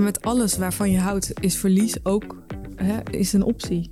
[0.00, 2.36] Met alles waarvan je houdt, is verlies ook
[2.76, 3.90] hè, is een optie.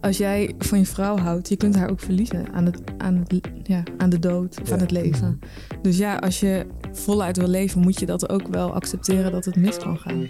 [0.00, 3.48] Als jij van je vrouw houdt, je kunt haar ook verliezen aan, het, aan, het,
[3.62, 4.74] ja, aan de dood of Ja.
[4.74, 5.38] aan het leven.
[5.82, 9.56] Dus ja, als je voluit wil leven, moet je dat ook wel accepteren dat het
[9.56, 10.28] mis kan gaan.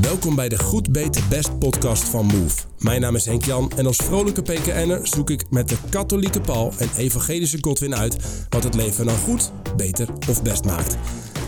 [0.00, 2.62] Welkom bij de Goed Beter Best podcast van Move.
[2.78, 6.72] Mijn naam is Henk Jan en als vrolijke PKN'er zoek ik met de katholieke Paul
[6.78, 10.96] en evangelische Godwin uit wat het leven nou goed, beter of best maakt.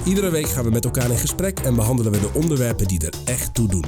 [0.05, 3.15] Iedere week gaan we met elkaar in gesprek en behandelen we de onderwerpen die er
[3.25, 3.85] echt toe doen.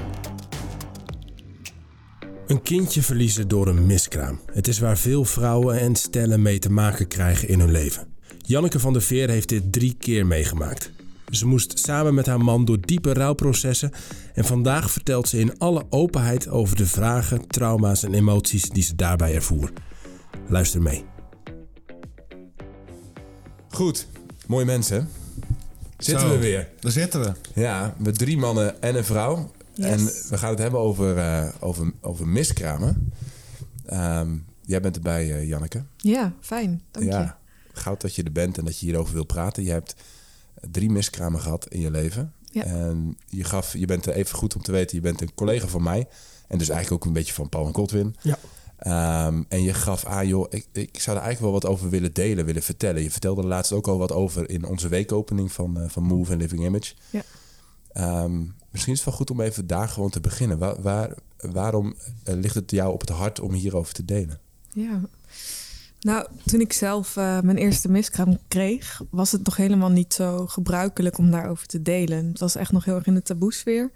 [2.46, 4.40] Een kindje verliezen door een miskraam.
[4.52, 8.06] Het is waar veel vrouwen en stellen mee te maken krijgen in hun leven.
[8.38, 10.90] Janneke van der Veer heeft dit drie keer meegemaakt.
[11.30, 13.92] Ze moest samen met haar man door diepe rouwprocessen
[14.34, 18.94] en vandaag vertelt ze in alle openheid over de vragen, trauma's en emoties die ze
[18.94, 19.72] daarbij ervoer.
[20.48, 21.04] Luister mee.
[23.68, 24.06] Goed,
[24.46, 25.08] mooi mensen.
[25.98, 26.68] Zitten Zo, we weer.
[26.80, 27.32] Daar zitten we.
[27.60, 29.50] Ja, met drie mannen en een vrouw.
[29.74, 29.86] Yes.
[29.86, 33.12] En we gaan het hebben over, eh, over, over miskramen.
[33.86, 35.84] Ehm, jij bent erbij, eh, Janneke.
[35.96, 36.82] Ja, fijn.
[36.90, 37.10] Dank je.
[37.10, 37.38] ja,
[37.72, 39.62] goud dat je er bent en dat je hierover wil praten.
[39.62, 39.94] Je hebt
[40.70, 42.32] drie miskramen gehad in je leven.
[42.44, 42.64] Ja.
[42.64, 45.66] En je, gaf, je bent er even goed om te weten, je bent een collega
[45.66, 46.08] van mij.
[46.48, 48.16] En dus eigenlijk ook een beetje van Paul en Godwin.
[48.22, 48.38] Ja.
[48.78, 52.12] Ehm, en je gaf aan, joh, ik, ik zou er eigenlijk wel wat over willen
[52.12, 53.02] delen, willen vertellen.
[53.02, 56.32] Je vertelde er laatst ook al wat over in onze weekopening van, eh, van Move
[56.32, 56.94] en Living Image.
[57.10, 57.22] Ja.
[57.92, 58.38] Ehm,
[58.70, 60.58] misschien is het wel goed om even daar gewoon te beginnen.
[60.58, 64.40] Waar, waar, waarom eh, ligt het jou op het hart om hierover te delen?
[64.72, 65.00] Ja.
[66.00, 70.46] Nou, toen ik zelf eh, mijn eerste miskraam kreeg, was het nog helemaal niet zo
[70.46, 72.26] gebruikelijk om daarover te delen.
[72.26, 73.90] Het was echt nog heel erg in de taboesfeer.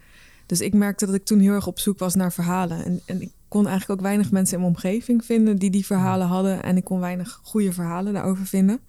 [0.47, 2.85] Dus ik merkte dat ik toen heel erg op zoek was naar verhalen.
[2.85, 6.27] En, en ik kon eigenlijk ook weinig mensen in mijn omgeving vinden die die verhalen
[6.27, 6.63] hadden.
[6.63, 8.81] En ik kon weinig goede verhalen daarover vinden.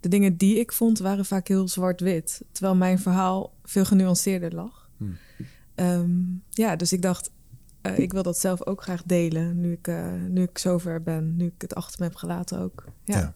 [0.00, 2.40] De dingen die ik vond waren vaak heel zwart-wit.
[2.52, 4.88] Terwijl mijn verhaal veel genuanceerder lag.
[4.96, 5.16] Hmm.
[5.74, 6.10] Ehm,
[6.50, 7.30] ja, dus ik dacht,
[7.82, 9.60] eh, ik wil dat zelf ook graag delen.
[9.60, 11.36] Nu ik, eh, nu ik zover ben.
[11.36, 12.84] Nu ik het achter me heb gelaten ook.
[13.04, 13.18] Ja.
[13.18, 13.34] Ja.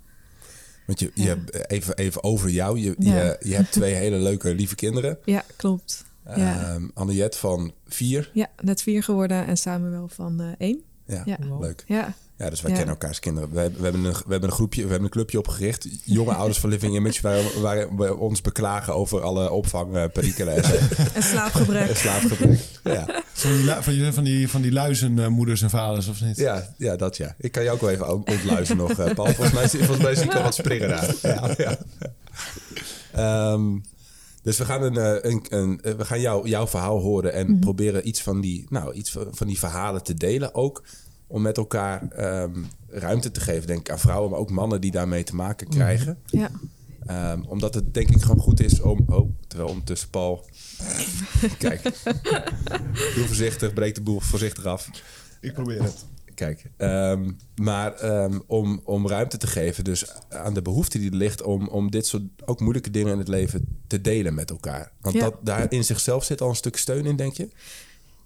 [0.87, 1.37] Want je, je Ja.
[1.67, 2.79] even, even over jou.
[2.79, 3.15] Je, Ja.
[3.23, 5.19] je, je hebt twee hele leuke, lieve kinderen.
[5.25, 6.05] Ja, klopt.
[6.37, 6.63] Ja.
[6.75, 8.31] Ehm Anniette van vier.
[8.33, 10.83] Ja, net vier geworden en Samuel van eh, één.
[11.07, 11.37] Ja, Ja.
[11.61, 11.85] leuk.
[11.87, 12.77] Ja, Ja, dus wij Ja.
[12.77, 13.51] kennen elkaars kinderen.
[13.53, 15.89] We, hebben- we, hebben een, we hebben een groepje, we hebben een clubje opgericht.
[16.05, 20.75] Jonge ouders van Living Image, waar, waar we ons beklagen over alle opvangperikelen en, zo.
[21.15, 21.89] en slaapgebrek.
[21.89, 22.61] en slaapgebrek.
[22.85, 23.23] Ja.
[23.33, 26.37] Van die, van die, van die, van die luizenmoeders en vaders of niet?
[26.37, 27.35] Ja, ja, dat ja.
[27.39, 29.27] Ik kan jou ook wel even ontluizen nog, eh, Paul.
[29.35, 31.15] Volgens mij, volgens mij zie ik al wat springen daar.
[31.23, 31.77] Ja, ja.
[33.13, 33.79] Ehm,
[34.45, 37.59] dus we gaan, een, eh, een, een, eh, we gaan jou, jouw verhaal horen en
[37.59, 40.55] proberen iets van die, nou, iets van, van die verhalen te delen.
[40.55, 40.85] Ook
[41.27, 44.91] om met elkaar ehm, ruimte te geven, denk ik, aan vrouwen, maar ook mannen die
[44.91, 46.19] daarmee te maken krijgen.
[46.27, 46.51] Ja,
[47.07, 49.05] Ehm, omdat het denk ik gewoon goed is om...
[49.07, 50.45] Oh, terwijl ondertussen Paul...
[51.59, 51.83] Kijk.
[53.15, 54.91] Doe voorzichtig, breek de boel voorzichtig af.
[55.41, 56.05] Ik probeer het.
[56.35, 61.17] Kijk, ehm, maar ehm, om, om ruimte te geven, dus aan de behoefte die er
[61.17, 64.93] ligt om, om dit soort ook moeilijke dingen in het leven te delen met elkaar.
[65.01, 65.21] Want Ja.
[65.21, 67.49] dat, daar in zichzelf zit al een stuk steun in, denk je?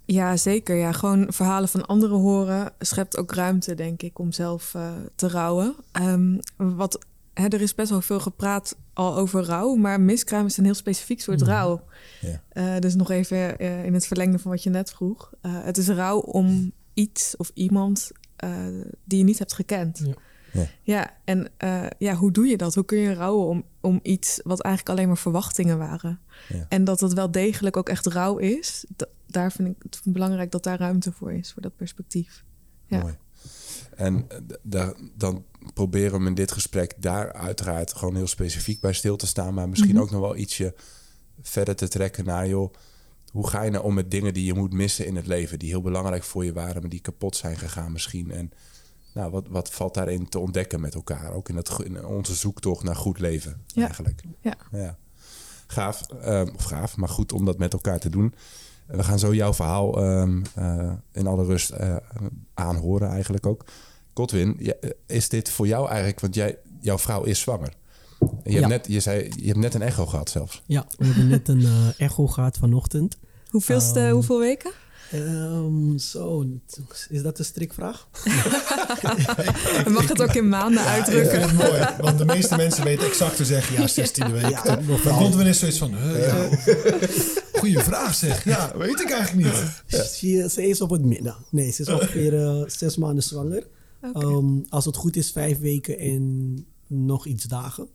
[0.04, 0.76] ja, zeker.
[0.76, 5.28] Ja, gewoon verhalen van anderen horen schept ook ruimte, denk ik, om zelf eh, te
[5.28, 5.74] rouwen.
[5.92, 6.98] Ehm, wat,
[7.34, 10.74] hè, er is best wel veel gepraat al over rouw, maar miskraam is een heel
[10.74, 11.82] specifiek soort rouw.
[12.20, 12.42] Ja.
[12.48, 15.32] Eh, dus nog even eh, in het verlengde van wat je net vroeg.
[15.48, 18.66] Het is rouw om iets of iemand eh,
[19.04, 19.98] die je niet hebt gekend.
[20.04, 20.14] Ja.
[20.52, 20.66] Ja.
[20.82, 22.74] Ja, en eh, ja, hoe doe je dat?
[22.74, 26.20] Hoe kun je rouwen om, om iets wat eigenlijk alleen maar verwachtingen waren?
[26.48, 26.66] Ja.
[26.68, 28.84] En dat het wel degelijk ook echt rouw is.
[28.96, 32.44] da- daar vind ik het belangrijk dat daar ruimte voor is, voor dat perspectief.
[32.86, 33.00] Ja.
[33.00, 33.16] Mooi.
[33.96, 34.26] En
[34.70, 35.44] eh, dan
[35.74, 39.54] proberen we in dit gesprek daar uiteraard gewoon heel specifiek bij stil te staan.
[39.54, 40.02] Maar misschien Mhm.
[40.02, 40.74] ook nog wel ietsje
[41.40, 42.72] verder te trekken naar, joh,
[43.32, 45.68] hoe ga je nou om met dingen die je moet missen in het leven, die
[45.68, 48.30] heel belangrijk voor je waren, maar die kapot zijn gegaan misschien.
[48.30, 48.52] En
[49.14, 51.32] nou, wat, wat valt daarin te ontdekken met elkaar?
[51.32, 53.84] Ook in, dat, in onze zoektocht naar goed leven Ja.
[53.84, 54.22] eigenlijk.
[54.40, 54.56] Ja.
[54.72, 54.96] ja.
[55.66, 58.34] Gaaf, ehm, of gaaf, maar goed om dat met elkaar te doen.
[58.86, 61.96] We gaan zo jouw verhaal ehm, eh, in alle rust eh,
[62.54, 63.64] aanhoren eigenlijk ook.
[64.14, 67.72] Godwin, eh, is dit voor jou eigenlijk, want jij, jouw vrouw is zwanger.
[68.48, 68.68] En Je, Ja.
[68.68, 70.62] hebt net, je zei, je hebt net een echo gehad zelfs.
[70.66, 73.16] Ja, we hebben net een eh, echo gehad vanochtend.
[73.50, 74.70] Hoeveelste, Ehm, hoeveel weken?
[75.10, 76.46] Ehm, zo,
[77.08, 78.08] is dat een strikvraag?
[79.88, 81.40] Mag het ook in maanden Ja, uitdrukken.
[81.40, 81.86] het mooi.
[82.00, 84.42] Want de meeste mensen weten exact te zeggen, ja, 16e week.
[84.50, 85.12] Ja, Ja, nog maar wel.
[85.14, 86.48] Godwin is zoiets van, huh, ja.
[87.52, 88.44] goeie vraag zeg.
[88.44, 89.64] Ja, weet ik eigenlijk niet.
[90.10, 91.34] Ze, ze is op het midden.
[91.50, 93.66] Nee, ze is ongeveer eh, zes maanden zwanger.
[94.12, 96.56] Ehm, als het goed is, vijf weken en
[96.86, 97.88] nog iets dagen.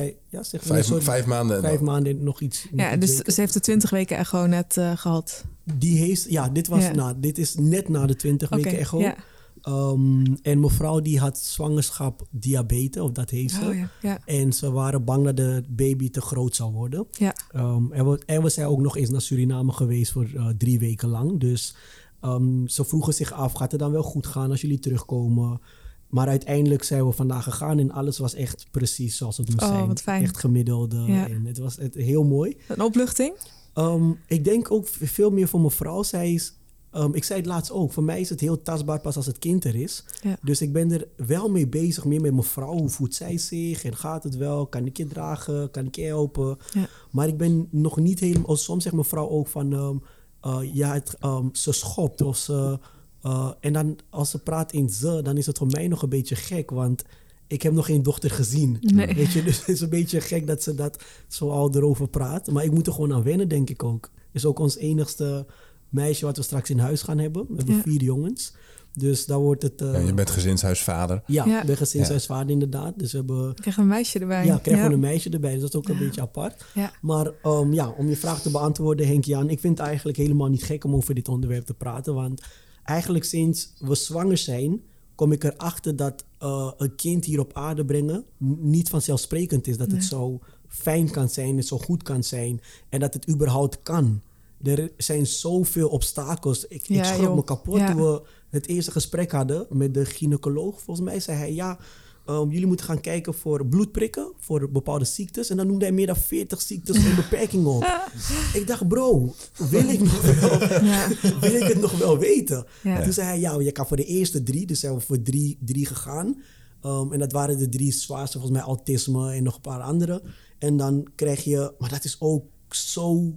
[0.00, 1.60] Vijf, ja, zeg nee, Vijf, sorry, vijf maanden.
[1.60, 2.66] vijf maanden nog iets.
[2.70, 3.32] nog Ja, iets dus weken.
[3.32, 5.44] ze heeft de 20 weken echo net eh, gehad.
[5.74, 6.92] Die heeft, ja, dit was Ja.
[6.94, 8.98] na, dit is net na de 20 Oké, weken echo.
[9.00, 9.14] ja.
[9.62, 13.64] Ehm, en mevrouw die had zwangerschap diabetes, of dat heeft ze.
[13.64, 14.18] Oh ja, ja.
[14.24, 17.06] En ze waren bang dat de baby te groot zou worden.
[17.10, 20.46] Ja, Ehm, en, we, en we zijn ook nog eens naar Suriname geweest voor eh,
[20.58, 21.40] drie weken lang.
[21.40, 21.76] Dus
[22.20, 25.60] ehm, ze vroegen zich af, gaat het dan wel goed gaan als jullie terugkomen?
[26.08, 29.68] Maar uiteindelijk zijn we vandaag gegaan en alles was echt precies zoals het moest Oh,
[29.68, 29.86] zijn.
[29.86, 30.22] wat fijn.
[30.22, 30.96] Echt gemiddelde.
[31.06, 31.28] Ja.
[31.28, 32.56] En het was het, heel mooi.
[32.68, 33.34] een opluchting.
[33.74, 36.02] Ehm, ik denk ook veel meer voor mijn vrouw.
[36.02, 36.54] Zij is,
[36.90, 39.38] ehm, ik zei het laatst ook, voor mij is het heel tastbaar pas als het
[39.38, 40.04] kind er is.
[40.22, 40.38] Ja.
[40.42, 42.76] Dus ik ben er wel mee bezig, meer met mijn vrouw.
[42.78, 44.66] Hoe voelt zij zich en gaat het wel?
[44.66, 45.70] Kan ik je dragen?
[45.70, 46.58] Kan ik je helpen?
[46.72, 46.86] Ja.
[47.10, 48.56] Maar ik ben nog niet helemaal...
[48.56, 49.72] Soms zegt mijn vrouw ook van...
[49.72, 49.96] ehm,
[50.40, 51.16] eh, ja, het,
[51.52, 52.78] ze schopt of ze...
[53.26, 56.08] eh, en dan als ze praat in ze, dan is het voor mij nog een
[56.08, 56.70] beetje gek.
[56.70, 57.02] Want
[57.46, 58.76] ik heb nog geen dochter gezien.
[58.80, 59.14] Nee.
[59.14, 62.50] Weet je, dus het is een beetje gek dat ze dat zo al erover praat.
[62.50, 64.10] Maar ik moet er gewoon aan wennen, denk ik ook.
[64.32, 65.46] Is ook ons enigste
[65.88, 67.46] meisje wat we straks in huis gaan hebben.
[67.48, 67.82] We hebben Ja.
[67.82, 68.52] vier jongens.
[68.98, 69.80] Dus dan wordt het...
[69.82, 71.22] eh, Ja, je bent gezinshuisvader.
[71.26, 71.60] ja, Ja.
[71.60, 72.98] ik ben gezinshuisvader inderdaad.
[72.98, 73.50] Dus we hebben...
[73.50, 74.44] Ik krijg een meisje erbij.
[74.44, 75.52] Ja, krijgen we een meisje erbij.
[75.52, 76.64] Dus dat is ook een beetje apart.
[76.74, 76.92] Ja.
[77.00, 79.50] Maar ehm, ja, om je vraag te beantwoorden, Henk Jan.
[79.50, 82.14] Ik vind het eigenlijk helemaal niet gek om over dit onderwerp te praten.
[82.14, 82.42] Want
[82.86, 84.82] eigenlijk sinds we zwanger zijn,
[85.14, 88.24] kom ik erachter dat eh, een kind hier op aarde brengen
[88.58, 89.76] niet vanzelfsprekend is.
[89.76, 92.60] Dat het zo fijn kan zijn, het zo goed kan zijn.
[92.88, 94.22] En dat het überhaupt kan.
[94.62, 96.66] Er zijn zoveel obstakels.
[96.66, 97.34] Ik, ik schrok joh.
[97.34, 97.90] me kapot Ja.
[97.90, 100.80] toen we het eerste gesprek hadden met de gynaecoloog.
[100.80, 101.78] Volgens mij zei hij, ja,
[102.26, 105.50] ehm, jullie moeten gaan kijken voor bloedprikken, voor bepaalde ziektes.
[105.50, 108.08] En dan noemde hij meer dan 40 ziektes en beperkingen op.
[108.60, 109.34] ik dacht, bro,
[109.70, 111.08] wil ik, nog wel, Ja.
[111.40, 112.66] wil ik het nog wel weten?
[112.82, 113.02] Ja.
[113.02, 115.58] Toen zei hij, ja, je kan voor de eerste drie, dus zijn we voor drie,
[115.60, 116.42] drie gegaan.
[116.82, 120.22] Ehm, en dat waren de drie zwaarste, volgens mij autisme en nog een paar andere.
[120.58, 123.32] En dan krijg je, maar dat is ook zo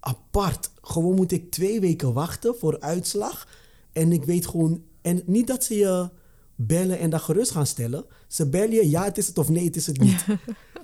[0.00, 0.70] apart.
[0.82, 3.48] Gewoon moet ik twee weken wachten voor uitslag.
[3.92, 4.82] En ik weet gewoon...
[5.02, 6.08] En niet dat ze je
[6.56, 8.04] bellen en dat gerust gaan stellen.
[8.28, 10.24] Ze bellen je, ja, het is het of nee, het is het niet.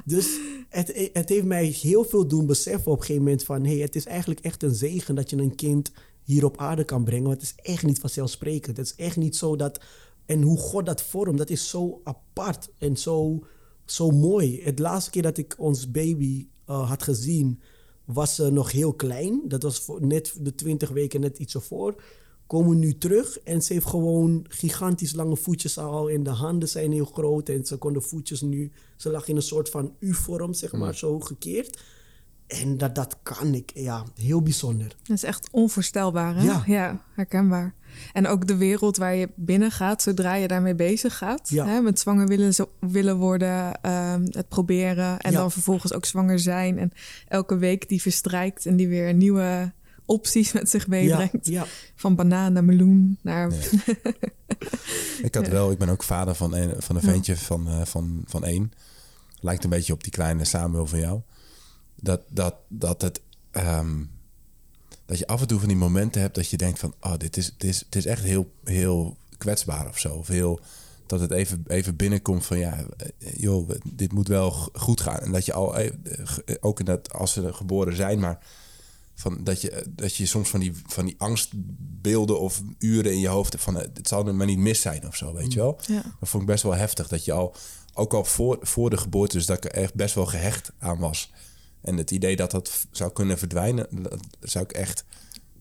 [0.04, 0.38] Dus
[0.68, 3.64] het, het heeft mij heel veel doen beseffen op een gegeven moment van...
[3.64, 7.04] Hey, het is eigenlijk echt een zegen dat je een kind hier op aarde kan
[7.04, 7.26] brengen.
[7.26, 8.76] Want het is echt niet vanzelfsprekend.
[8.76, 9.80] Het is echt niet zo dat...
[10.26, 13.44] En hoe God dat vormt, dat is zo apart en zo,
[13.84, 14.62] zo mooi.
[14.62, 17.60] Het laatste keer dat ik ons baby eh, had gezien,
[18.04, 19.40] was ze nog heel klein.
[19.48, 22.02] Dat was voor net de 20 weken, net iets ervoor.
[22.50, 26.10] Komen nu terug en ze heeft gewoon gigantisch lange voetjes al.
[26.10, 28.70] En de handen zijn heel groot en ze kon de voetjes nu...
[28.96, 31.78] Ze lag in een soort van U-vorm, zeg maar, zo gekeerd.
[32.46, 34.88] En dat, dat kan ik, ja, heel bijzonder.
[35.02, 36.44] Dat is echt onvoorstelbaar, hè?
[36.66, 37.04] Ja.
[37.14, 37.74] herkenbaar.
[38.12, 41.48] En ook de wereld waar je binnen gaat, zodra je daarmee bezig gaat.
[41.48, 41.66] Ja.
[41.66, 41.80] Hè?
[41.80, 45.18] Met zwanger willen, zo- willen worden, ehm, het proberen.
[45.18, 45.38] En Ja.
[45.38, 46.78] dan vervolgens ook zwanger zijn.
[46.78, 46.92] En
[47.28, 49.72] elke week die verstrijkt en die weer nieuwe
[50.10, 51.46] opties met zich meebrengt.
[51.46, 53.52] ja, Van banaan naar meloen naar...
[55.22, 58.22] Ik had wel, ik ben ook vader van een, van een ventje van, eh, van,
[58.26, 58.72] van één.
[59.40, 61.20] Lijkt een beetje op die kleine Samuel van jou.
[61.94, 63.20] Dat, dat, dat het.
[63.50, 64.02] ehm,
[65.06, 67.36] dat je af en toe van die momenten hebt dat je denkt van, oh, dit
[67.36, 70.14] is, dit is, het is echt heel, heel kwetsbaar of zo.
[70.14, 70.60] Of heel,
[71.06, 75.18] dat het even, even binnenkomt van, ja, eh, joh, dit moet wel goed gaan.
[75.18, 75.92] En dat je al, eh,
[76.60, 78.38] ook in dat, als ze geboren zijn, maar
[79.20, 83.28] van dat je, dat je soms van die, van die angstbeelden of uren in je
[83.28, 85.58] hoofd hebt van, eh, het zal er maar niet mis zijn of zo, weet je
[85.58, 85.78] wel.
[85.86, 86.02] Ja.
[86.20, 87.54] Dat vond ik best wel heftig, dat je al,
[87.94, 90.98] ook al voor, voor de geboorte, dus dat ik er echt best wel gehecht aan
[90.98, 91.32] was.
[91.80, 95.04] En het idee dat dat zou kunnen verdwijnen, dat zou ik echt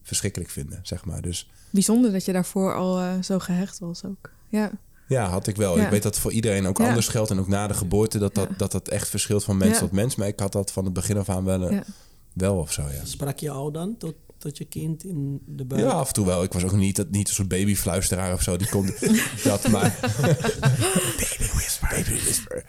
[0.02, 1.22] verschrikkelijk vinden, zeg maar.
[1.22, 4.30] Dus Bijzonder dat je daarvoor al eh, zo gehecht was ook.
[4.48, 4.70] Ja,
[5.08, 5.76] ja, had ik wel.
[5.76, 5.84] Ja.
[5.84, 6.88] Ik weet dat het voor iedereen ook Ja.
[6.88, 7.30] anders geldt.
[7.30, 8.54] En ook na de geboorte, dat dat, Ja.
[8.56, 10.14] dat, dat echt verschilt van mens tot mens.
[10.16, 11.84] Maar ik had dat van het begin af aan wel, eh, ja.
[12.32, 13.04] Wel of zo, ja.
[13.04, 15.82] Sprak je al dan tot, tot je kind in de buik?
[15.82, 16.42] Ja, af en toe wel.
[16.42, 18.56] Ik was ook niet, niet een soort babyfluisteraar of zo.
[18.56, 18.86] Die kon
[19.44, 19.98] dat maar...
[21.20, 22.64] baby whisper, baby whisper.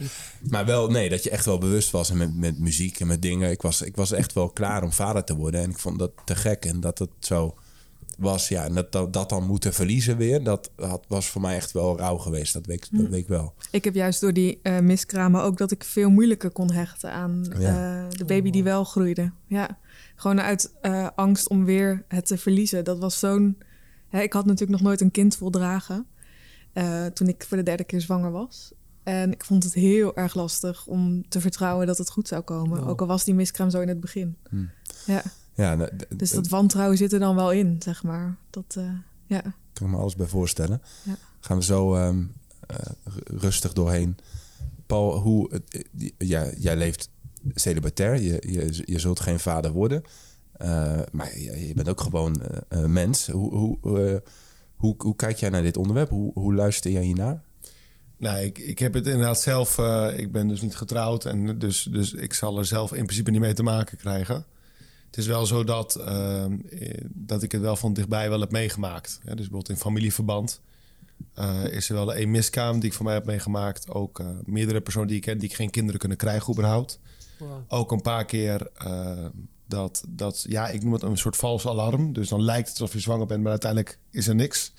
[0.49, 3.21] Maar wel, nee, dat je echt wel bewust was en met, met muziek en met
[3.21, 3.51] dingen.
[3.51, 5.61] Ik was, ik was echt wel klaar om vader te worden.
[5.61, 6.65] En ik vond dat te gek.
[6.65, 7.55] En dat het zo
[8.21, 8.63] was, ja.
[8.63, 11.97] En dat, dat, dat dan moeten verliezen weer, dat had, was voor mij echt wel
[11.97, 12.53] rauw geweest.
[12.53, 13.53] Dat weet, dat weet ik wel.
[13.71, 17.45] Ik heb juist door die eh, miskramen ook dat ik veel moeilijker kon hechten aan
[17.59, 18.03] Ja.
[18.03, 19.31] eh, de baby die wel groeide.
[19.47, 19.77] Ja,
[20.15, 22.83] gewoon uit eh, angst om weer het te verliezen.
[22.83, 23.57] Dat was zo'n.
[24.09, 26.05] Hè, ik had natuurlijk nog nooit een kind voldragen
[26.73, 28.71] eh, toen ik voor de derde keer zwanger was.
[29.03, 32.81] En ik vond het heel erg lastig om te vertrouwen dat het goed zou komen.
[32.81, 32.87] Oh.
[32.87, 34.35] Ook al was die miskraam zo in het begin.
[34.49, 34.63] Hm.
[35.05, 35.21] Ja,
[35.61, 38.35] Ja, nou, d- dus dat wantrouwen zit er dan wel in, zeg maar.
[38.49, 38.83] Dat, eh,
[39.25, 39.41] ja.
[39.73, 40.81] kan ik me alles bij voorstellen.
[41.03, 41.15] Ja.
[41.39, 42.23] Gaan we zo ehm,
[42.67, 42.77] eh,
[43.25, 44.17] rustig doorheen
[44.85, 47.09] Paul, hoe, het- die- jij, leeft
[47.53, 48.21] celibatair.
[48.21, 50.01] Je, je, je zult geen vader worden.
[50.51, 53.27] Eh, maar je, je bent ook gewoon eh, een mens.
[53.27, 54.17] Hoe, hoe, eh,
[54.75, 56.09] hoe, hoe kijk jij naar dit onderwerp?
[56.09, 57.41] Hoe, hoe luister jij hiernaar?
[58.17, 59.77] Nou, ik, ik heb het inderdaad zelf.
[59.77, 63.31] eh, ik ben dus niet getrouwd en dus, dus ik zal er zelf in principe
[63.31, 64.45] niet mee te maken krijgen.
[65.11, 68.51] Het is wel zo dat, ehm, eh, dat ik het wel van dichtbij wel heb
[68.51, 69.19] meegemaakt.
[69.23, 70.61] Ja, dus bijvoorbeeld in familieverband
[71.33, 73.89] eh, is er wel één miskraam die ik van mij heb meegemaakt.
[73.89, 76.99] Ook eh, meerdere personen die ik ken die geen kinderen kunnen krijgen überhaupt.
[77.67, 78.69] Ook een paar keer
[79.67, 82.13] dat, dat, ja, ik noem het een soort vals alarm.
[82.13, 84.73] Dus dan lijkt het alsof je zwanger bent, maar uiteindelijk is er niks.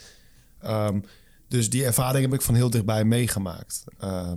[0.58, 1.00] Ehm,
[1.48, 3.84] dus die ervaring heb ik van heel dichtbij meegemaakt.
[3.98, 4.36] Ehm,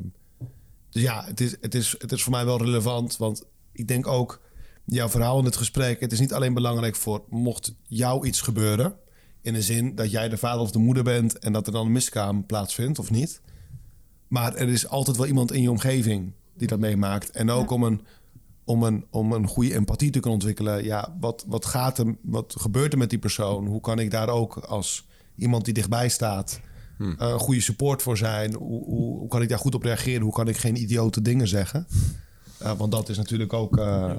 [0.89, 3.17] dus ja, het is, het, is, het is voor mij wel relevant.
[3.17, 4.41] Want ik denk ook,
[4.85, 5.99] jouw verhaal in het gesprek...
[5.99, 7.23] het is niet alleen belangrijk voor...
[7.29, 8.95] mocht jou iets gebeuren...
[9.41, 11.39] in de zin dat jij de vader of de moeder bent...
[11.39, 13.41] en dat er dan een miskraam plaatsvindt of niet.
[14.27, 17.31] Maar er is altijd wel iemand in je omgeving die dat meemaakt.
[17.31, 18.01] En ook om, een,
[18.63, 20.83] om, een, om een goede empathie te kunnen ontwikkelen.
[20.83, 23.65] Ja, wat, wat, gaat er, wat gebeurt er met die persoon?
[23.67, 26.59] Hoe kan ik daar ook als iemand die dichtbij staat...
[27.19, 28.53] eh, een goede support voor zijn?
[28.53, 30.21] Hoe, hoe, hoe kan ik daar goed op reageren?
[30.21, 31.87] Hoe kan ik geen idiote dingen zeggen?
[32.57, 33.77] Eh, want dat is natuurlijk ook...
[33.77, 34.17] eh, Ja.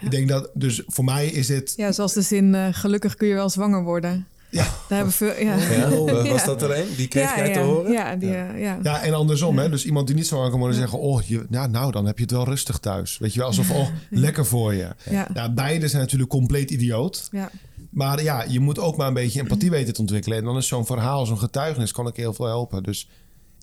[0.00, 0.50] Ik denk dat...
[0.54, 1.72] Dus voor mij is dit...
[1.76, 4.26] Ja, zoals de zin, eh, gelukkig kun je wel zwanger worden.
[4.50, 5.56] Ja, Daar hebben veel, ja.
[5.56, 5.88] Ja?
[6.22, 6.44] Was Ja.
[6.46, 6.86] dat er een?
[6.96, 7.92] Die kreeg ja, jij te ja, horen?
[7.92, 8.78] Ja, die, eh, ja.
[8.82, 9.58] Ja, en andersom.
[9.58, 9.70] Hè?
[9.70, 10.98] Dus iemand die niet zo aan kan worden zeggen...
[10.98, 13.18] oh, je, nou, nou, dan heb je het wel rustig thuis.
[13.18, 14.88] Weet je wel, alsof, oh, lekker voor je.
[15.10, 15.28] Ja.
[15.34, 17.28] Ja, beide zijn natuurlijk compleet idioot.
[17.32, 17.50] ja.
[17.90, 20.38] Maar ja, je moet ook maar een beetje empathie weten te ontwikkelen.
[20.38, 22.82] En dan is zo'n verhaal, zo'n getuigenis, kan ik heel veel helpen.
[22.82, 23.08] Dus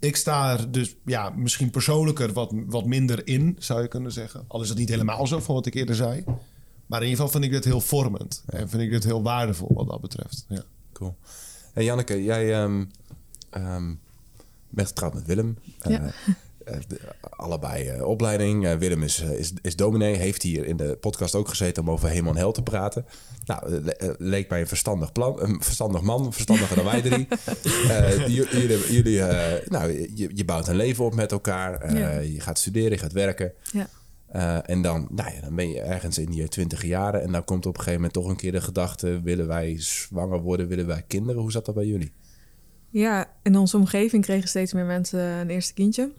[0.04, 4.46] ik sta er dus ja, misschien persoonlijker wat, wat minder in, zou je kunnen zeggen.
[4.48, 6.24] Al is het niet helemaal zo van wat ik eerder zei.
[6.86, 8.44] Maar in ieder geval vind ik dit heel vormend.
[8.46, 10.46] En vind ik dit heel waardevol wat dat betreft.
[10.48, 10.64] Ja.
[10.94, 11.16] Cool.
[11.74, 12.86] Hey Janneke, jij ehm,
[13.50, 13.94] ehm,
[14.70, 15.58] bent getrouwd met Willem.
[15.82, 16.02] Ja.
[16.02, 16.14] eh,
[16.88, 18.66] de- allebei eh, opleiding.
[18.66, 20.16] Eh, Willem is, eh, is, is dominee.
[20.16, 23.06] Heeft hier in de podcast ook gezeten om over hemel en hel te praten.
[23.46, 25.42] Nou, eh, le- eh, leek mij een verstandig plan.
[25.42, 26.34] Een verstandig man.
[26.34, 27.28] Verstandiger dan wij drie.
[27.90, 31.80] Eh, jullie, jullie eh, nou, je, je bouwt een leven op met elkaar.
[31.82, 32.20] Eh, Ja.
[32.20, 33.54] Je gaat studeren, je gaat werken.
[33.72, 33.88] ja.
[34.28, 37.22] Eh, en dan, nou ja, dan ben je ergens in je twintig jaren.
[37.22, 39.22] En dan komt op een gegeven moment toch een keer de gedachte...
[39.24, 40.68] willen wij zwanger worden?
[40.68, 41.42] Willen wij kinderen?
[41.42, 42.12] Hoe zat dat bij jullie?
[42.90, 46.12] Ja, in onze omgeving kregen steeds meer mensen een eerste kindje.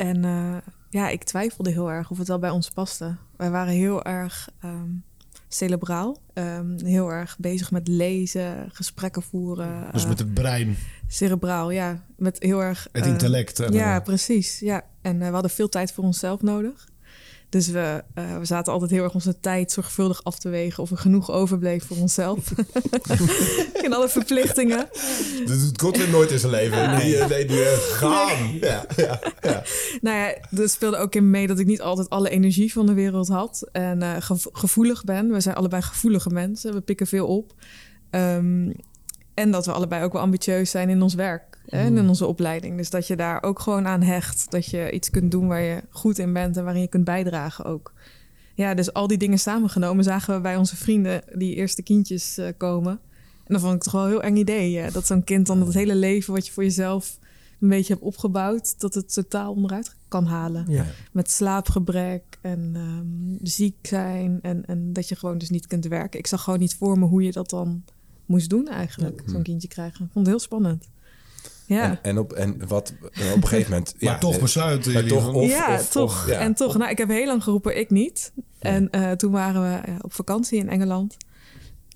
[0.00, 0.56] En eh,
[0.90, 3.16] ja, ik twijfelde heel erg of het wel bij ons paste.
[3.36, 4.90] Wij waren heel erg ehm,
[5.48, 6.16] cerebraal.
[6.32, 9.92] ehm, heel erg bezig met lezen, gesprekken voeren.
[9.92, 10.76] Dus met het brein,
[11.06, 12.04] cerebraal, ja.
[12.16, 12.88] Met heel erg...
[12.92, 13.60] het eh, intellect.
[13.60, 14.58] En, ja, eh, precies.
[14.58, 14.84] Ja.
[15.02, 16.88] En we hadden veel tijd voor onszelf nodig.
[17.50, 20.90] Dus we, eh, we zaten altijd heel erg onze tijd zorgvuldig af te wegen of
[20.90, 22.52] er genoeg overbleef voor onszelf.
[23.84, 24.88] In alle verplichtingen.
[25.46, 26.98] Dat doet Godwin nooit in zijn leven.
[27.00, 28.52] Die, eh, nee, die, eh, gaan.
[28.60, 29.62] Ja, ja, ja.
[30.00, 32.94] Nou ja, er speelde ook in mee dat ik niet altijd alle energie van de
[32.94, 33.68] wereld had.
[33.72, 35.30] En eh, gevo- gevoelig ben.
[35.32, 36.74] We zijn allebei gevoelige mensen.
[36.74, 37.54] We pikken veel op.
[38.10, 38.70] Ehm,
[39.34, 41.49] en dat we allebei ook wel ambitieus zijn in ons werk.
[41.70, 42.76] En in onze opleiding.
[42.76, 44.50] Dus dat je daar ook gewoon aan hecht.
[44.50, 46.56] Dat je iets kunt doen waar je goed in bent.
[46.56, 47.92] En waarin je kunt bijdragen ook.
[48.54, 52.48] Ja, dus al die dingen samengenomen zagen we bij onze vrienden die eerste kindjes eh,
[52.56, 52.92] komen.
[53.44, 54.80] En dan vond ik het toch wel een heel eng idee.
[54.80, 57.18] eh, dat zo'n kind dan het hele leven wat je voor jezelf
[57.60, 60.64] een beetje hebt opgebouwd, dat het totaal onderuit kan halen.
[60.68, 60.86] Ja.
[61.12, 66.18] Met slaapgebrek en ehm, ziek zijn en, en dat je gewoon dus niet kunt werken.
[66.18, 67.84] Ik zag gewoon niet voor me hoe je dat dan
[68.26, 70.04] moest doen eigenlijk, zo'n kindje krijgen.
[70.04, 70.88] Ik vond het heel spannend.
[71.74, 71.90] Ja.
[71.90, 73.94] En, en, op, en wat op een gegeven moment...
[74.00, 76.22] maar ja, toch eh, besluiten maar toch of- ja, of- toch.
[76.24, 76.38] of, ja.
[76.38, 76.78] En toch.
[76.78, 78.32] Nou, ik heb heel lang geroepen, ik niet.
[78.58, 81.16] En eh, toen waren we ja, op vakantie in Engeland.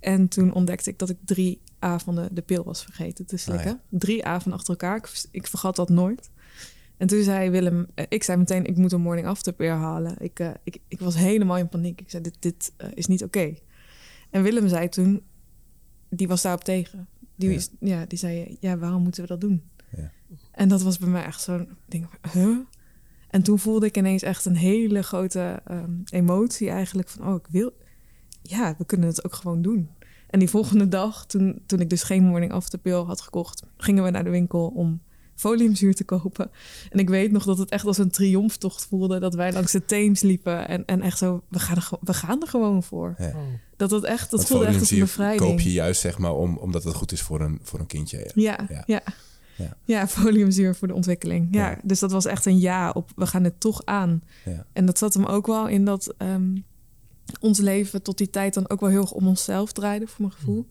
[0.01, 3.71] En toen ontdekte ik dat ik drie avonden de pil was vergeten te slikken.
[3.73, 5.11] Ah, Drie avonden achter elkaar.
[5.31, 6.31] Ik, vergat dat nooit.
[6.97, 10.15] En toen zei Willem, eh, ik zei meteen, ik moet een morning after pill halen.
[10.19, 12.01] Ik, eh, ik, ik was helemaal in paniek.
[12.01, 13.55] Ik zei, dit, dit eh, is niet oké.
[14.31, 15.23] En Willem zei toen,
[16.09, 17.09] die was daarop tegen.
[17.37, 17.55] Die, Ja.
[17.57, 19.63] is- ja, die zei, ja, waarom moeten we dat doen?
[19.97, 20.11] Ja.
[20.53, 22.57] En dat was bij mij echt zo'n ding, huh?
[23.31, 27.47] En toen voelde ik ineens echt een hele grote ehm, emotie eigenlijk van, oh, ik
[27.51, 27.73] wil,
[28.43, 29.89] ja, we kunnen het ook gewoon doen.
[30.31, 34.05] En die volgende dag, toen, toen ik dus geen morning after pill had gekocht, gingen
[34.05, 35.01] we naar de winkel om
[35.35, 36.51] foliumzuur te kopen.
[36.91, 39.85] En ik weet nog dat het echt als een triomftocht voelde dat wij langs de
[39.85, 43.15] Theems liepen en, en echt zo, we gaan, er, we gaan er gewoon voor.
[43.19, 43.35] Ja.
[43.91, 45.41] Dat het echt, dat Want voelde echt als een bevrijding.
[45.51, 48.31] koop je juist zeg maar om, omdat het goed is voor een, voor een kindje.
[48.35, 48.59] Ja.
[48.87, 49.03] Ja,
[49.57, 49.77] Ja.
[49.85, 50.09] ja.
[50.09, 51.49] Foliumzuur voor de ontwikkeling.
[51.51, 51.79] Ja, Ja.
[51.83, 54.23] dus dat was echt een ja op, we gaan het toch aan.
[54.45, 54.67] Ja.
[54.73, 56.57] En dat zat hem ook wel in dat ehm,
[57.41, 60.33] ons leven tot die tijd dan ook wel heel erg om onszelf draaide, voor mijn
[60.33, 60.67] gevoel.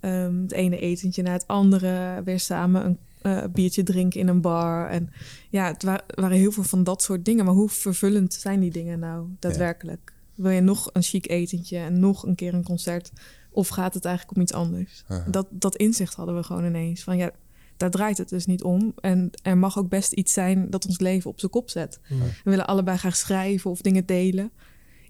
[0.00, 4.40] Ehm, het ene etentje na het andere, weer samen een, eh, biertje drinken in een
[4.40, 4.88] bar.
[4.88, 5.10] En
[5.50, 7.44] ja, het wa- waren heel veel van dat soort dingen.
[7.44, 10.12] Maar hoe vervullend zijn die dingen nou daadwerkelijk?
[10.34, 13.10] Wil je nog een chic etentje en nog een keer een concert?
[13.50, 15.04] Of gaat het eigenlijk om iets anders?
[15.26, 17.02] Dat, dat inzicht hadden we gewoon ineens.
[17.02, 17.30] Van ja,
[17.76, 18.92] daar draait het dus niet om.
[19.00, 22.00] En er mag ook best iets zijn dat ons leven op zijn kop zet.
[22.44, 24.50] We willen allebei graag schrijven of dingen delen.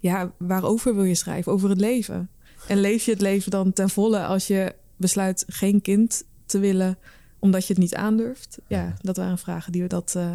[0.00, 1.52] Ja, waarover wil je schrijven?
[1.52, 2.28] Over het leven.
[2.68, 6.98] En leef je het leven dan ten volle als je besluit geen kind te willen
[7.38, 8.58] omdat je het niet aandurft?
[8.66, 10.34] Ja, dat waren vragen die we dat eh,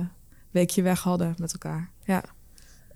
[0.52, 1.92] weekje weg hadden met elkaar.
[2.04, 2.24] Ja.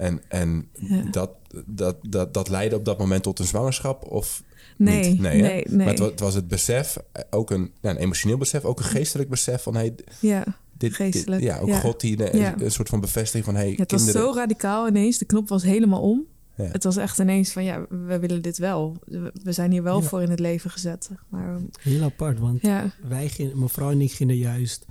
[0.04, 1.02] En, en Ja.
[1.12, 1.30] dat,
[1.66, 4.12] dat, dat, dat leidde op dat moment tot een zwangerschap?
[4.12, 4.44] Of
[4.78, 5.20] Nee, niet?
[5.20, 5.66] nee, nee.
[5.72, 8.86] Maar het, het was het besef, eh, ook een, ja, een emotioneel besef, ook een
[8.86, 9.76] geestelijk besef van...
[9.76, 10.44] Hey, Ja.
[10.78, 11.80] dit, Geestelijk, dit- ja, ook ja.
[11.80, 12.56] God die de- Ja.
[12.60, 13.56] een soort van bevestiging van...
[13.56, 15.18] Hey, Ja, het was zo radicaal ineens.
[15.18, 16.26] De knop was helemaal om.
[16.58, 16.64] Ja.
[16.64, 18.98] Het was echt ineens van, ja, we willen dit wel.
[19.44, 20.08] We zijn hier wel Ja.
[20.08, 21.10] voor in het leven gezet.
[21.30, 24.86] Maar Heel apart, want ja, wij gingen, mijn vrouw en ik gingen juist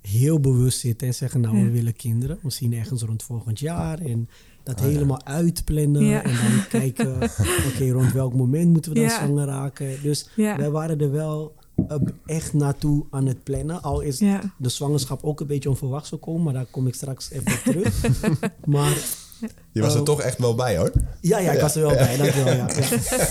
[0.00, 1.64] heel bewust zitten en zeggen, nou, Ja.
[1.64, 2.38] we willen kinderen.
[2.42, 4.28] We zien ergens rond volgend jaar en
[4.62, 4.90] dat Ah, ja.
[4.90, 6.04] helemaal uitplannen.
[6.04, 6.22] Ja.
[6.24, 7.14] En dan kijken,
[7.72, 9.24] oké, rond welk moment moeten we dan Ja.
[9.24, 10.02] zwanger raken.
[10.02, 11.54] Dus ja, wij waren er wel
[11.88, 13.82] eh, echt naartoe aan het plannen.
[13.82, 14.40] Al is ja.
[14.58, 18.02] de zwangerschap ook een beetje onverwachts gekomen, maar daar kom ik straks even op terug.
[18.66, 18.96] maar
[19.72, 20.04] Je was er Oh.
[20.06, 20.92] toch echt wel bij, hoor.
[21.20, 22.16] ja, ja, ik was er wel bij.
[22.16, 22.52] Dat, wel, ja,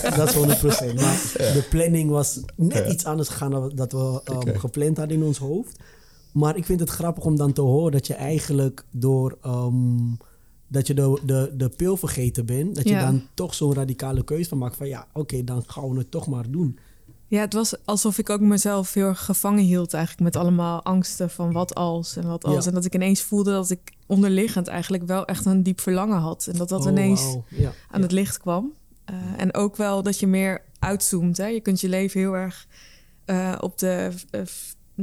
[0.01, 0.15] ja.
[0.15, 0.93] dat is 100%.
[0.95, 4.59] Maar de planning was net iets anders gegaan dan dat we um, Oké.
[4.59, 5.79] gepland hadden in ons hoofd.
[6.33, 9.97] Maar ik vind het grappig om dan te horen dat je eigenlijk door ehm,
[10.71, 13.05] dat je de, de, de pil vergeten bent, dat je Ja.
[13.05, 16.27] dan toch zo'n radicale keuze van maakt van ja, oké, dan gaan we het toch
[16.27, 16.79] maar doen.
[17.27, 21.29] Ja, het was alsof ik ook mezelf heel erg gevangen hield eigenlijk met allemaal angsten
[21.29, 22.63] van wat als en wat als.
[22.63, 22.69] Ja.
[22.69, 26.47] En dat ik ineens voelde dat ik onderliggend eigenlijk wel echt een diep verlangen had.
[26.47, 27.37] En dat dat Oh, ineens.
[27.47, 28.73] Ja, aan het licht kwam.
[29.05, 31.37] Eh, en ook wel dat je meer uitzoomt.
[31.37, 31.45] Hè?
[31.45, 32.67] Je kunt je leven heel erg
[33.25, 34.41] eh, op, de, eh,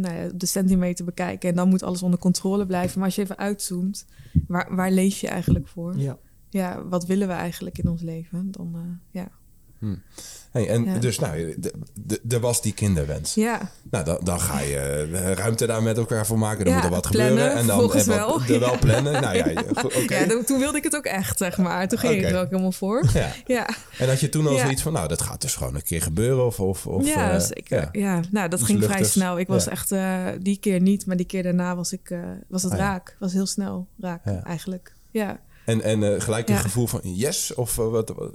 [0.00, 1.49] nou ja, de centimeter bekijken.
[1.49, 2.99] En dan moet alles onder controle blijven.
[2.99, 4.07] Maar als je even uitzoomt,
[4.47, 5.97] waar, waar leef je eigenlijk voor?
[5.97, 6.19] Ja.
[6.50, 6.85] Ja.
[6.88, 8.50] wat willen we eigenlijk in ons leven?
[8.50, 9.31] Dan, eh, ja.
[10.51, 10.99] Hey, en Ja.
[10.99, 11.57] dus, nou,
[12.29, 13.35] er was die kinderwens.
[13.35, 16.64] ja, Nou, dan, dan ga je eh, ruimte daar met elkaar voor maken.
[16.64, 17.57] Dan Ja, moet er wat plannen, gebeuren.
[17.57, 18.41] En dan wat- wel.
[18.43, 19.12] er wel plannen.
[19.23, 21.88] Nou ja, dan- toen wilde ik het ook echt, zeg maar.
[21.88, 22.35] Toen ging ik Oké.
[22.35, 23.05] er ook helemaal voor.
[23.47, 23.69] Ja.
[23.99, 26.47] En had je toen al zoiets van, nou, dat gaat dus gewoon een keer gebeuren?
[26.47, 27.88] Of, of, of, ja, eh, zeker.
[27.93, 28.21] ja.
[28.31, 29.38] Nou, dat Dus ging vrij snel.
[29.38, 32.62] Ik was echt, eh, die keer niet, maar die keer daarna was, ik, eh, was
[32.62, 33.17] het Ah, raak.
[33.19, 34.93] Was heel snel raak, eigenlijk.
[35.11, 35.41] Ja.
[35.64, 37.55] En, en gelijk een gevoel van yes?
[37.55, 38.12] Of wat?
[38.17, 38.35] wat-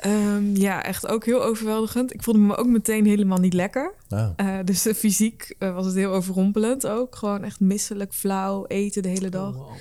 [0.00, 2.14] Ehm, ja, echt ook heel overweldigend.
[2.14, 3.94] Ik voelde me ook meteen helemaal niet lekker.
[4.08, 7.16] nou, Eh, dus fysiek eh, was het heel overrompelend ook.
[7.16, 9.56] Gewoon echt misselijk, flauw, eten de hele dag.
[9.56, 9.72] Oh.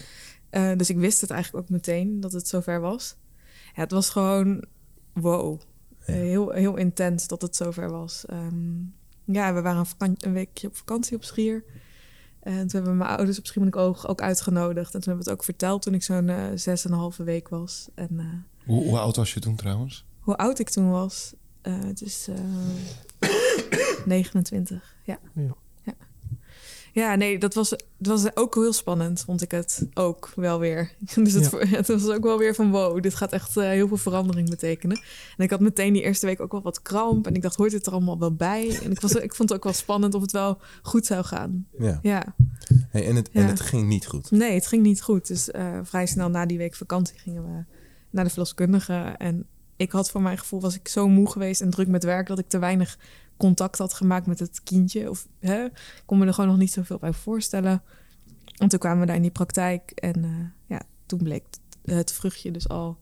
[0.49, 3.15] Eh, dus ik wist het eigenlijk ook meteen dat het zover was.
[3.75, 4.63] Ja, het was gewoon
[5.13, 5.61] wow.
[5.99, 8.25] Heel, heel intens dat het zover was.
[8.25, 8.77] Ehm,
[9.25, 11.63] ja, we waren een, weekje op vakantie op Schier.
[12.39, 14.93] En toen hebben mijn ouders op Schiermonnikoog ook uitgenodigd.
[14.93, 17.49] En toen hebben we het ook verteld toen ik zo'n zes en een halve week
[17.49, 17.87] was.
[17.95, 18.25] En eh,
[18.65, 20.07] Hoe, hoe oud was je toen trouwens?
[20.29, 21.33] Hoe oud ik toen was?
[21.61, 23.29] Eh, het is eh
[24.05, 25.19] 29, ja.
[25.33, 25.55] Ja.
[26.93, 30.91] Ja, nee, dat was, dat was ook heel spannend, vond ik het ook wel weer.
[31.15, 33.97] Dus het, het was ook wel weer van wow, dit gaat echt eh, heel veel
[33.97, 34.97] verandering betekenen.
[35.37, 37.27] En ik had meteen die eerste week ook wel wat kramp.
[37.27, 38.79] En ik dacht, hoort het er allemaal wel bij?
[38.83, 41.67] En ik, was, ik vond het ook wel spannend of het wel goed zou gaan.
[41.79, 41.99] ja.
[42.01, 42.35] Ja,
[42.89, 43.47] Hey, en, het, en Ja.
[43.47, 44.31] het ging niet goed.
[44.31, 45.27] nee, het ging niet goed.
[45.27, 47.63] Dus eh, vrij snel na die week vakantie gingen we
[48.09, 48.93] naar de verloskundige.
[49.17, 49.45] En
[49.79, 52.27] ik had voor mijn gevoel, was ik zo moe geweest en druk met werk...
[52.27, 52.97] dat ik te weinig
[53.37, 55.09] contact had gemaakt met het kindje.
[55.09, 55.67] Of hè,
[56.05, 57.81] kon me er gewoon nog niet zoveel bij voorstellen.
[58.57, 59.91] En toen kwamen we daar in die praktijk.
[59.91, 60.31] En eh,
[60.65, 61.43] ja, toen bleek
[61.83, 62.97] het, vruchtje dus al...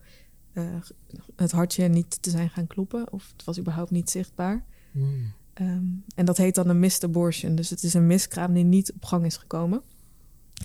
[0.54, 0.64] eh,
[1.36, 3.12] het hartje niet te zijn gaan kloppen.
[3.12, 4.64] Of het was überhaupt niet zichtbaar.
[4.92, 5.34] Mm.
[5.54, 5.86] Ehm,
[6.16, 7.56] en dat heet dan een missed abortion.
[7.56, 9.82] Dus het is een miskraam die niet op gang is gekomen.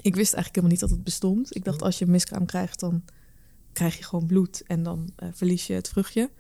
[0.03, 1.57] Ik wist eigenlijk helemaal niet dat het bestond.
[1.57, 3.03] Ik dacht, als je een miskraam krijgt, dan
[3.72, 4.62] krijg je gewoon bloed.
[4.66, 6.30] En dan eh, verlies je het vruchtje.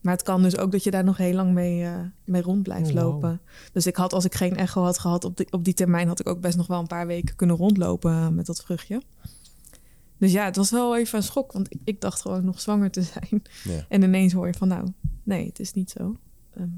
[0.00, 2.62] Maar het kan dus ook dat je daar nog heel lang mee, eh, mee rond
[2.62, 3.40] blijft Oh, lopen.
[3.72, 6.08] Dus ik had, als ik geen echo had gehad op die, op die termijn...
[6.08, 9.02] had ik ook best nog wel een paar weken kunnen rondlopen eh, met dat vruchtje.
[10.18, 11.52] Dus ja, het was wel even een schok.
[11.52, 13.42] Want ik, ik dacht gewoon nog zwanger te zijn.
[13.64, 13.84] Ja.
[13.88, 16.16] En ineens hoor je van, nou, nee, het is niet zo.
[16.54, 16.68] Ehm,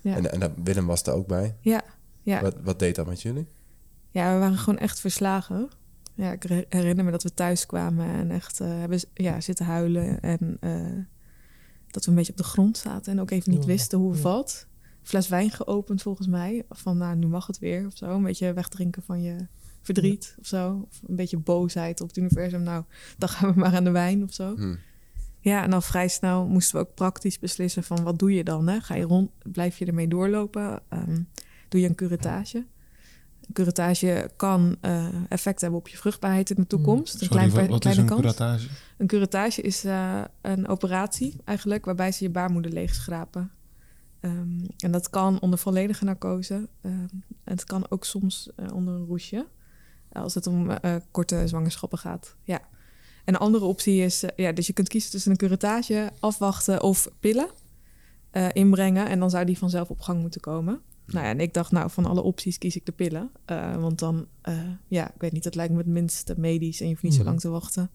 [0.00, 0.16] ja.
[0.16, 1.56] En, en Willem was er ook bij.
[1.60, 1.84] Ja,
[2.22, 2.40] ja.
[2.40, 3.46] Wat, wat deed dat met jullie?
[4.14, 5.68] ja, we waren gewoon echt verslagen.
[6.14, 9.66] Ja, ik her- herinner me dat we thuis kwamen en echt eh, hebben ja, zitten
[9.66, 10.20] huilen.
[10.20, 11.04] En eh,
[11.86, 14.16] dat we een beetje op de grond zaten en ook even niet wisten hoe of
[14.16, 14.22] ja.
[14.22, 14.66] wat.
[15.02, 16.64] Fles wijn geopend volgens mij.
[16.70, 18.06] Van nou, nu mag het weer of zo.
[18.06, 19.46] Een beetje wegdrinken van je
[19.82, 20.86] verdriet of zo.
[20.90, 22.62] Of een beetje boosheid op het universum.
[22.62, 22.84] Nou,
[23.18, 24.54] dan gaan we maar aan de wijn of zo.
[24.56, 24.74] Hm.
[25.40, 28.68] Ja, en dan vrij snel moesten we ook praktisch beslissen van wat doe je dan?
[28.68, 28.80] Hè?
[28.80, 30.80] Ga je rond, blijf je ermee doorlopen?
[30.88, 31.20] Ehm,
[31.68, 32.66] doe je een curettage?
[33.52, 37.18] Curettage kan uh, effect hebben op je vruchtbaarheid in de toekomst.
[37.18, 38.20] Sorry, een klein, wat kleine is een kans.
[38.20, 38.68] curettage?
[38.98, 43.50] Een curettage is uh, een operatie eigenlijk waarbij ze je baarmoeder leegschrapen.
[44.20, 46.68] Um, en dat kan onder volledige narcose.
[46.82, 47.08] Um,
[47.44, 49.46] het kan ook soms uh, onder een roesje.
[50.12, 50.78] Als het om
[51.10, 52.36] korte zwangerschappen gaat.
[52.42, 52.60] Ja.
[53.24, 57.08] En een andere optie is, ja, dus je kunt kiezen tussen een curettage, afwachten of
[57.20, 57.48] pillen
[58.52, 59.08] inbrengen.
[59.08, 60.80] En dan zou die vanzelf op gang moeten komen.
[61.06, 63.30] Nou ja, en ik dacht, nou, van alle opties kies ik de pillen.
[63.50, 66.86] Uh, want dan, uh, ja, ik weet niet, dat lijkt me het minste medisch en
[66.86, 67.28] je hoeft niet zo mhm.
[67.28, 67.90] lang te wachten.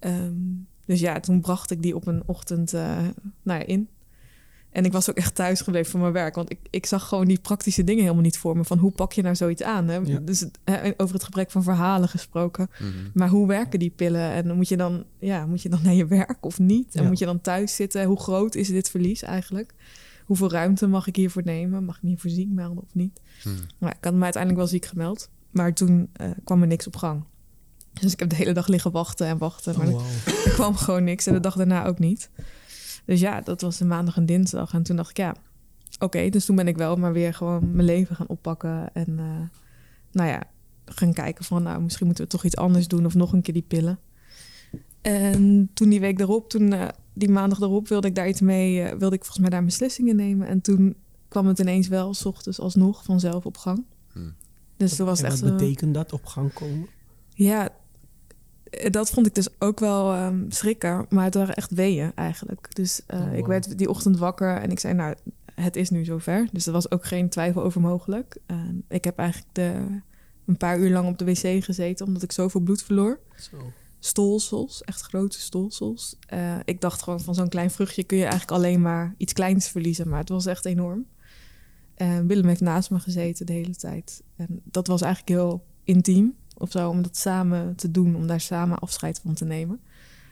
[0.00, 2.98] Um, dus ja, toen bracht ik die op een ochtend uh,
[3.42, 3.88] nou ja, in.
[4.70, 6.34] En ik was ook echt thuis gebleven van mijn werk.
[6.34, 8.64] Want ik, ik zag gewoon die praktische dingen helemaal niet voor me.
[8.64, 9.88] Van hoe pak je nou zoiets aan?
[9.88, 9.96] Hè?
[9.96, 10.18] Ja.
[10.18, 10.46] Dus
[10.96, 12.70] over het gebrek van verhalen gesproken.
[12.78, 13.10] Mm -hmm.
[13.14, 14.30] Maar hoe werken die pillen?
[14.30, 16.94] En moet je dan, ja, moet je dan naar je werk of niet?
[16.94, 18.04] En moet je dan thuis zitten?
[18.04, 19.74] Hoe groot is dit verlies eigenlijk?
[20.32, 21.84] Hoeveel ruimte mag ik hiervoor nemen?
[21.84, 23.20] Mag ik me hiervoor ziek melden of niet?
[23.42, 23.56] Hmm.
[23.78, 25.30] Nou, ik had me uiteindelijk wel ziek gemeld.
[25.50, 27.24] Maar toen uh, kwam er niks op gang.
[27.92, 29.78] Dus ik heb de hele dag liggen wachten en wachten.
[29.78, 30.06] Maar oh,
[30.44, 31.26] er, kwam gewoon niks.
[31.26, 32.30] En de dag daarna ook niet.
[33.04, 34.72] Dus ja, dat was een maandag en dinsdag.
[34.72, 35.34] En toen dacht ik, ja,
[35.98, 36.28] oké.
[36.28, 38.94] dus toen ben ik wel maar weer gewoon mijn leven gaan oppakken.
[38.94, 39.40] En uh,
[40.12, 40.42] nou ja,
[40.84, 43.06] gaan kijken van, nou, misschien moeten we toch iets anders doen.
[43.06, 43.98] Of nog een keer die pillen.
[45.00, 48.76] En toen die week erop, toen uh, die maandag erop wilde ik daar iets mee,
[48.76, 50.46] uh, wilde ik volgens mij daar beslissingen nemen.
[50.46, 50.96] En toen
[51.28, 53.84] kwam het ineens wel, s ochtends alsnog, vanzelf op gang.
[54.12, 54.34] Hmm.
[54.76, 55.40] Dus toen was en echt.
[55.40, 56.86] Wat betekent dat op gang komen?
[57.28, 57.68] Ja,
[58.64, 61.06] eh, dat vond ik dus ook wel um, schrikken.
[61.08, 62.74] Maar het waren echt weeën eigenlijk.
[62.74, 63.38] Dus uh, oh, wow.
[63.38, 65.14] ik werd die ochtend wakker en ik zei, nou,
[65.54, 66.48] het is nu zover.
[66.52, 68.36] Dus er was ook geen twijfel over mogelijk.
[68.46, 68.56] Uh,
[68.88, 69.72] ik heb eigenlijk de,
[70.46, 73.20] een paar uur lang op de wc gezeten, omdat ik zoveel bloed verloor.
[73.36, 73.56] Zo
[74.04, 76.16] stolsels, echt grote stolsels.
[76.32, 79.68] Uh, ik dacht gewoon van zo'n klein vruchtje kun je eigenlijk alleen maar iets kleins
[79.68, 81.06] verliezen, maar het was echt enorm.
[81.96, 84.22] Uh, Willem heeft naast me gezeten de hele tijd.
[84.36, 88.40] En dat was eigenlijk heel intiem of zo, om dat samen te doen, om daar
[88.40, 89.80] samen afscheid van te nemen.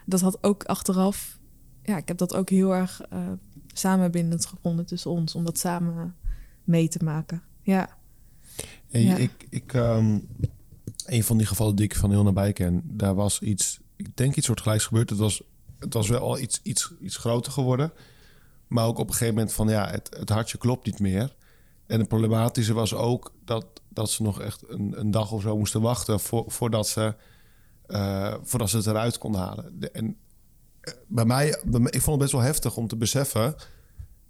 [0.06, 1.38] Dat had ook achteraf,
[1.82, 3.28] ja, ik heb dat ook heel erg uh,
[3.72, 6.16] samenbindend gevonden tussen ons, om dat samen
[6.64, 7.42] mee te maken.
[7.62, 7.98] Ja.
[8.88, 9.16] Hey, ja.
[9.16, 10.28] Ik, ik um
[11.06, 14.36] een van die gevallen die ik van heel nabij ken, daar was iets, ik denk
[14.36, 15.10] iets soortgelijks gebeurd.
[15.10, 15.42] Het was,
[15.78, 17.92] het was wel al iets, iets, iets groter geworden.
[18.66, 21.36] Maar ook op een gegeven moment van ja, het, het hartje klopt niet meer.
[21.86, 25.58] En het problematische was ook dat, dat ze nog echt een, een dag of zo
[25.58, 27.14] moesten wachten voor, voordat, ze,
[27.86, 29.92] uh, voordat ze het eruit konden halen.
[29.92, 30.16] En
[30.80, 33.54] eh, bij mij, ik vond het best wel heftig om te beseffen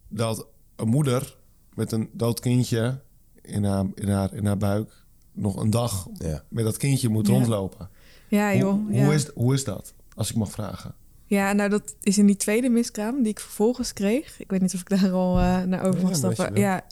[0.08, 1.36] dat een moeder
[1.74, 3.00] met een dood kindje
[3.42, 6.42] in haar, in haar, in haar buik nog een dag ja.
[6.48, 7.88] met dat kindje moet rondlopen.
[8.28, 8.72] Ja, joh.
[8.72, 10.94] Hoe, hoe, is, hoe is dat, als ik mag vragen?
[11.24, 14.40] Ja, nou dat is in die tweede miskraam die ik vervolgens kreeg.
[14.40, 16.54] Ik weet niet of ik daar al uh, naar over mag stappen.
[16.54, 16.84] Ja,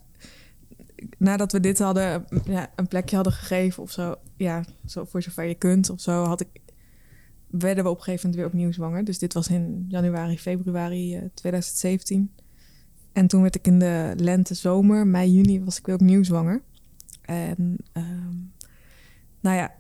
[1.19, 4.15] nadat we dit hadden, ja, een plekje hadden gegeven of zo.
[4.37, 6.49] Ja, zo voor zover je kunt of zo, had ik,
[7.47, 9.05] werden we op een gegeven moment weer opnieuw zwanger.
[9.05, 12.31] Dus dit was in januari, februari uh, eh, 2017.
[13.13, 16.63] En toen werd ik in de lente, zomer, mei, juni was ik weer opnieuw zwanger.
[17.29, 18.53] En um,
[19.41, 19.75] nou ja,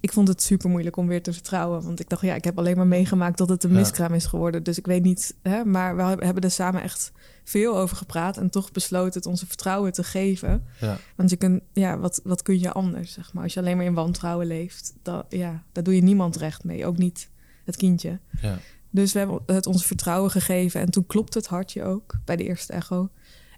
[0.00, 1.82] ik vond het super moeilijk om weer te vertrouwen.
[1.82, 4.62] Want ik dacht, ja, ik heb alleen maar meegemaakt dat het een miskraam is geworden.
[4.62, 7.12] Dus ik weet niet, hè, maar we hebben er samen echt
[7.44, 8.36] veel over gepraat.
[8.36, 10.64] En toch besloten het onze vertrouwen te geven.
[10.80, 10.98] Ja.
[11.16, 13.42] Want je kunt, ja, wat, wat kun je anders, zeg maar.
[13.42, 16.86] Als je alleen maar in wantrouwen leeft, dat, ja, daar doe je niemand recht mee.
[16.86, 17.30] Ook niet
[17.64, 18.18] het kindje.
[18.40, 18.58] Ja.
[18.90, 20.80] Dus we hebben het ons vertrouwen gegeven.
[20.80, 23.08] En toen klopte het hartje ook bij de eerste echo.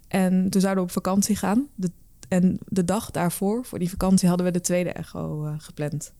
[0.07, 1.67] En toen zouden we op vakantie gaan.
[1.75, 1.91] De
[2.29, 6.13] en de dag daarvoor, voor die vakantie, hadden we de tweede echo uh, gepland.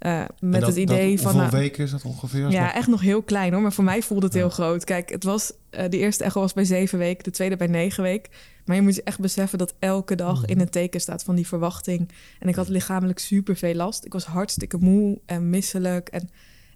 [0.00, 1.32] Uh, met het idee dat, van.
[1.32, 2.50] Hoeveel nou, weken is dat ongeveer?
[2.50, 3.62] Ja, echt nog heel klein hoor.
[3.62, 4.84] Maar voor mij voelde het heel groot.
[4.84, 5.52] Kijk, het was.
[5.70, 8.32] Uh, de eerste echo was bij zeven weken, de tweede bij negen weken.
[8.64, 10.50] Maar je moet je echt beseffen dat elke dag mhm.
[10.50, 12.08] in het teken staat van die verwachting.
[12.38, 14.04] En ik had lichamelijk super veel last.
[14.04, 16.08] Ik was hartstikke moe en misselijk.
[16.08, 16.28] En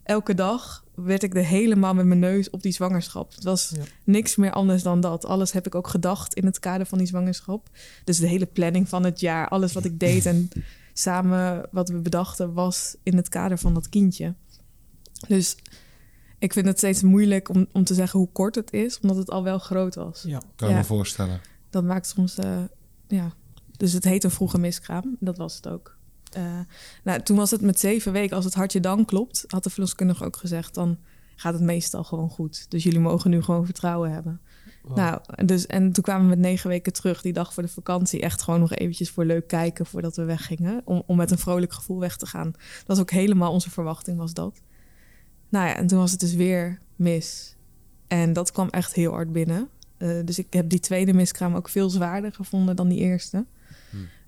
[0.03, 3.35] elke dag werd ik er helemaal met mijn neus op die zwangerschap.
[3.35, 5.25] Het was niks meer anders dan dat.
[5.25, 7.69] Alles heb ik ook gedacht in het kader van die zwangerschap.
[8.05, 10.49] Dus de hele planning van het jaar, alles wat ik deed en
[10.93, 14.35] samen wat we bedachten was in het kader van dat kindje.
[15.29, 15.57] Dus
[16.39, 19.31] ik vind het steeds moeilijk om, om te zeggen hoe kort het is, omdat het
[19.31, 20.23] al wel groot was.
[20.23, 21.41] Ja, kan je me voorstellen.
[21.71, 22.63] Dat maakt soms, uh,
[23.09, 23.33] ja.
[23.77, 25.17] Dus het heet een vroege miskraam.
[25.21, 25.99] Dat was het ook.
[26.37, 26.59] Uh,
[27.05, 28.37] nou, toen was het met zeven weken.
[28.37, 30.99] Als het hartje dan klopt, had de verloskundige ook gezegd, dan
[31.37, 32.67] gaat het meestal gewoon goed.
[32.69, 34.41] Dus jullie mogen nu gewoon vertrouwen hebben.
[34.95, 38.21] Nou, dus, en toen kwamen we met negen weken terug, die dag voor de vakantie.
[38.21, 40.83] Echt gewoon nog eventjes voor leuk kijken voordat we weggingen.
[40.85, 42.51] Om, om met een vrolijk gevoel weg te gaan.
[42.51, 44.61] Dat was ook helemaal onze verwachting, was dat.
[45.49, 47.57] Nou ja, en toen was het dus weer mis.
[48.07, 49.69] En dat kwam echt heel hard binnen.
[49.99, 53.47] Uh, dus ik heb die tweede miskraam ook veel zwaarder gevonden dan die eerste.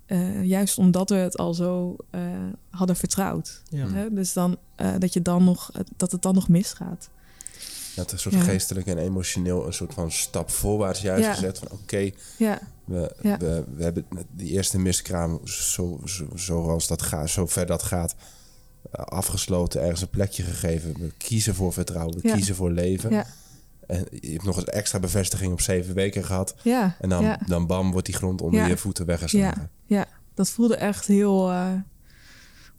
[0.05, 2.21] Eh, juist omdat we het al zo eh,
[2.69, 3.61] hadden vertrouwd.
[3.69, 3.87] Ja.
[3.87, 4.13] Hè?
[4.13, 7.09] Dus dan eh, dat, je dan nog, dat het dan nog misgaat.
[7.95, 8.41] Had een soort Ja.
[8.41, 11.33] geestelijk en emotioneel een soort van stap voorwaarts juist Ja.
[11.33, 11.59] gezet.
[11.59, 13.37] Van oké, Ja, we, Ja.
[13.37, 18.15] we, we hebben die eerste miskraam zo, zo, zoals dat gaat, zover dat gaat,
[18.91, 20.93] afgesloten, ergens een plekje gegeven.
[20.99, 22.35] We kiezen voor vertrouwen, we Ja.
[22.35, 23.25] kiezen voor leven.
[23.87, 26.55] Ja, En je hebt nog eens extra bevestiging op zeven weken gehad.
[26.63, 26.95] ja.
[26.99, 27.39] En dan, ja.
[27.45, 28.67] dan bam, wordt die grond onder Ja.
[28.67, 29.69] je voeten weggeslagen.
[29.85, 31.71] Ja, dat voelde echt heel eh,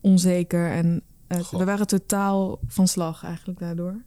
[0.00, 0.70] onzeker.
[0.70, 4.02] En eh, we waren totaal van slag eigenlijk daardoor.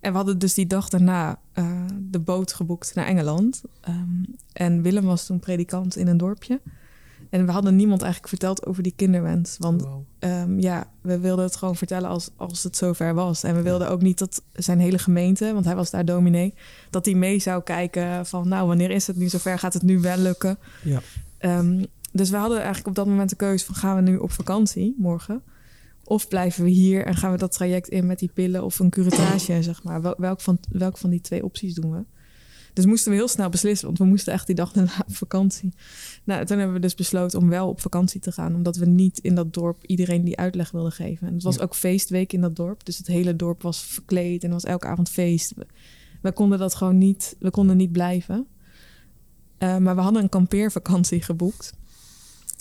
[0.00, 3.62] En we hadden dus die dag daarna eh, de boot geboekt naar Engeland.
[3.80, 6.60] Ehm, en Willem was toen predikant in een dorpje.
[7.32, 9.56] En we hadden niemand eigenlijk verteld over die kinderwens.
[9.58, 9.82] Want.
[10.18, 13.42] Ehm, ja, we wilden het gewoon vertellen als, als het zover was.
[13.42, 16.54] En we wilden ook niet dat zijn hele gemeente, want hij was daar dominee,
[16.90, 19.58] dat hij mee zou kijken van, nou, wanneer is het nu zover?
[19.58, 20.58] Gaat het nu wel lukken?
[20.82, 21.00] Ja.
[21.38, 24.30] Ehm, dus we hadden eigenlijk op dat moment de keuze van, gaan we nu op
[24.32, 25.42] vakantie morgen?
[26.04, 28.90] Of blijven we hier en gaan we dat traject in met die pillen of een
[28.90, 30.02] curatage, zeg maar.
[30.02, 32.04] Wel- Welk van, welk van die twee opties doen we?
[32.72, 35.72] Dus moesten we heel snel beslissen, want we moesten echt die dag daarna op vakantie.
[36.24, 39.18] Nou, toen hebben we dus besloten om wel op vakantie te gaan, omdat we niet
[39.18, 41.26] in dat dorp iedereen die uitleg wilden geven.
[41.28, 41.62] En het was Ja.
[41.62, 44.86] ook feestweek in dat dorp, dus het hele dorp was verkleed en er was elke
[44.86, 45.54] avond feest.
[45.54, 45.66] We,
[46.22, 48.46] we konden dat gewoon niet, we konden niet blijven.
[49.58, 51.72] Eh, maar we hadden een kampeervakantie geboekt.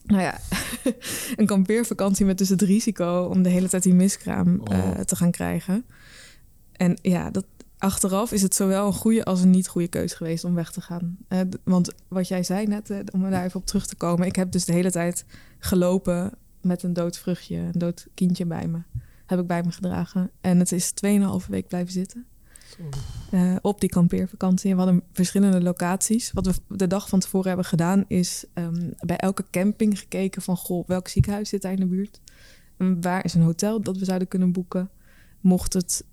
[0.05, 0.39] Nou ja,
[1.35, 4.99] een kampeervakantie met dus het risico om de hele tijd die miskraam eh, Oh.
[4.99, 5.85] te gaan krijgen.
[6.71, 7.45] En ja, dat,
[7.81, 10.81] achteraf is het zowel een goede als een niet goede keuze geweest om weg te
[10.81, 11.17] gaan.
[11.27, 14.27] Eh, want wat jij zei net, eh, om daar even op terug te komen.
[14.27, 15.25] Ik heb dus de hele tijd
[15.59, 18.79] gelopen met een dood vruchtje, een dood kindje bij me.
[19.25, 20.31] Heb ik bij me gedragen.
[20.41, 22.25] En het is 2,5 week blijven zitten.
[23.31, 24.69] eh, op die kampeervakantie.
[24.71, 26.31] En we hadden verschillende locaties.
[26.31, 30.57] Wat we de dag van tevoren hebben gedaan, is ehm, bij elke camping gekeken van
[30.57, 32.19] goh, welk ziekenhuis zit daar in de buurt?
[32.77, 34.89] En waar is een hotel dat we zouden kunnen boeken?
[35.41, 36.05] Mocht het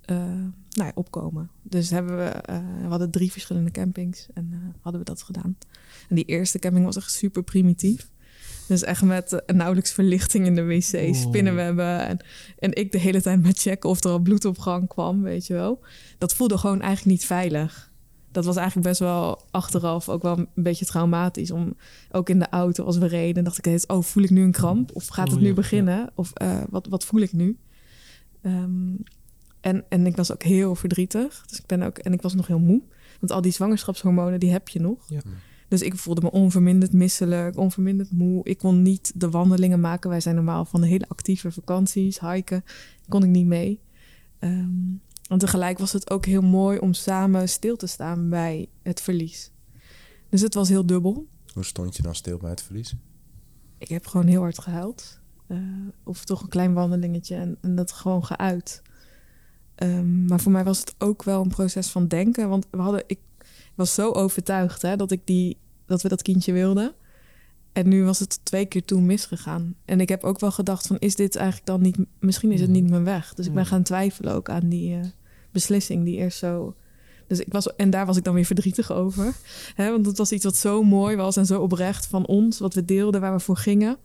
[0.79, 1.51] nou ja, opkomen.
[1.62, 5.57] Dus hebben we, eh, we hadden drie verschillende campings en eh, hadden we dat gedaan.
[6.09, 8.11] En die eerste camping was echt super primitief.
[8.69, 11.14] Dus echt met eh, nauwelijks verlichting in de wc, Oh.
[11.14, 12.07] spinnenwebben.
[12.07, 12.19] En,
[12.59, 15.47] en ik de hele tijd met checken of er al bloed op gang kwam, weet
[15.47, 15.81] je wel.
[16.19, 17.87] Dat voelde gewoon eigenlijk niet veilig.
[18.33, 21.51] Dat was eigenlijk best wel achteraf ook wel een beetje traumatisch.
[21.51, 21.75] Om
[22.11, 24.53] ook in de auto als we reden, dacht ik steeds, oh, voel ik nu een
[24.53, 24.91] kramp?
[24.93, 26.11] Of gaat Oh, het nu ja, beginnen?
[26.14, 26.33] Of
[26.71, 27.59] wat, wat voel ik nu?
[28.43, 28.95] Ehm,
[29.69, 31.45] en, en ik was ook heel verdrietig.
[31.47, 32.83] Dus ik ben ook, en ik was nog heel moe.
[33.21, 35.05] Want al die zwangerschapshormonen, die heb je nog.
[35.09, 35.21] Ja.
[35.69, 38.45] Dus ik voelde me onverminderd misselijk, onverminderd moe.
[38.45, 40.11] Ik kon niet de wandelingen maken.
[40.11, 42.65] Wij zijn normaal van de hele actieve vakanties, hiken.
[43.09, 43.81] Kon ik niet mee.
[45.29, 49.51] En tegelijk was het ook heel mooi om samen stil te staan bij het verlies.
[50.29, 51.27] Dus het was heel dubbel.
[51.55, 52.95] Hoe stond je dan stil bij het verlies?
[53.79, 55.21] Ik heb gewoon heel hard gehuild.
[55.47, 55.59] Eh,
[56.05, 58.83] of toch een klein wandelingetje en, en dat gewoon geuit.
[59.79, 62.49] Ehm, maar voor mij was het ook wel een proces van denken.
[62.49, 63.19] Want we hadden, ik
[63.75, 66.95] was zo overtuigd hè, dat, ik die, dat we dat kindje wilden.
[67.73, 69.75] En nu was het twee keer toen misgegaan.
[69.85, 71.97] En ik heb ook wel gedacht van, is dit eigenlijk dan niet...
[72.21, 73.35] Misschien is het niet mijn weg.
[73.35, 73.69] Dus ik ben Mm.
[73.69, 75.01] gaan twijfelen ook aan die eh,
[75.51, 76.75] beslissing die eerst zo...
[77.27, 79.35] Dus ik was, en daar was ik dan weer verdrietig over.
[79.75, 82.59] Hè, want het was iets wat zo mooi was en zo oprecht van ons.
[82.59, 83.97] Wat we deelden, waar we voor gingen.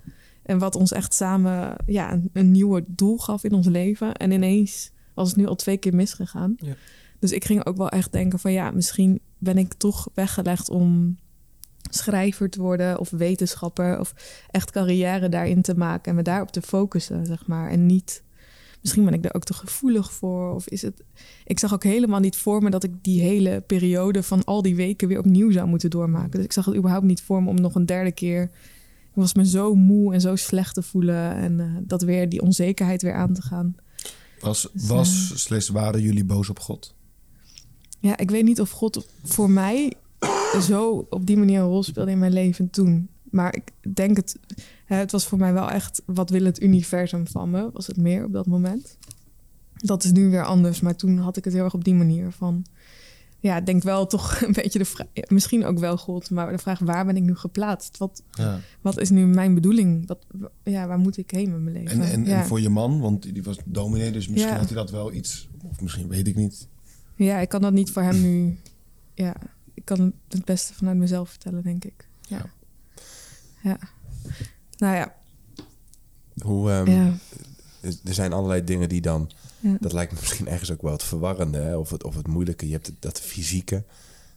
[0.44, 4.14] En wat ons echt samen ja, een, een nieuwe doel gaf in ons leven.
[4.16, 6.56] En ineens was het nu al twee keer misgegaan.
[6.58, 6.76] Ja.
[7.20, 11.18] Dus ik ging ook wel echt denken van ja, misschien ben ik toch weggelegd om
[11.90, 14.14] schrijver te worden of wetenschapper of
[14.50, 17.70] echt carrière daarin te maken en me daarop te focussen, zeg maar.
[17.70, 18.24] En niet,
[18.82, 21.04] misschien ben ik daar ook te gevoelig voor of is het...
[21.46, 24.76] Ik zag ook helemaal niet voor me dat ik die hele periode van al die
[24.76, 26.32] weken weer opnieuw zou moeten doormaken.
[26.32, 28.52] Dus ik zag het überhaupt niet voor me om nog een derde keer...
[29.14, 32.42] Ik was me zo moe en zo slecht te voelen en eh, dat weer die
[32.42, 33.76] onzekerheid weer aan te gaan.
[34.44, 36.94] Was, Dus, was slechts waren jullie boos op God?
[38.00, 39.94] Ja, ik weet niet of God voor mij
[40.62, 43.10] zo op die manier een rol speelde in mijn leven toen.
[43.24, 44.40] Maar ik denk het,
[44.86, 47.70] het was voor mij wel echt, wat wil het universum van me?
[47.72, 48.98] Was het meer op dat moment?
[49.74, 52.32] Dat is nu weer anders, maar toen had ik het heel erg op die manier
[52.32, 52.66] van...
[53.44, 56.58] Ja, ik denk wel toch een beetje de vraag, misschien ook wel God, maar de
[56.58, 57.98] vraag waar ben ik nu geplaatst?
[57.98, 58.60] Wat, Ja.
[58.82, 60.08] wat is nu mijn bedoeling?
[60.08, 60.26] Wat,
[60.64, 62.02] ja, waar moet ik heen met mijn leven?
[62.02, 62.40] En, en, ja.
[62.40, 64.58] en voor je man, want die was dominee, dus misschien Ja.
[64.60, 66.68] had hij dat wel iets, of misschien weet ik niet.
[67.16, 68.58] ja, ik kan dat niet voor hem nu...
[69.14, 69.36] Ja,
[69.74, 72.08] ik kan het beste vanuit mezelf vertellen, denk ik.
[72.22, 72.38] Ja.
[72.38, 72.52] Ja.
[73.64, 73.78] Ja.
[74.78, 75.16] Nou ja,
[76.42, 77.14] Hoe, ehm, ja.
[77.82, 79.30] Er zijn allerlei dingen die dan...
[79.64, 79.78] Ja.
[79.80, 81.58] Dat lijkt me misschien ergens ook wel het verwarrende.
[81.58, 81.78] Hè?
[81.78, 82.66] Of, het, of het moeilijke.
[82.66, 83.84] Je hebt dat fysieke.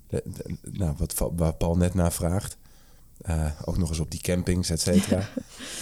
[0.08, 2.56] De- de- nou, wat, waar Paul net naar vraagt.
[3.16, 5.28] eh, ook nog eens op die campings, et cetera.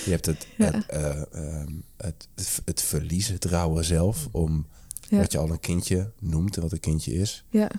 [0.04, 2.28] Je hebt het, het, eh, ehm, het,
[2.64, 4.66] het verliezen, het rouwen zelf, om
[5.10, 7.44] wat je al een kindje noemt en wat een kindje is.
[7.50, 7.70] Ja,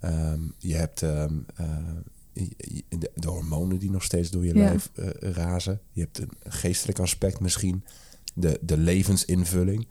[0.00, 1.66] Ehm, je hebt ehm, eh,
[2.88, 4.60] de, de hormonen die nog steeds door je Ja.
[4.64, 5.80] lijf razen.
[5.92, 7.84] Je hebt een geestelijk aspect misschien.
[8.34, 9.86] De, de levensinvulling.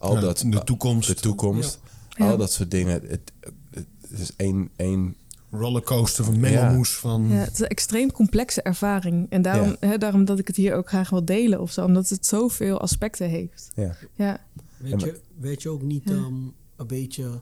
[0.00, 1.08] Al Ja, dat, de toekomst.
[1.08, 1.80] De toekomst.
[2.08, 2.30] Ja.
[2.30, 3.02] Al dat soort dingen.
[3.08, 3.32] Het,
[3.70, 5.16] het, is één, één
[5.50, 6.96] Rollercoaster van mengelmoes.
[6.96, 9.26] Van, ja, het is een extreem complexe ervaring.
[9.30, 11.84] En daarom, hè, daarom dat ik het hier ook graag wil delen of zo.
[11.84, 13.70] Omdat het zoveel aspecten heeft.
[13.74, 13.96] ja.
[14.14, 14.40] Ja,
[14.76, 16.14] Weet je, weet je ook niet Ja.
[16.14, 16.34] ehm,
[16.76, 17.40] een beetje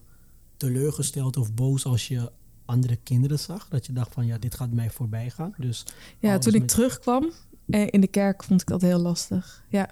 [0.56, 2.30] teleurgesteld of boos als je
[2.64, 3.68] andere kinderen zag?
[3.68, 5.54] Dat je dacht van ja, dit gaat mij voorbij gaan.
[5.56, 5.84] Dus
[6.18, 7.30] ja toen ik met- terugkwam
[7.66, 9.64] eh, in de kerk vond ik dat heel lastig.
[9.68, 9.88] Ja,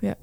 [0.00, 0.16] Dat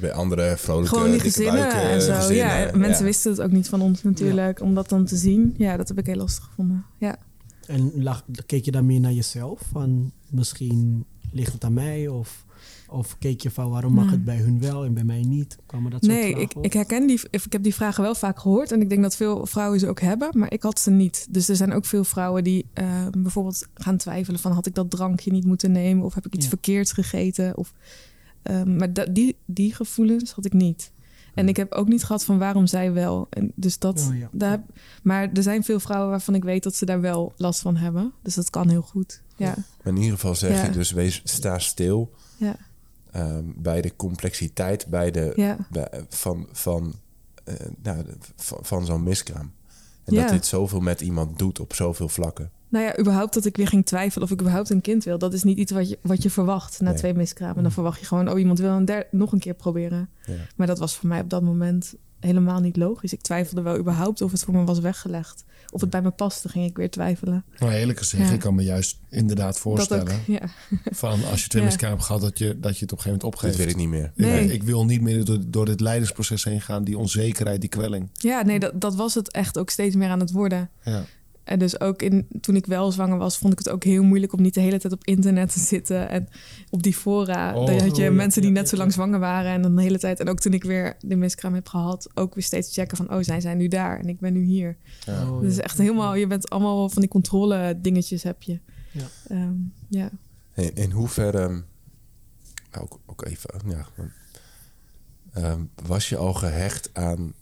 [0.00, 2.12] bij andere vrolijke gewoon die dikke gezinnen buiken, en zo.
[2.12, 3.04] gezinnen, ja, mensen ja.
[3.04, 4.60] wisten het ook niet van ons natuurlijk.
[4.60, 6.84] Om dat dan te zien, ja, dat heb ik heel lastig gevonden.
[6.98, 7.16] Ja.
[7.66, 9.60] En lag, keek je dan meer naar jezelf?
[9.72, 12.08] Van misschien ligt het aan mij?
[12.08, 12.44] Of,
[12.88, 15.56] of keek je van waarom mag het bij hun wel en bij mij niet?
[15.66, 16.64] Kwamen dat soort Nee, vragen ik, op?
[16.64, 17.20] ik herken die.
[17.30, 18.72] Ik heb die vragen wel vaak gehoord.
[18.72, 20.28] En ik denk dat veel vrouwen ze ook hebben.
[20.32, 21.26] Maar ik had ze niet.
[21.30, 24.90] Dus er zijn ook veel vrouwen die eh, bijvoorbeeld gaan twijfelen: van had ik dat
[24.90, 26.04] drankje niet moeten nemen?
[26.04, 26.50] Of heb ik iets Ja.
[26.50, 27.56] verkeerds gegeten?
[27.56, 27.72] Of,
[28.46, 30.92] ehm, maar die, die gevoelens had ik niet.
[31.34, 33.26] En ik heb ook niet gehad van waarom zij wel.
[33.30, 34.28] En dus dat, Oh ja.
[34.32, 34.62] daar,
[35.02, 38.12] maar er zijn veel vrouwen waarvan ik weet dat ze daar wel last van hebben.
[38.22, 39.22] Dus dat kan heel goed.
[39.36, 40.64] Ja, Maar in ieder geval zeg Ja.
[40.64, 42.56] je dus, wees, sta stil ja,
[43.10, 46.94] ehm, bij de complexiteit bij de, bij- van, van,
[47.44, 48.04] eh, nou,
[48.36, 49.52] van, van zo'n miskraam.
[50.04, 52.50] En dat dit zoveel met iemand doet op zoveel vlakken.
[52.68, 55.18] Nou ja, überhaupt dat ik weer ging twijfelen of ik überhaupt een kind wil.
[55.18, 56.98] Dat is niet iets wat je, wat je verwacht na Nee.
[56.98, 57.62] twee miskramen.
[57.62, 60.08] Dan verwacht je gewoon, oh, iemand wil een der- nog een keer proberen.
[60.26, 60.34] Ja.
[60.56, 63.12] Maar dat was voor mij op dat moment helemaal niet logisch.
[63.12, 65.44] Ik twijfelde wel überhaupt of het voor me was weggelegd.
[65.70, 67.44] Of het bij me paste, ging ik weer twijfelen.
[67.58, 68.34] Nou, eerlijk gezegd, Ja.
[68.34, 70.04] ik kan me juist inderdaad voorstellen...
[70.04, 70.40] Dat ook, ja.
[70.92, 71.68] van als je twee Ja.
[71.68, 73.56] miskraam hebt gehad, dat je, dat je het op een gegeven moment opgeeft.
[73.56, 74.12] wil ik niet meer.
[74.14, 74.44] Nee.
[74.44, 76.84] Ik, ik wil niet meer door, door dit leidersproces heen gaan.
[76.84, 78.10] Die onzekerheid, die kwelling.
[78.12, 80.70] ja, nee, dat, dat was het echt ook steeds meer aan het worden.
[80.82, 81.04] Ja.
[81.46, 84.32] En dus ook in, toen ik wel zwanger was, vond ik het ook heel moeilijk
[84.32, 86.08] om niet de hele tijd op internet te zitten.
[86.08, 86.28] En
[86.70, 87.54] op die fora.
[87.54, 87.66] Oh.
[87.66, 88.94] dan had je Oh, mensen die ja, net zo lang ja.
[88.94, 89.52] zwanger waren.
[89.52, 90.20] En dan de hele tijd.
[90.20, 93.18] En ook toen ik weer de miskraam heb gehad, ook weer steeds checken van: oh,
[93.20, 94.76] zij zijn nu daar en ik ben nu hier.
[95.04, 95.30] Ja.
[95.30, 95.62] Oh, Dus ja.
[95.62, 98.60] echt helemaal, je bent allemaal van die controle dingetjes heb je.
[98.90, 99.06] Ja.
[99.28, 99.54] Ehm,
[99.88, 100.10] ja.
[100.54, 101.64] In, in hoeverre,
[102.80, 103.86] ook, ook even, ja,
[105.32, 107.32] ehm, was je al gehecht aan,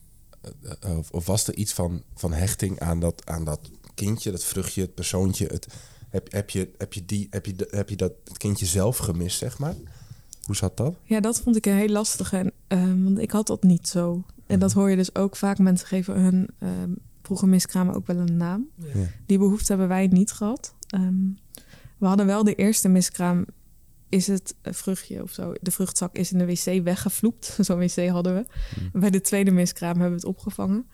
[0.40, 4.31] eh, eh, of, of was er iets van, van hechting aan dat, aan dat kindje,
[4.31, 5.47] dat vruchtje, het persoontje?
[5.47, 5.67] Het,
[6.09, 9.39] heb, heb, je, heb, je die, heb, je, heb je dat het kindje zelf gemist,
[9.39, 9.75] zeg maar?
[10.45, 10.95] Hoe zat dat?
[11.05, 12.33] ja, dat vond ik een heel lastig.
[12.33, 14.25] En, ehm, want ik had dat niet zo.
[14.47, 15.59] En dat hoor je dus ook vaak.
[15.59, 16.93] Mensen geven hun ehm
[17.27, 18.69] vroege miskramen ook wel een naam.
[18.77, 19.07] Ja.
[19.27, 20.75] Die behoefte hebben wij niet gehad.
[20.89, 21.29] Ehm,
[21.99, 23.47] we hadden wel de eerste miskraam.
[24.09, 25.53] Is het vruchtje of zo?
[25.61, 27.57] De vruchtzak is in de wc weggevloept.
[27.61, 28.47] Zo'n wc hadden we.
[28.99, 30.87] Bij de tweede miskraam hebben we het opgevangen.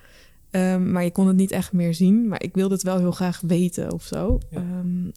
[0.50, 2.28] Ehm, maar je kon het niet echt meer zien.
[2.28, 4.38] Maar ik wilde het wel heel graag weten of zo.
[4.50, 4.56] Ja.
[4.58, 5.10] Ehm,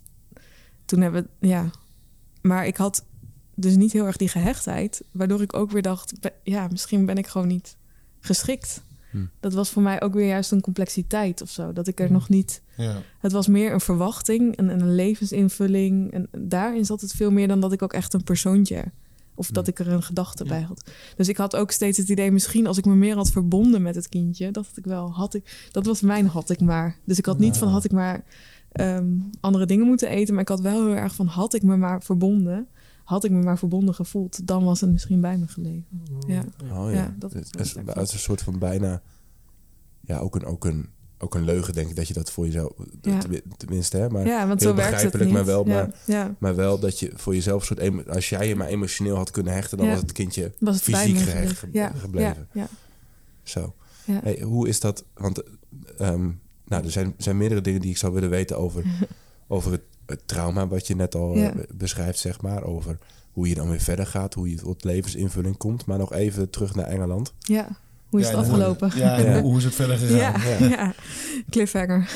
[0.86, 1.70] toen hebben we, ja.
[2.42, 3.06] Maar ik had
[3.56, 5.04] dus niet heel erg die gehechtheid.
[5.12, 7.78] Waardoor ik ook weer dacht, ja, misschien ben ik gewoon niet
[8.20, 8.84] geschikt.
[9.12, 9.26] Hm.
[9.40, 11.74] Dat was voor mij ook weer juist een complexiteit of zo.
[11.74, 12.14] Dat ik er Hm.
[12.14, 12.96] nog niet Ja.
[13.20, 16.12] het was meer een verwachting en een levensinvulling.
[16.14, 18.84] En daarin zat het veel meer dan dat ik ook echt een persoontje.
[19.36, 20.50] Of dat ik er een gedachte Ja.
[20.50, 20.92] bij had.
[21.16, 23.96] Dus ik had ook steeds het idee, misschien als ik me meer had verbonden met
[23.96, 25.68] het kindje, dat had ik wel had ik.
[25.72, 26.96] Dat was mijn had ik maar.
[27.06, 28.24] Dus ik had niet van had ik maar
[28.72, 31.78] ehm, andere dingen moeten eten, maar ik had wel heel erg van had ik me
[31.78, 32.68] maar verbonden.
[33.04, 35.86] Had ik me maar verbonden gevoeld, dan was het misschien bij me gebleven.
[36.28, 36.44] Ja.
[36.72, 39.02] Oh ja, Ja, dat- is, is een soort van bijna,
[40.02, 40.90] ja, ook een, ook een,
[41.24, 43.18] ook een leugen denk ik dat je dat voor jezelf, Ja.
[43.20, 45.34] tenmi- tenminste hè, maar, Ja, want heel zo werkt het begrijpelijk, niet.
[45.34, 46.36] maar wel, Ja, maar- ja.
[46.40, 49.78] maar wel dat je voor jezelf soort, als jij je maar emotioneel had kunnen hechten,
[49.78, 51.58] dan was het kindje Was het bij fysiek gehecht gebleven.
[51.58, 52.48] ge- Ja, gebleven.
[52.54, 52.68] Ja, ja.
[53.44, 53.74] Zo.
[54.06, 55.04] Hey, hoe is dat?
[55.14, 55.44] Want
[55.98, 56.30] ehm,
[56.66, 58.84] nou, er zijn, zijn meerdere dingen die ik zou willen weten over,
[59.48, 62.64] over het, het trauma wat je net al eh, beschrijft, zeg maar.
[62.64, 62.98] Over
[63.32, 65.86] hoe je dan weer verder gaat, hoe je tot levensinvulling komt.
[65.86, 67.34] Maar nog even terug naar Engeland.
[67.40, 67.68] ja.
[68.14, 68.92] Hoe is Ja, het en afgelopen?
[68.92, 69.42] Hoe, ja, Ja.
[69.42, 70.18] hoe is het verder gegaan?
[70.18, 70.68] Ja, Ja.
[70.76, 70.94] ja.
[71.50, 72.10] cliffhanger.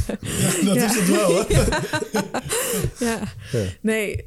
[0.64, 0.84] dat Ja.
[0.84, 1.44] is het wel, hè?
[3.04, 3.18] Ja.
[3.52, 3.64] Ja.
[3.80, 4.24] Nee,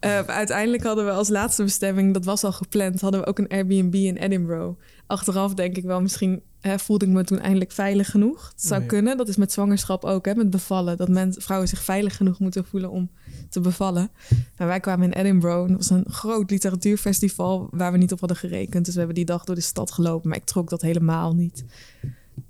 [0.00, 3.48] eh, uiteindelijk hadden we als laatste bestemming, dat was al gepland, hadden we ook een
[3.48, 4.78] Airbnb in Edinburgh.
[5.06, 8.48] Achteraf denk ik wel, misschien hè, voelde ik me toen eindelijk veilig genoeg.
[8.52, 10.96] Het zou kunnen, dat is met zwangerschap ook, hè, met bevallen.
[10.96, 13.10] Dat men, vrouwen zich veilig genoeg moeten voelen om
[13.50, 14.10] te bevallen.
[14.56, 18.18] En wij kwamen in Edinburgh en dat was een groot literatuurfestival waar we niet op
[18.18, 18.84] hadden gerekend.
[18.84, 21.64] Dus we hebben die dag door de stad gelopen, maar ik trok dat helemaal niet.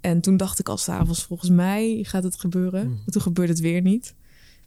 [0.00, 2.86] En toen dacht ik al s'avonds, volgens mij gaat het gebeuren.
[2.86, 2.92] Mm.
[2.92, 4.14] Maar toen gebeurde het weer niet.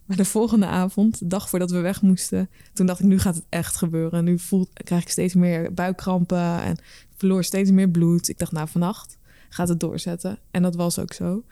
[0.04, 3.34] Maar de volgende avond, de dag voordat we weg moesten, toen dacht ik, nu gaat
[3.34, 4.24] het echt gebeuren.
[4.24, 6.76] Nu voel, krijg ik steeds meer buikkrampen en
[7.16, 8.28] verloor steeds meer bloed.
[8.28, 9.18] Ik dacht, nou, vannacht
[9.48, 10.38] gaat het doorzetten.
[10.50, 11.44] En dat was ook zo.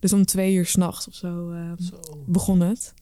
[0.00, 1.72] Dus om twee uur s'nachts of zo, uh,
[2.26, 2.94] begon het.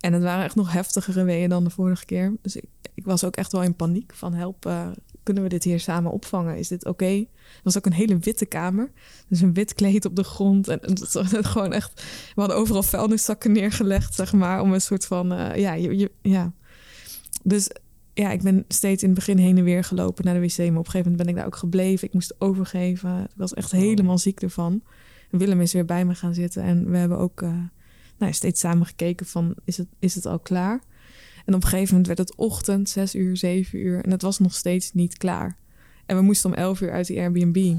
[0.00, 2.36] En het waren echt nog heftigere weeën dan de vorige keer.
[2.42, 4.88] Dus ik, ik was ook echt wel in paniek van help, uh,
[5.22, 6.58] kunnen we dit hier samen opvangen?
[6.58, 7.04] Is dit oké?
[7.04, 8.90] Het was ook een hele witte kamer.
[9.28, 10.68] Dus een wit kleed op de grond.
[10.68, 12.02] En, en het, gewoon echt...
[12.34, 14.60] We hadden overal vuilniszakken neergelegd, zeg maar.
[14.60, 15.32] Om een soort van...
[15.32, 16.52] Uh, ja, je, je, ja.
[17.42, 17.70] Dus
[18.14, 20.58] ja, ik ben steeds in het begin heen en weer gelopen naar de wc.
[20.58, 22.06] Maar op een gegeven moment ben ik daar ook gebleven.
[22.06, 23.20] Ik moest overgeven.
[23.20, 24.82] Ik was echt helemaal ziek ervan.
[25.30, 26.62] Willem is weer bij me gaan zitten.
[26.62, 27.54] En we hebben ook uh,
[28.20, 29.54] nou steeds samen gekeken van...
[29.64, 30.80] Is het, is het al klaar?
[31.44, 34.04] En op een gegeven moment werd het ochtend, zes uur, zeven uur.
[34.04, 35.56] En het was nog steeds niet klaar.
[36.06, 37.76] En we moesten om elf uur uit die Airbnb.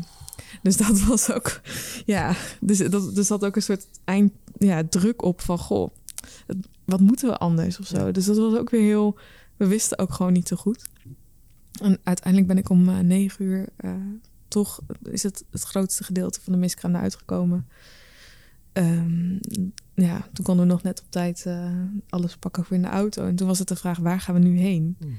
[0.61, 1.61] Dus dat was ook,
[2.05, 5.91] ja, dus dat, er zat ook een soort eind, ja, druk op van, goh,
[6.85, 8.11] wat moeten we anders of zo.
[8.11, 9.17] Dus dat was ook weer heel,
[9.57, 10.89] we wisten ook gewoon niet zo goed.
[11.81, 13.93] En uiteindelijk ben ik om uh, negen uur, uh,
[14.47, 17.67] toch is het het grootste gedeelte van de miskraam eruit gekomen.
[18.73, 19.39] Um,
[20.05, 21.71] ja, toen konden we nog net op tijd uh,
[22.09, 23.25] alles pakken voor in de auto.
[23.25, 24.97] En toen was het de vraag, waar gaan we nu heen?
[24.99, 25.17] Mm.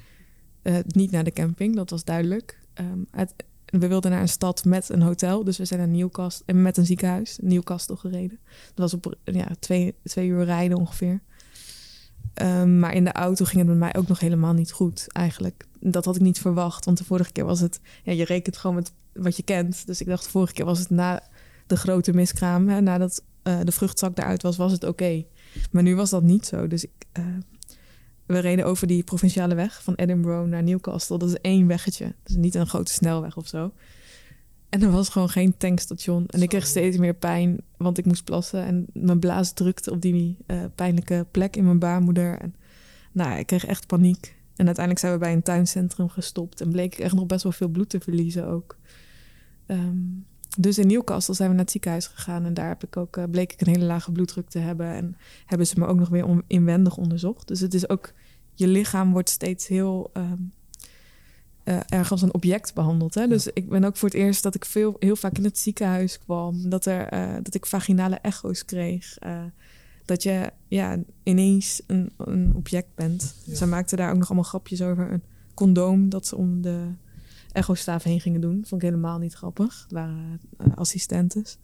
[0.62, 2.60] Uh, niet naar de camping, dat was duidelijk.
[2.74, 3.34] Um, het,
[3.66, 5.44] we wilden naar een stad met een hotel.
[5.44, 8.38] Dus we zijn naar Newcastle en met een ziekenhuis, Newcastle gereden.
[8.74, 11.20] Dat was op ja, twee, twee uur rijden ongeveer.
[12.42, 15.66] Um, maar in de auto ging het met mij ook nog helemaal niet goed, eigenlijk.
[15.80, 17.80] Dat had ik niet verwacht, want de vorige keer was het...
[18.02, 19.86] Ja, je rekent gewoon met wat je kent.
[19.86, 21.22] Dus ik dacht, de vorige keer was het na
[21.66, 24.92] de grote miskraam, hè, nadat uh, de vruchtzak eruit was, was het oké.
[24.92, 25.26] Okay.
[25.70, 26.66] Maar nu was dat niet zo.
[26.66, 27.24] Dus ik, uh,
[28.26, 31.18] we reden over die provinciale weg van Edinburgh naar Newcastle.
[31.18, 32.14] Dat is één weggetje.
[32.22, 33.72] Dus niet een grote snelweg of zo.
[34.68, 36.26] En er was gewoon geen tankstation.
[36.26, 38.64] En ik kreeg steeds meer pijn, want ik moest plassen.
[38.64, 42.38] En mijn blaas drukte op die uh, pijnlijke plek in mijn baarmoeder.
[42.38, 42.54] En
[43.12, 44.36] nou, ik kreeg echt paniek.
[44.56, 46.60] En uiteindelijk zijn we bij een tuincentrum gestopt.
[46.60, 48.76] En bleek ik echt nog best wel veel bloed te verliezen ook.
[49.66, 50.26] Um,
[50.58, 52.44] dus in Newcastle zijn we naar het ziekenhuis gegaan.
[52.44, 54.86] En daar heb ik ook, uh, bleek ik een hele lage bloeddruk te hebben.
[54.86, 57.48] En hebben ze me ook nog weer inwendig onderzocht.
[57.48, 58.12] Dus het is ook,
[58.54, 60.52] je lichaam wordt steeds heel um,
[61.64, 63.14] uh, erg als een object behandeld.
[63.14, 63.20] Hè?
[63.20, 63.26] Ja.
[63.26, 66.18] Dus ik ben ook voor het eerst dat ik veel, heel vaak in het ziekenhuis
[66.18, 66.70] kwam.
[66.70, 69.18] Dat, er, uh, dat ik vaginale echo's kreeg.
[70.04, 73.34] dat je ja, ineens een, een object bent.
[73.44, 73.54] Ja.
[73.54, 75.12] Ze maakten daar ook nog allemaal grapjes over.
[75.12, 75.22] Een
[75.54, 76.88] condoom dat ze om de
[77.52, 78.64] echostaaf heen gingen doen.
[78.66, 79.82] Vond ik helemaal niet grappig.
[79.82, 81.58] Het waren uh, assistentes.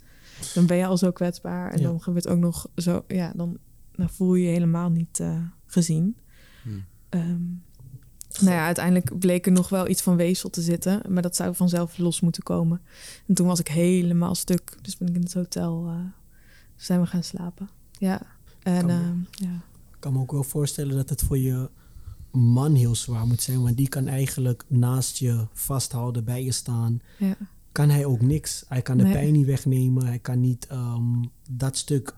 [0.55, 1.71] Dan ben je al zo kwetsbaar.
[1.71, 1.85] En ja.
[1.85, 3.05] dan gebeurt ook nog zo...
[3.09, 3.59] Ja, dan,
[3.93, 6.17] dan voel je je helemaal niet uh, gezien.
[6.63, 6.85] Hmm.
[7.11, 7.63] Um,
[8.41, 11.03] nou ja, uiteindelijk bleek er nog wel iets van weefsel te zitten.
[11.09, 12.81] Maar dat zou vanzelf los moeten komen.
[13.27, 14.79] En toen was ik helemaal stuk.
[14.83, 15.87] Dus ben ik in het hotel...
[15.87, 15.95] Uh,
[16.77, 17.69] zijn we gaan slapen.
[17.93, 18.23] Ja.
[18.63, 19.55] En kan me, ja.
[19.93, 21.71] Ik kan me ook wel voorstellen dat het voor je
[22.31, 23.63] man heel zwaar moet zijn.
[23.63, 27.01] Want die kan eigenlijk naast je vasthouden, bij je staan.
[27.19, 27.37] Ja.
[27.73, 28.65] Kan hij ook niks.
[28.69, 29.13] Hij kan de nee.
[29.13, 30.07] pijn niet wegnemen.
[30.07, 32.15] Hij kan niet um, dat stuk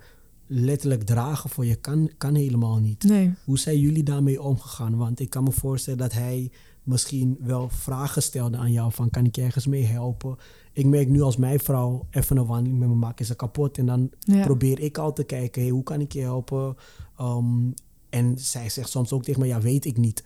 [0.47, 1.75] letterlijk dragen voor je.
[1.75, 3.05] Kan, kan helemaal niet.
[3.05, 3.35] Nee.
[3.45, 4.97] Hoe zijn jullie daarmee omgegaan?
[4.97, 6.51] Want ik kan me voorstellen dat hij
[6.83, 10.37] misschien wel vragen stelde aan jou van kan ik je ergens mee helpen?
[10.73, 13.79] Ik merk nu als mijn vrouw even een wandeling met me maakt, is ze kapot.
[13.79, 14.45] En dan ja.
[14.45, 16.77] probeer ik al te kijken, hey, hoe kan ik je helpen?
[17.21, 17.75] Um,
[18.11, 20.25] en zij zegt soms ook tegen me, ja, weet ik niet.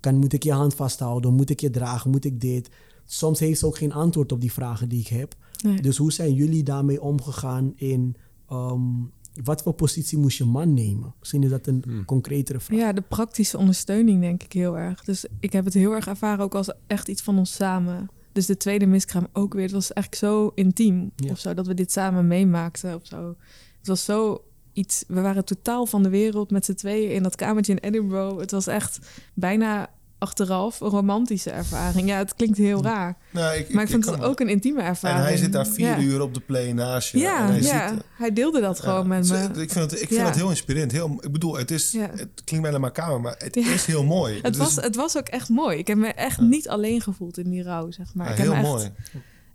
[0.00, 1.34] Kan, moet ik je hand vasthouden?
[1.34, 2.10] Moet ik je dragen?
[2.10, 2.70] Moet ik dit?
[3.04, 5.34] Soms heeft ze ook geen antwoord op die vragen die ik heb.
[5.62, 5.80] Nee.
[5.80, 8.16] Dus hoe zijn jullie daarmee omgegaan in...
[8.52, 9.12] Um,
[9.44, 11.14] wat voor positie moest je man nemen?
[11.18, 12.04] Misschien is dat een hmm.
[12.04, 12.78] concretere vraag.
[12.78, 15.04] Ja, de praktische ondersteuning denk ik heel erg.
[15.04, 18.10] Dus ik heb het heel erg ervaren ook als echt iets van ons samen.
[18.32, 19.62] Dus de tweede miskraam ook weer.
[19.62, 21.30] Het was eigenlijk zo intiem ja.
[21.30, 23.36] of zo, dat we dit samen meemaakten of zo.
[23.78, 25.04] Het was zo iets.
[25.08, 28.38] We waren totaal van de wereld met z'n tweeën in dat kamertje in Edinburgh.
[28.38, 28.98] Het was echt
[29.34, 29.90] bijna
[30.22, 32.08] achteraf een romantische ervaring.
[32.08, 33.16] Ja, het klinkt heel raar.
[33.30, 35.20] Nou, ik, maar ik, ik vond het ook een intieme ervaring.
[35.20, 35.98] En hij zit daar vier ja.
[35.98, 37.18] uur op de play naast je.
[37.18, 37.88] Ja, hij, ja.
[37.88, 39.62] Zit, hij deelde dat ja, gewoon met me.
[39.62, 40.92] Ik vind het, ik vind het heel inspirerend.
[40.92, 44.38] Heel, ik bedoel, het, is, het klinkt bijna maar kamer, maar het is heel mooi.
[44.42, 45.78] Het, was, het was ook echt mooi.
[45.78, 48.30] Ik heb me echt niet alleen gevoeld in die rouw, zeg maar.
[48.30, 48.92] ik heb heel echt, mooi.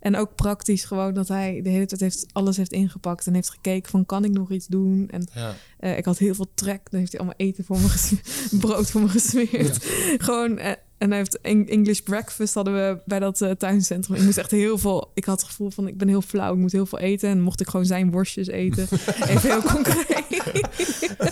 [0.08, 3.50] En ook praktisch gewoon dat hij de hele tijd heeft, alles heeft ingepakt en heeft
[3.50, 5.08] gekeken van kan ik nog iets doen.
[5.12, 5.56] En ja.
[5.80, 6.82] uh, ik had heel veel trek.
[6.92, 9.84] Dan heeft hij allemaal eten voor me gesmeerd, brood voor me gesmeerd.
[9.84, 10.16] Ja.
[10.18, 10.66] gewoon uh,
[10.98, 14.18] en hij heeft English breakfast hadden we bij dat uh, tuincentrum.
[14.18, 15.12] Ik moest echt heel veel.
[15.14, 16.54] Ik had het gevoel van ik ben heel flauw.
[16.54, 18.88] Ik moet heel veel eten en mocht ik gewoon zijn worstjes eten.
[19.28, 20.26] Even heel concreet.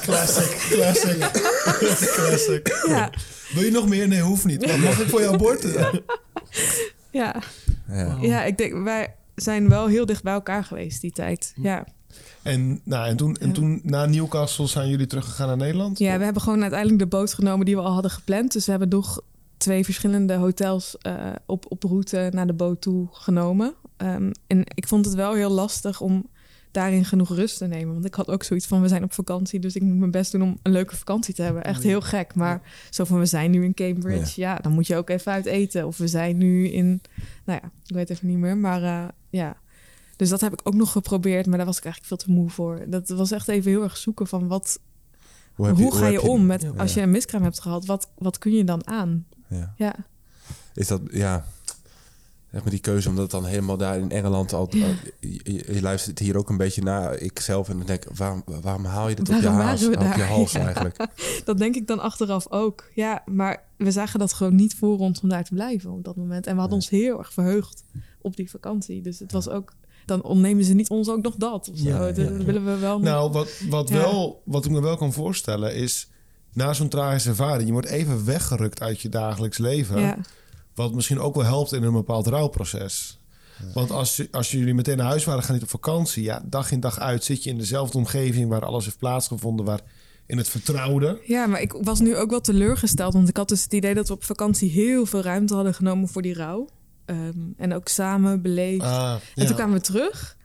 [0.01, 1.19] Classic, classic,
[2.15, 2.83] classic.
[2.87, 3.09] Ja.
[3.53, 4.07] Wil je nog meer?
[4.07, 4.65] Nee, hoeft niet.
[4.65, 5.65] Maar mag ik voor jouw bord?
[7.15, 7.35] Ja.
[7.87, 7.95] ja.
[7.95, 8.17] Ja.
[8.21, 11.53] ja, ik denk, wij zijn wel heel dicht bij elkaar geweest die tijd.
[11.61, 11.85] Ja.
[12.41, 15.99] En, nou, en, toen, en toen na Newcastle zijn jullie teruggegaan naar Nederland?
[15.99, 18.53] Ja, we hebben gewoon uiteindelijk de boot genomen die we al hadden gepland.
[18.53, 19.21] Dus we hebben nog
[19.57, 23.73] twee verschillende hotels uh, op, op route naar de boot toe genomen.
[23.97, 26.27] Um, en ik vond het wel heel lastig om
[26.75, 27.93] daarin genoeg rust te nemen.
[27.93, 30.31] Want ik had ook zoiets van, we zijn op vakantie, dus ik moet mijn best
[30.31, 31.63] doen om een leuke vakantie te hebben.
[31.63, 32.35] Echt heel gek.
[32.35, 34.41] Maar zo van, we zijn nu in Cambridge.
[34.41, 34.55] Ja.
[34.55, 35.87] dan moet je ook even uit eten.
[35.87, 37.01] Of we zijn nu in,
[37.45, 38.57] nou ja, ik weet even niet meer.
[38.57, 39.57] Maar uh, ja,
[40.15, 41.45] dus dat heb ik ook nog geprobeerd.
[41.45, 42.83] Maar daar was ik eigenlijk veel te moe voor.
[42.87, 44.79] Dat was echt even heel erg zoeken van, wat,
[45.53, 48.37] hoe, hoe, je, ga je, om met, als je een miskraam hebt gehad, wat, wat
[48.37, 49.25] kun je dan aan?
[49.47, 49.73] Ja.
[49.77, 49.95] ja.
[50.73, 51.45] Is dat, ja,
[52.55, 54.67] zeg maar die keuze, omdat het dan helemaal daar in Engeland al.
[54.69, 54.87] Ja.
[55.19, 59.15] Je, luistert hier ook een beetje naar ikzelf en dan denk waarom, waarom haal je
[59.15, 61.07] dit op je, haals, op je hals eigenlijk?
[61.45, 62.83] dat denk ik dan achteraf ook.
[62.93, 66.15] Ja, maar we zagen dat gewoon niet voor ons om daar te blijven op dat
[66.15, 66.47] moment.
[66.47, 67.83] En we hadden ons heel erg verheugd
[68.21, 69.01] op die vakantie.
[69.01, 69.73] Dus het was ook
[70.05, 71.69] dan ontnemen ze niet ons ook nog dat.
[71.71, 71.87] Of zo.
[71.89, 72.99] Ja, dat willen we wel.
[72.99, 76.09] Nou, wat, wat, wel, wat ik me wel kan voorstellen is
[76.53, 80.25] na zo'n tragische ervaring, je wordt even weggerukt uit je dagelijks leven.
[80.75, 83.19] Wat misschien ook wel helpt in een bepaald rouwproces.
[83.73, 86.23] Want als, als jullie meteen naar huis waren, gaan niet op vakantie.
[86.23, 89.81] Ja, dag in dag uit zit je in dezelfde omgeving waar alles heeft plaatsgevonden, waar
[90.25, 91.21] in het vertrouwde.
[91.25, 94.07] Ja, maar ik was nu ook wel teleurgesteld, want ik had dus het idee dat
[94.07, 96.67] we op vakantie heel veel ruimte hadden genomen voor die rouw.
[97.05, 98.83] Ehm, en ook samen beleefd.
[98.83, 100.37] Ah, en toen kwamen we terug.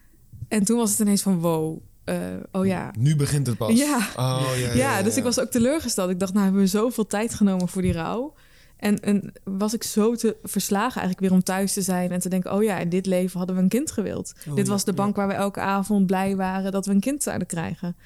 [0.48, 1.78] En toen was het ineens van wow.
[2.04, 2.16] Uh,
[2.52, 2.90] oh ja.
[2.98, 3.78] Nu begint het pas.
[3.78, 3.96] Ja.
[4.16, 6.10] Oh, ja, ja, ja, dus ik was ook teleurgesteld.
[6.10, 8.34] Ik dacht, nou hebben we zoveel tijd genomen voor die rouw.
[8.80, 12.28] En, en was ik zo te verslagen eigenlijk weer om thuis te zijn en te
[12.28, 14.32] denken: oh ja, in dit leven hadden we een kind gewild.
[14.48, 17.22] Oh, dit was de bank waar we elke avond blij waren dat we een kind
[17.22, 17.96] zouden krijgen.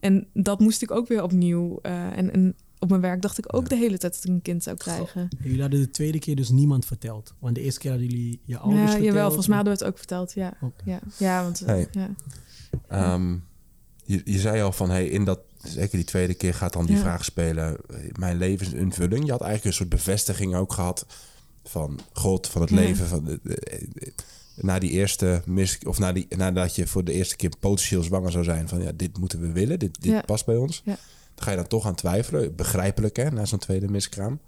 [0.00, 1.78] En dat moest ik ook weer opnieuw.
[1.82, 4.42] Uh, en, en op mijn werk dacht ik ook de hele tijd dat ik een
[4.42, 5.28] kind zou krijgen.
[5.42, 7.34] Jullie hadden de tweede keer dus niemand verteld.
[7.38, 9.06] Want de eerste keer hadden jullie je ouders ja, verteld.
[9.06, 10.52] Jawel, volgens mij hadden we het ook verteld, ja.
[10.84, 11.62] Ja, ja, want...
[11.66, 11.88] Hey.
[11.90, 13.14] Ja.
[13.14, 13.44] Um,
[14.04, 16.96] je, je zei al van, hey, in dat, zeker die tweede keer gaat dan die
[16.96, 17.02] Ja.
[17.02, 17.76] vraag spelen,
[18.18, 19.24] mijn levensinvulling.
[19.24, 21.06] Je had eigenlijk een soort bevestiging ook gehad
[21.64, 22.76] van God, van het Ja.
[22.76, 23.06] leven.
[23.06, 24.12] Van de, de- de-
[24.56, 28.30] na die eerste mis, of na die, nadat je voor de eerste keer potentieel zwanger
[28.32, 30.20] zou zijn, van ja, dit moeten we willen, dit, dit Ja.
[30.20, 30.82] past bij ons.
[30.84, 30.96] Ja.
[31.34, 34.40] Dan ga je dan toch aan twijfelen, begrijpelijk hè, na zo'n tweede miskraam.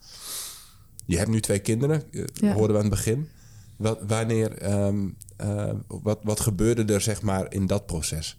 [1.07, 3.29] Je hebt nu twee kinderen, eh, hoorden we aan het begin.
[3.77, 8.39] Wat, wanneer, ehm, eh, wat, wat gebeurde er zeg maar in dat proces?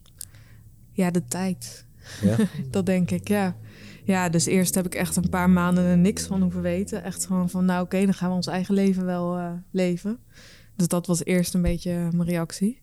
[0.92, 1.86] ja, de tijd.
[2.22, 2.36] Ja?
[2.72, 3.56] Dat denk ik, ja.
[4.04, 7.04] Ja, dus eerst heb ik echt een paar maanden er niks van hoeven weten.
[7.04, 10.20] Echt gewoon van, nou oké, dan gaan we ons eigen leven wel eh, leven.
[10.76, 12.82] Dus dat was eerst een beetje mijn reactie.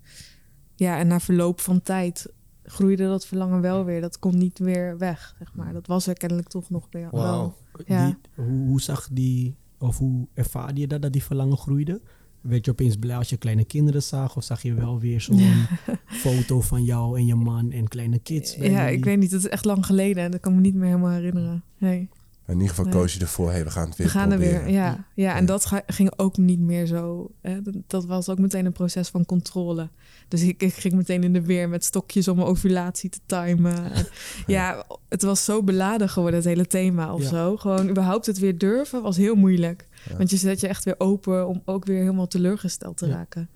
[0.75, 2.33] Ja, en na verloop van tijd
[2.65, 4.01] groeide dat verlangen wel weer.
[4.01, 5.73] Dat kon niet weer weg, zeg maar.
[5.73, 7.23] Dat was er kennelijk toch nog weer Wauw.
[7.23, 7.55] wel.
[7.87, 8.07] Ja.
[8.07, 12.01] Die- hoe, hoe zag die, of hoe ervaarde je dat, dat die verlangen groeide?
[12.45, 14.37] Werd je opeens blij als je kleine kinderen zag?
[14.37, 15.41] Of zag je wel weer zo'n
[16.25, 18.57] foto van jou en je man en kleine kids?
[18.57, 18.97] bij Ja, jullie?
[18.99, 19.31] ik weet niet.
[19.31, 21.63] Het is echt lang geleden en dat kan me niet meer helemaal herinneren.
[21.79, 22.09] Nee.
[22.47, 22.95] In ieder geval Nee.
[22.95, 25.07] koos je ervoor, hey, we gaan het weer We gaan er weer, ja.
[25.15, 25.35] ja.
[25.35, 25.47] En Ja.
[25.47, 27.31] dat ging ook niet meer zo.
[27.41, 27.63] Hè.
[27.63, 29.89] Dat, dat was ook meteen een proces van controle.
[30.29, 33.93] Dus ik, ik ging meteen in de weer met stokjes om mijn ovulatie te timen.
[33.93, 34.07] En
[34.47, 37.29] ja, het was zo beladen geworden, het hele thema of Ja.
[37.29, 37.57] zo.
[37.57, 39.89] Gewoon überhaupt het weer durven was heel moeilijk.
[40.09, 40.17] Ja.
[40.17, 43.15] Want je zet je echt weer open om ook weer helemaal teleurgesteld te Ja.
[43.15, 43.49] raken.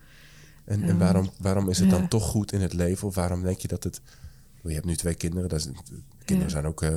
[0.65, 3.09] En, en waarom, waarom is het dan toch goed in het leven?
[3.09, 4.01] Of waarom denk je dat het...
[4.63, 5.49] Je hebt nu twee kinderen.
[5.49, 5.69] Dat is,
[6.25, 6.95] kinderen zijn ook eh,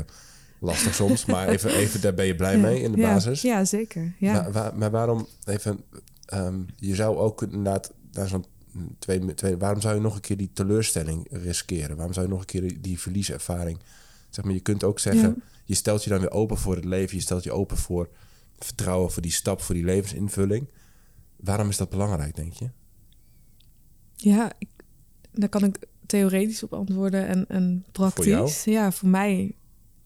[0.60, 1.26] lastig soms.
[1.26, 3.42] Maar even, even, daar ben je blij mee in de basis.
[3.42, 4.14] Ja, zeker.
[4.20, 4.34] Ja.
[4.34, 5.28] Maar, waar- maar waarom...
[5.46, 5.80] Even,
[6.26, 7.92] ehm, je zou ook inderdaad...
[8.12, 8.46] Naar zo'n
[9.00, 11.96] twee, twee, waarom zou je nog een keer die teleurstelling riskeren?
[11.96, 13.80] Waarom zou je nog een keer die, die verlieservaring...
[14.30, 15.22] Zeg maar, je kunt ook zeggen...
[15.38, 15.44] Ja.
[15.66, 17.16] Je stelt je dan weer open voor het leven.
[17.16, 18.10] Je stelt je open voor
[18.66, 20.68] vertrouwen, voor die stap, voor die levensinvulling.
[21.36, 22.70] Waarom is dat belangrijk, denk je?
[24.16, 24.68] Ja, ik,
[25.32, 28.26] daar kan ik theoretisch op antwoorden en, en praktisch.
[28.26, 28.50] jou?
[28.66, 29.56] Ja, voor mij.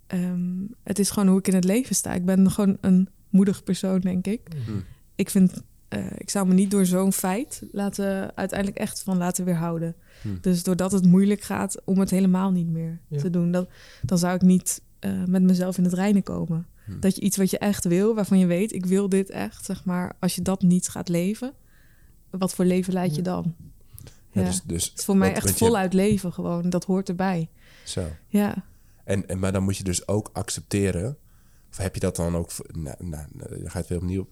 [0.08, 0.53] ehm,
[0.84, 2.14] het is gewoon hoe ik in het leven sta.
[2.14, 4.41] Ik ben gewoon een moedig persoon, denk ik.
[4.66, 4.84] Hmm.
[5.16, 9.45] Ik vind, eh, ik zou me niet door zo'n feit laten, uiteindelijk echt van laten
[9.45, 9.95] weerhouden.
[10.22, 10.38] Hmm.
[10.41, 13.20] Dus doordat het moeilijk gaat om het helemaal niet meer Ja.
[13.20, 13.70] te doen, dat,
[14.01, 16.68] dan zou ik niet eh, met mezelf in het reinen komen.
[16.86, 16.99] Hmm.
[16.99, 19.86] Dat je iets wat je echt wil, waarvan je weet, ik wil dit echt, zeg
[19.86, 21.53] maar, als je dat niet gaat leven,
[22.29, 23.55] wat voor leven leid je dan?
[24.31, 24.47] Ja, Ja.
[24.47, 26.69] dus, dus Het is voor mij echt je- voluit leven gewoon.
[26.69, 27.49] Dat hoort erbij.
[27.83, 28.07] Zo.
[28.27, 28.65] Ja.
[29.03, 31.17] En, en, maar dan moet je dus ook accepteren,
[31.71, 34.27] of heb je dat dan ook, nou, nou, nou, dan ga het weer opnieuw,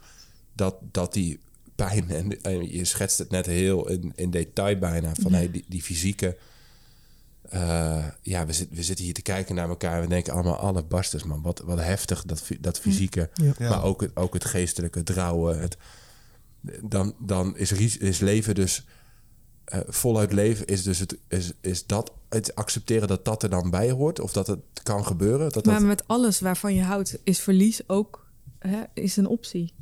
[0.53, 1.39] dat, dat die
[1.75, 5.37] pijn, en, en je schetst het net heel in, in detail bijna, van Ja.
[5.37, 6.37] hey, die, die fysieke,
[7.49, 10.57] eh, ja, we, zit, we zitten hier te kijken naar elkaar en we denken allemaal,
[10.57, 13.53] alle barsters man, wat, wat heftig, dat, dat fysieke, Ja.
[13.57, 13.69] Ja.
[13.69, 15.77] maar ook het, ook het geestelijke, het rouwen, het,
[16.81, 18.85] dan, dan is, is leven dus
[19.65, 23.69] eh, voluit leven is dus het, is, is dat het accepteren dat dat er dan
[23.69, 24.19] bij hoort?
[24.19, 25.49] Of dat het kan gebeuren?
[25.51, 28.27] Dat Maar dat, met alles waarvan je houdt, is verlies ook
[28.59, 29.73] hè, is een optie.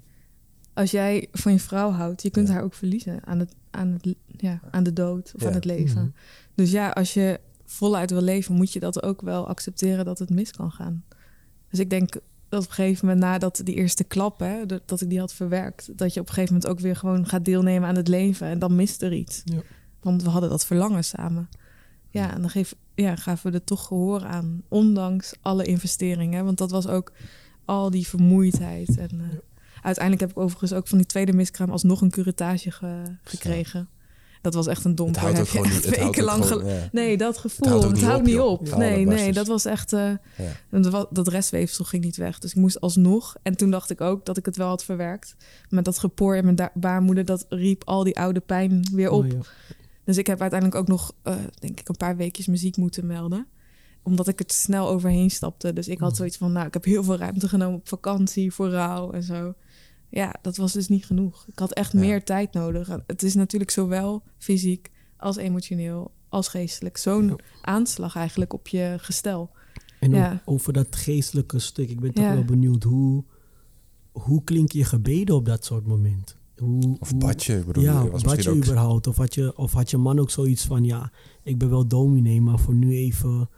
[0.73, 2.53] Als jij van je vrouw houdt, je kunt Ja.
[2.53, 5.47] haar ook verliezen aan, het, aan, het, ja, aan de dood of Ja.
[5.47, 6.01] aan het leven.
[6.01, 6.09] Mhm.
[6.55, 7.39] Dus ja, als je
[7.71, 11.03] voluit wil leven, moet je dat ook wel accepteren dat het mis kan gaan.
[11.69, 12.13] Dus ik denk
[12.49, 15.97] dat op een gegeven moment, nadat die eerste klap, hè, dat ik die had verwerkt,
[15.97, 18.47] dat je op een gegeven moment ook weer gewoon gaat deelnemen aan het leven.
[18.47, 19.41] En dan mist er iets.
[19.45, 19.61] Ja.
[20.01, 21.49] Want we hadden dat verlangen samen.
[22.09, 24.61] Ja, en dan geef, ja, gaven we er toch gehoor aan.
[24.67, 26.45] Ondanks alle investeringen.
[26.45, 27.11] Want dat was ook
[27.65, 28.97] al die vermoeidheid.
[28.97, 29.37] En eh,
[29.81, 33.89] uiteindelijk heb ik overigens ook van die tweede miskraam alsnog een curettage ge- gekregen.
[34.41, 35.21] Dat was echt een het domper.
[35.21, 35.85] houdt ook je gewoon niet.
[35.85, 36.89] Het houdt gewoon, ja.
[36.91, 37.67] Nee, dat gevoel.
[37.69, 38.67] houdt Het niet houdt op, niet op.
[38.67, 39.93] Ja, Nee, dat was nee, dat was echt...
[39.93, 40.11] eh,
[40.71, 41.05] Ja.
[41.11, 42.39] dat restweefsel ging niet weg.
[42.39, 43.35] Dus ik moest alsnog.
[43.43, 45.35] En toen dacht ik ook dat ik het wel had verwerkt.
[45.69, 49.23] Met dat gepoor in mijn baarmoeder, dat riep al die oude pijn weer op.
[49.33, 49.39] Oh.
[50.03, 53.47] Dus ik heb uiteindelijk ook nog, eh, denk ik, een paar weekjes muziek moeten melden.
[54.03, 55.73] Omdat ik er te snel overheen stapte.
[55.73, 58.69] Dus ik had zoiets van, nou, ik heb heel veel ruimte genomen op vakantie, voor
[58.69, 59.53] rouw en zo.
[60.11, 61.45] Ja, dat was dus niet genoeg.
[61.47, 61.99] Ik had echt Ja.
[61.99, 62.97] meer tijd nodig.
[63.07, 66.97] Het is natuurlijk zowel fysiek als emotioneel als geestelijk.
[66.97, 67.35] Zo'n Ja.
[67.61, 69.49] aanslag eigenlijk op je gestel.
[69.99, 70.41] En Ja.
[70.45, 72.33] over dat geestelijke stuk, ik ben toch Ja.
[72.33, 73.23] wel benieuwd hoe,
[74.11, 76.37] hoe klink je gebeden op dat soort moment?
[76.57, 78.55] Hoe, Of hoe- badje, ik bedoel, ja, je was bad je ook...
[78.55, 79.07] überhaupt?
[79.07, 81.11] Of had je, of had je man ook zoiets van, ja,
[81.43, 83.49] ik ben wel dominee, maar voor nu even,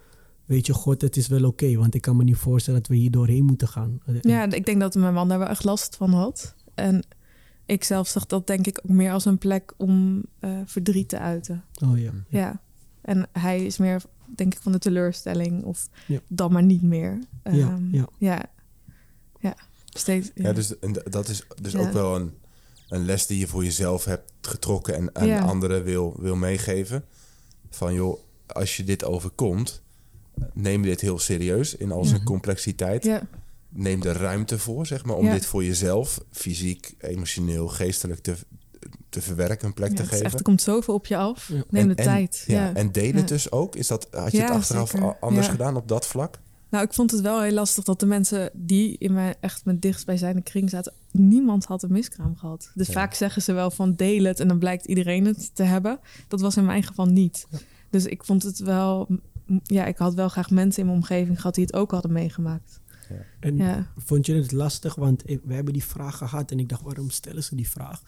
[0.45, 2.95] weet je, God, het is wel oké, want ik kan me niet voorstellen dat we
[2.95, 3.99] hier doorheen moeten gaan.
[4.21, 6.55] Ja, ik denk dat mijn man daar wel echt last van had.
[6.75, 7.03] En
[7.65, 11.19] ik zelf zag dat denk ik ook meer als een plek om eh, verdriet te
[11.19, 11.63] uiten.
[11.85, 12.11] Oh ja.
[12.29, 12.61] Ja.
[13.01, 14.01] En hij is meer,
[14.35, 16.19] denk ik, van de teleurstelling of Ja.
[16.27, 17.19] dan maar niet meer.
[17.43, 18.07] Ja, Ehm, ja.
[18.17, 18.45] ja.
[19.39, 19.55] Ja.
[19.85, 20.43] Steeds, ja.
[20.43, 20.73] Ja, dus
[21.09, 21.79] dat is dus Ja.
[21.79, 22.31] ook wel een,
[22.89, 25.41] een les die je voor jezelf hebt getrokken en aan Ja.
[25.41, 27.05] anderen wil, wil meegeven.
[27.69, 29.82] Van joh, als je dit overkomt,
[30.53, 32.25] neem dit heel serieus in al zijn Mhm.
[32.25, 33.03] complexiteit.
[33.03, 33.21] ja.
[33.75, 35.33] Neem er ruimte voor, zeg maar, om Ja.
[35.33, 38.35] dit voor jezelf, fysiek, emotioneel, geestelijk te,
[39.09, 40.25] te verwerken, een plek Ja, te geven.
[40.25, 41.47] echt, er komt zoveel op je af.
[41.47, 41.55] Ja.
[41.69, 42.43] Neem En- de en- tijd.
[42.47, 42.73] Ja, Ja.
[42.73, 43.25] En delen Ja.
[43.27, 43.75] dus ook?
[43.75, 45.15] Is dat, had je het achteraf zeker.
[45.19, 45.51] anders Ja.
[45.51, 46.39] gedaan op dat vlak?
[46.69, 49.79] Nou, ik vond het wel heel lastig dat de mensen die in mijn echt mijn
[49.79, 52.71] dichtstbijzijnde kring zaten, niemand had een miskraam gehad.
[52.73, 52.93] Dus Ja.
[52.93, 55.99] vaak zeggen ze wel van deel het en dan blijkt iedereen het te hebben.
[56.27, 57.45] Dat was in mijn geval niet.
[57.89, 59.07] Dus ik vond het wel,
[59.63, 62.81] ja, ik had wel graag mensen in mijn omgeving gehad die het ook hadden meegemaakt.
[63.39, 64.95] En Ja, vond je het lastig?
[64.95, 68.01] Want we hebben die vraag gehad en ik dacht, waarom stellen ze die vraag?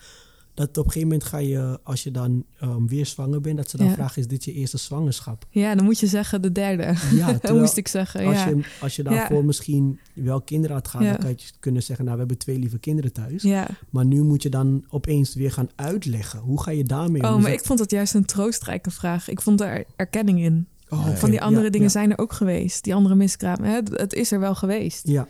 [0.53, 3.69] Dat op een gegeven moment ga je, als je dan ehm, weer zwanger bent, dat
[3.69, 3.93] ze dan Ja.
[3.93, 5.45] vragen, is dit je eerste zwangerschap?
[5.49, 6.93] ja dan moet je zeggen de derde.
[7.11, 8.25] Ja, Dat moest ik zeggen.
[8.25, 8.47] als, Ja.
[8.47, 11.11] je, als je daarvoor misschien wel kinderen had gehad, Ja.
[11.11, 13.43] dan kan je kunnen zeggen, nou, we hebben twee lieve kinderen thuis.
[13.43, 13.67] ja.
[13.89, 16.39] Maar nu moet je dan opeens weer gaan uitleggen.
[16.39, 17.27] Hoe ga je daarmee om?
[17.27, 19.29] Oh, maar dat- ik vond het juist een troostrijke vraag.
[19.29, 20.67] Ik vond er erkenning in.
[20.89, 21.15] Oh.
[21.15, 21.91] Van die andere Ja, dingen ja.
[21.91, 22.83] zijn er ook geweest.
[22.83, 23.69] Die andere miskramen.
[23.69, 23.79] Hè?
[23.91, 25.07] Het is er wel geweest.
[25.07, 25.27] Ja,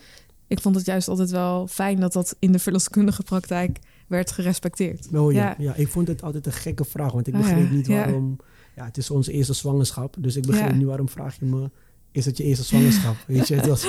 [0.48, 5.08] ik vond het juist altijd wel fijn dat dat in de verloskundige praktijk werd gerespecteerd.
[5.14, 5.74] oh, ja, Ja.
[5.76, 8.38] ik vond het altijd een gekke vraag, want ik Ah, begreep niet waarom...
[8.76, 8.86] Ja.
[8.86, 11.70] het is onze eerste zwangerschap, dus ik begreep niet waarom vraag je me...
[12.12, 13.16] Is het je eerste zwangerschap?
[13.28, 13.86] Weet je, het was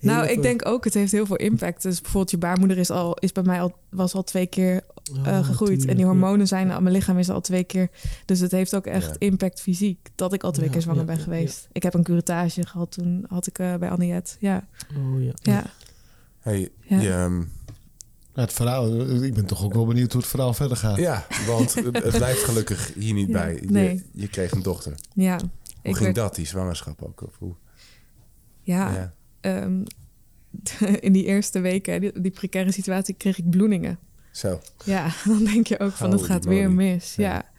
[0.00, 1.82] Nou, ik denk ook, het heeft heel veel impact.
[1.82, 4.80] Dus bijvoorbeeld je baarmoeder is, al, is bij mij al, was al twee keer
[5.18, 5.84] Oh, eh, gegroeid.
[5.86, 7.90] en die hormonen zijn, mijn lichaam is al twee keer.
[8.24, 9.14] Dus het heeft ook echt Ja.
[9.18, 10.08] impact fysiek.
[10.14, 11.68] Dat ik al twee Ja, keer zwanger ja, ben ja, geweest.
[11.72, 14.36] Ik heb een curettage gehad, toen had ik eh, bij Anniette.
[14.38, 15.32] Ja, Oh, ja.
[15.42, 15.64] ja.
[16.40, 17.00] Hey, Ja.
[17.00, 17.42] je, ehm,
[18.32, 20.96] het verhaal, ik ben toch ook wel benieuwd hoe het verhaal verder gaat.
[20.96, 23.54] ja, want het blijft gelukkig hier niet Ja, bij.
[23.54, 24.04] Je, nee.
[24.12, 24.94] je kreeg een dochter.
[25.14, 25.36] ja.
[25.36, 25.48] Hoe
[25.90, 27.22] Ik ging werd- dat, die zwangerschap ook?
[27.22, 27.54] Of hoe?
[28.62, 29.12] Ja, Ja.
[29.40, 29.82] ehm,
[31.06, 33.98] in die eerste weken, die, die precaire situatie, kreeg ik bloedingen.
[34.32, 34.60] Zo.
[34.84, 37.14] Ja, dan denk je ook van het gaat weer mis.
[37.14, 37.32] Ja.
[37.32, 37.50] Ja.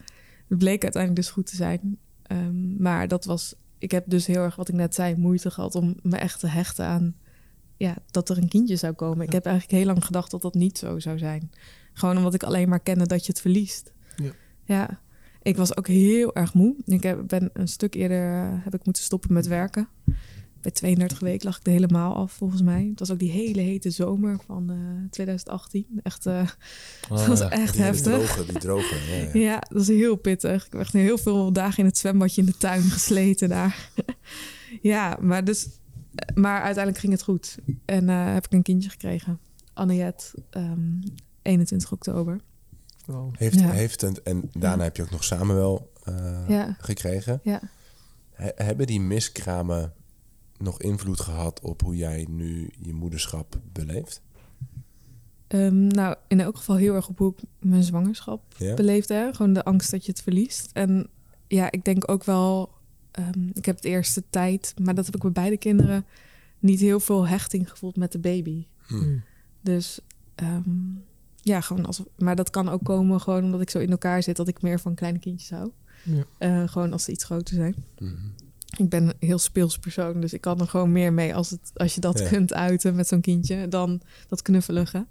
[0.47, 1.97] het bleek uiteindelijk dus goed te zijn.
[2.23, 5.75] Ehm, maar dat was, ik heb dus heel erg, wat ik net zei, moeite gehad
[5.75, 7.15] om me echt te hechten aan
[7.81, 9.25] ja, dat er een kindje zou komen.
[9.25, 11.51] Ik heb eigenlijk heel lang gedacht dat dat niet zo zou zijn.
[11.93, 13.93] Gewoon omdat ik alleen maar kende dat je het verliest.
[14.15, 14.31] Ja.
[14.63, 14.99] ja.
[15.41, 16.75] Ik was ook heel erg moe.
[16.85, 19.87] Ik heb, ben een stuk eerder eh, heb ik moeten stoppen met werken.
[20.61, 22.85] Bij 32 weken lag ik er helemaal af, volgens mij.
[22.89, 25.85] Het was ook die hele hete zomer van eh, 2018.
[26.03, 26.49] Echt, eh,
[27.09, 27.49] Oh, dat was ja.
[27.49, 28.13] echt die heftig.
[28.13, 28.95] droge, die droge.
[28.95, 29.29] Ja, ja.
[29.39, 30.65] Ja, dat is heel pittig.
[30.65, 33.89] Ik heb echt heel veel dagen in het zwembadje in de tuin gesleten daar.
[34.81, 35.67] ja, maar, dus,
[36.33, 37.57] maar uiteindelijk ging het goed.
[37.85, 39.39] En eh, heb ik een kindje gekregen.
[39.73, 40.79] Anniette, ehm
[41.41, 42.39] 21 oktober.
[43.05, 43.33] Wow.
[43.37, 43.69] Heeft, Ja.
[43.69, 45.23] heeft een, en daarna heb je ook nog
[46.03, 46.75] eh Ja.
[46.79, 47.39] gekregen.
[47.43, 47.61] Ja.
[48.31, 49.93] He- hebben die miskramen
[50.61, 54.21] nog invloed gehad op hoe jij nu je moederschap beleeft?
[55.47, 58.73] Ehm, nou, in elk geval heel erg op hoe ik mijn zwangerschap Ja?
[58.73, 59.13] beleefde.
[59.13, 59.33] Hè?
[59.33, 60.69] Gewoon de angst dat je het verliest.
[60.73, 61.07] En
[61.47, 62.69] ja, ik denk ook wel...
[63.11, 66.05] ehm, ik heb de eerste tijd, maar dat heb ik bij beide kinderen...
[66.59, 68.65] niet heel veel hechting gevoeld met de baby.
[68.87, 69.17] Hm.
[69.61, 69.99] Dus
[70.35, 70.69] ehm,
[71.41, 72.01] ja, gewoon als...
[72.17, 74.35] Maar dat kan ook komen gewoon omdat ik zo in elkaar zit...
[74.35, 75.71] dat ik meer van kleine kindjes hou.
[76.03, 76.23] Ja.
[76.37, 77.75] Eh, gewoon als ze iets groter zijn.
[77.99, 78.15] Mhm.
[78.77, 81.71] Ik ben een heel speels persoon, dus ik kan er gewoon meer mee als, het,
[81.73, 82.27] als je dat Ja.
[82.27, 85.05] kunt uiten met zo'n kindje dan dat knuffelige.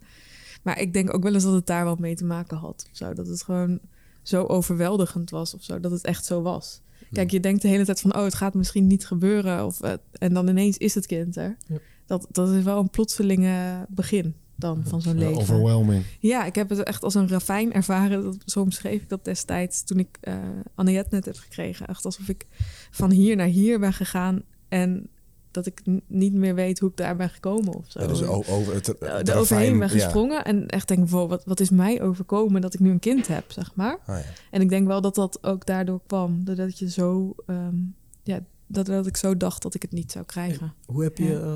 [0.62, 2.86] Maar ik denk ook wel eens dat het daar wel mee te maken had.
[2.90, 3.12] Of zo.
[3.12, 3.78] Dat het gewoon
[4.22, 6.80] zo overweldigend was of zo, dat het echt zo was.
[7.12, 9.64] Kijk, je denkt de hele tijd van, oh, het gaat misschien niet gebeuren.
[9.66, 9.80] Of,
[10.12, 11.56] en dan ineens is het kind er.
[11.66, 11.78] Ja.
[12.06, 15.36] Dat, dat is wel een plotselinge begin dan van zo'n leven.
[15.36, 16.04] Overwhelming.
[16.20, 18.22] Ja, ik heb het echt als een ravijn ervaren.
[18.22, 20.34] Dat, zo omschreef ik dat destijds toen ik eh
[20.74, 21.86] Annette net heb gekregen.
[21.86, 22.46] Echt alsof ik
[22.90, 25.08] van hier naar hier ben gegaan en
[25.50, 28.00] dat ik niet meer weet hoe ik daar ben gekomen of zo.
[28.00, 29.94] Ja, dus over het, het er ravijn, overheen ben ja.
[29.94, 33.26] gesprongen en echt denk, wow, wat, wat is mij overkomen dat ik nu een kind
[33.26, 33.98] heb, zeg maar.
[34.06, 34.24] Ah, ja.
[34.50, 36.44] En ik denk wel dat dat ook daardoor kwam.
[36.44, 37.74] Doordat je zo, ehm,
[38.22, 40.72] ja, dat, dat ik zo dacht dat ik het niet zou krijgen.
[40.86, 41.40] Hoe heb je, Ja.
[41.40, 41.54] eh,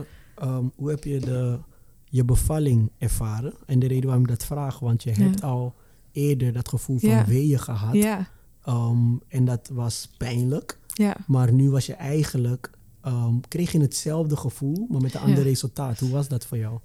[0.49, 1.59] ehm, hoe heb je de,
[2.05, 3.55] je bevalling ervaren?
[3.66, 5.22] En de reden waarom ik dat vraag, want je Ja.
[5.22, 5.74] hebt al
[6.12, 7.24] eerder dat gevoel van Ja.
[7.24, 7.95] weeën gehad.
[7.95, 8.28] Ja,
[8.64, 10.78] Ehm, en dat was pijnlijk.
[10.95, 11.16] Ja.
[11.26, 12.70] Maar nu was je eigenlijk,
[13.03, 15.26] ehm, kreeg je hetzelfde gevoel, maar met een Ja.
[15.26, 15.99] ander resultaat.
[15.99, 16.78] Hoe was dat voor jou?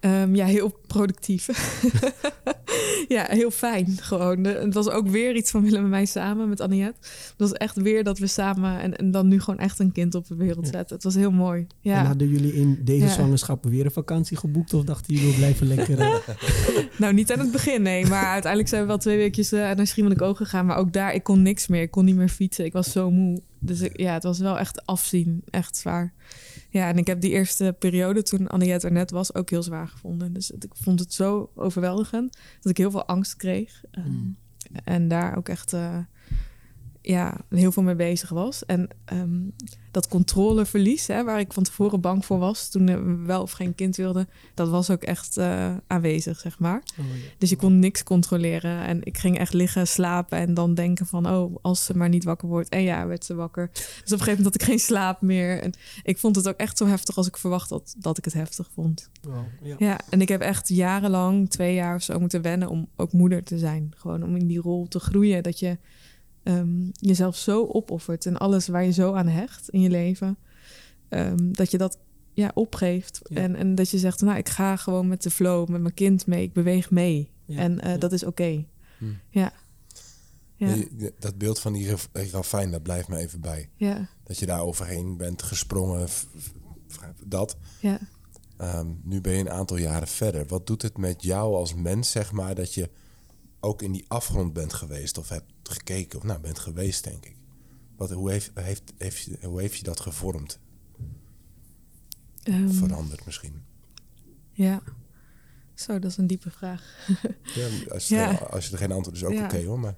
[0.00, 1.48] Ehm, ja, heel productief.
[3.16, 4.42] ja, heel fijn gewoon.
[4.42, 6.98] De- Het was ook weer iets van Willem en mij samen met Aniette.
[7.00, 10.14] Het was echt weer dat we samen en, en dan nu gewoon echt een kind
[10.14, 10.72] op de wereld Ja.
[10.72, 10.94] zetten.
[10.94, 11.60] Het was heel mooi.
[11.60, 12.04] En Ja.
[12.04, 13.12] hadden jullie in deze Ja.
[13.12, 14.74] zwangerschap weer een vakantie geboekt?
[14.74, 15.98] Of dachten jullie, we blijven lekker...
[15.98, 16.14] eh,
[16.98, 18.06] Nou, niet aan het begin, nee.
[18.06, 20.66] Maar uiteindelijk zijn we wel twee weekjes eh, naar Schiermonnikoog gegaan.
[20.66, 21.82] Maar ook daar, ik kon niks meer.
[21.82, 22.64] Ik kon niet meer fietsen.
[22.64, 23.40] Ik was zo moe.
[23.60, 25.42] Dus ik, ja, het was wel echt afzien.
[25.50, 26.12] Echt zwaar.
[26.70, 29.88] Ja, en ik heb die eerste periode toen Annette er net was ook heel zwaar
[29.88, 30.32] gevonden.
[30.32, 33.82] Dus het- ik vond het zo overweldigend dat ik heel veel angst kreeg.
[33.90, 34.36] Ehm, Mm.
[34.84, 35.98] En daar ook echt eh,
[37.02, 38.66] ja, heel veel mee bezig was.
[38.66, 39.40] En ehm,
[39.90, 42.68] dat controleverlies, hè, waar ik van tevoren bang voor was...
[42.68, 44.28] toen we wel of geen kind wilden...
[44.54, 46.82] dat was ook echt eh, aanwezig, zeg maar.
[46.98, 47.28] oh, ja.
[47.38, 48.84] Dus je kon niks controleren.
[48.84, 51.28] En ik ging echt liggen, slapen en dan denken van...
[51.28, 52.68] oh, als ze maar niet wakker wordt.
[52.68, 53.70] En ja, werd ze wakker.
[53.72, 55.62] Dus op een gegeven moment had ik geen slaap meer.
[55.62, 55.72] En
[56.02, 58.70] ik vond het ook echt zo heftig als ik verwacht had dat ik het heftig
[58.74, 59.10] vond.
[59.22, 59.74] Wow, ja.
[59.78, 63.44] Ja, en ik heb echt jarenlang, twee jaar of zo, moeten wennen om ook moeder
[63.44, 63.92] te zijn.
[63.96, 65.42] Gewoon om in die rol te groeien.
[65.42, 65.78] Dat je
[66.48, 70.36] ehm, jezelf zo opoffert en alles waar je zo aan hecht in je leven.
[71.08, 71.98] ehm, dat je dat
[72.32, 73.20] ja, opgeeft.
[73.22, 73.36] Ja.
[73.36, 76.26] En, en dat je zegt, nou, ik ga gewoon met de flow, met mijn kind
[76.26, 76.42] mee.
[76.42, 77.30] Ik beweeg mee.
[77.44, 77.98] Ja, en eh, ja.
[77.98, 78.64] dat is oké.
[78.98, 79.04] Hm.
[79.30, 79.52] Ja.
[81.18, 83.68] Dat beeld van die raf- ravijn, dat blijft me even bij.
[83.76, 84.08] Ja.
[84.24, 86.08] Dat je daar overheen bent gesprongen,
[87.24, 87.56] dat.
[87.80, 87.98] Ja.
[88.56, 90.46] Ehm, nu ben je een aantal jaren verder.
[90.46, 92.90] Wat doet het met jou als mens, zeg maar, dat je
[93.60, 97.36] ook in die afgrond bent geweest of hebt gekeken, of nou, bent geweest, denk ik.
[97.96, 100.58] Wat, hoe, heeft, heeft, heeft, je- hoe heeft je dat gevormd?
[102.42, 103.62] Ehm, Veranderd misschien?
[104.52, 104.82] ja.
[105.74, 106.82] Zo, dat is een diepe vraag.
[107.54, 108.30] Ja, als, je Ja.
[108.40, 109.44] er, als je er geen antwoord is, ook Ja.
[109.44, 109.78] oké hoor.
[109.80, 109.96] Maar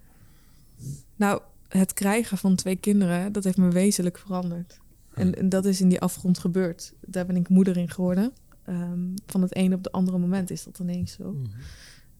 [1.16, 4.80] Nou, het krijgen van twee kinderen, dat heeft me wezenlijk veranderd.
[5.14, 6.92] En, en dat is in die afgrond gebeurd.
[7.06, 8.32] Daar ben ik moeder in geworden.
[8.64, 11.32] Ehm, van het een op de andere moment is dat ineens zo.
[11.32, 11.46] Mhm.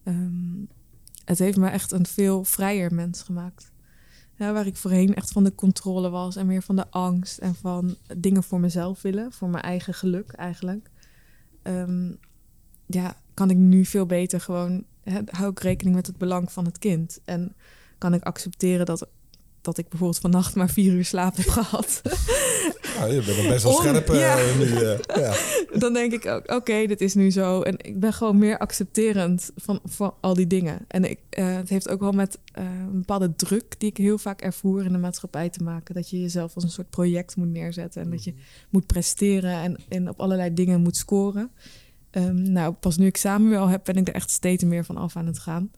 [0.02, 0.62] Ehm,
[1.30, 3.72] het heeft me echt een veel vrijer mens gemaakt.
[4.36, 7.96] Waar ik voorheen echt van de controle was en meer van de angst en van
[8.16, 10.90] dingen voor mezelf willen, voor mijn eigen geluk eigenlijk.
[11.62, 12.12] Ehm,
[12.86, 14.84] ja, kan ik nu veel beter gewoon,
[15.26, 17.20] hou ik rekening met het belang van het kind.
[17.24, 17.54] En
[17.98, 19.08] kan ik accepteren dat,
[19.60, 22.00] dat ik bijvoorbeeld vannacht maar vier uur slaap heb gehad.
[22.98, 24.36] nou, je bent nog best wel Om- scherp eh, ja.
[24.58, 24.64] nu.
[24.74, 25.34] eh, ja.
[25.82, 27.62] dan denk ik ook, oké, dit is nu zo.
[27.62, 30.78] En ik ben gewoon meer accepterend van, van al die dingen.
[30.88, 34.40] En ik, eh, het heeft ook wel met een bepaalde druk die ik heel vaak
[34.40, 35.94] ervoer in de maatschappij te maken.
[35.94, 38.02] Dat je jezelf als een soort project moet neerzetten.
[38.02, 38.34] En dat je
[38.70, 41.50] moet presteren en, en op allerlei dingen moet scoren.
[42.10, 45.16] Ehm, nou, pas nu ik Samuel heb, ben ik er echt steeds meer van af
[45.16, 45.70] aan het gaan.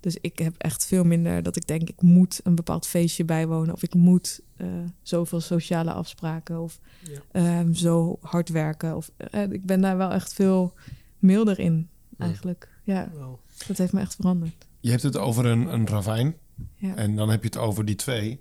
[0.00, 3.74] Dus ik heb echt veel minder dat ik denk, ik moet een bepaald feestje bijwonen.
[3.74, 4.66] Of ik moet eh,
[5.02, 6.60] zoveel sociale afspraken.
[6.60, 7.20] Of Ja.
[7.32, 8.96] ehm, zo hard werken.
[8.96, 10.74] Of, eh, ik ben daar wel echt veel
[11.18, 11.88] milder in,
[12.18, 12.68] eigenlijk.
[12.84, 13.38] Ja, Wow.
[13.66, 14.52] dat heeft me echt veranderd.
[14.80, 16.34] Je hebt het over een, een ravijn.
[16.74, 16.94] Ja.
[16.94, 18.40] En dan heb je het over die twee.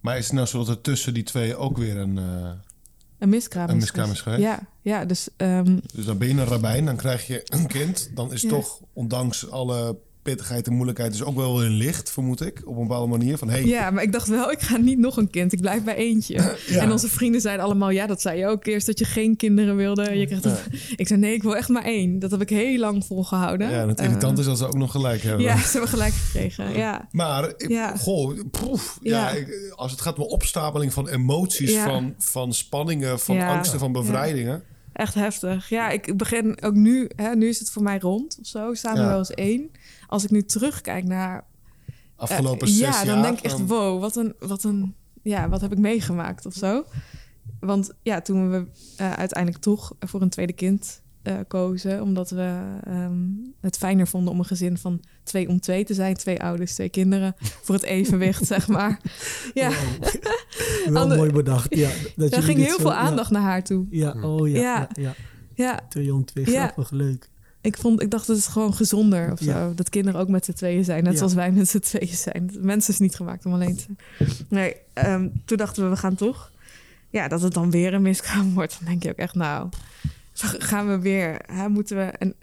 [0.00, 2.18] Maar is het nou zo dat er tussen die twee ook weer een...
[2.18, 2.50] eh,
[3.18, 3.68] Een miskraam.
[3.68, 4.42] Een is miskraam is geweest?
[4.42, 8.10] Ja, ja dus ehm, dus dan ben je een rabbijn, dan krijg je een kind.
[8.14, 8.48] Dan is Ja.
[8.48, 12.62] toch, ondanks alle pittigheid en moeilijkheid dus ook wel in licht, vermoed ik.
[12.64, 13.38] Op een bepaalde manier.
[13.38, 15.52] Van, hey, Ja, maar ik dacht wel, ik ga niet nog een kind.
[15.52, 16.34] Ik blijf bij eentje.
[16.82, 19.76] En onze vrienden zeiden allemaal, ja, dat zei je ook eerst dat je geen kinderen
[19.76, 20.18] wilde.
[20.18, 20.60] Je krijgt het-
[20.96, 22.18] Ik zei, nee, ik wil echt maar één.
[22.18, 23.70] Dat heb ik heel lang volgehouden.
[23.70, 25.42] ja, en het irritant is dat ze ook nog gelijk hebben.
[25.42, 26.72] Ja, ze hebben gelijk gekregen.
[26.76, 27.96] Ja, Maar, Ja.
[27.96, 29.30] goh, proef, ja.
[29.30, 34.62] Ik- als het gaat om opstapeling van emoties, van, van spanningen, van angsten, van bevrijdingen.
[34.92, 35.68] echt heftig.
[35.68, 38.74] Ja, ik begin ook nu, hè, nu is het voor mij rond of zo.
[38.74, 39.08] Staan we Ja.
[39.08, 39.70] wel eens één.
[40.12, 41.44] Als ik nu terugkijk naar
[42.16, 43.06] Afgelopen Eh, zes ja, jaar.
[43.06, 46.54] dan denk ik echt, wow, wat een, wat een, ja, wat heb ik meegemaakt of
[46.54, 46.84] zo.
[47.60, 52.60] Want ja, toen we eh, uiteindelijk toch voor een tweede kind eh, kozen, omdat we
[52.84, 53.20] ehm,
[53.60, 56.88] het fijner vonden om een gezin van twee om twee te zijn, twee ouders, twee
[56.88, 57.34] kinderen,
[57.64, 59.00] voor het evenwicht, zeg maar.
[59.54, 59.70] Ja,
[60.86, 61.74] Wel Ander- mooi bedacht.
[61.76, 62.96] Ja, dat er ging heel zo- veel ja.
[62.96, 63.86] aandacht naar haar toe.
[63.90, 64.60] Ja, oh ja.
[64.60, 64.78] Ja.
[64.78, 64.88] ja.
[65.02, 65.14] ja.
[65.54, 66.62] Ja, Twee om twee, Ja.
[66.62, 67.30] grappig, leuk.
[67.62, 69.50] Ik, vond, ik dacht, het is gewoon gezonder of zo.
[69.50, 69.72] Ja.
[69.74, 71.18] Dat kinderen ook met z'n tweeën zijn, net Ja.
[71.18, 72.50] zoals wij met z'n tweeën zijn.
[72.60, 73.98] Mensen is niet gemaakt om alleen te zijn.
[74.48, 76.50] Nee, ehm, toen dachten we, we gaan toch.
[77.10, 78.76] Ja, dat het dan weer een miskraam wordt.
[78.78, 79.68] Dan denk je ook echt, nou,
[80.58, 81.40] gaan we weer.
[81.46, 82.02] Hè, moeten we...
[82.02, 82.34] En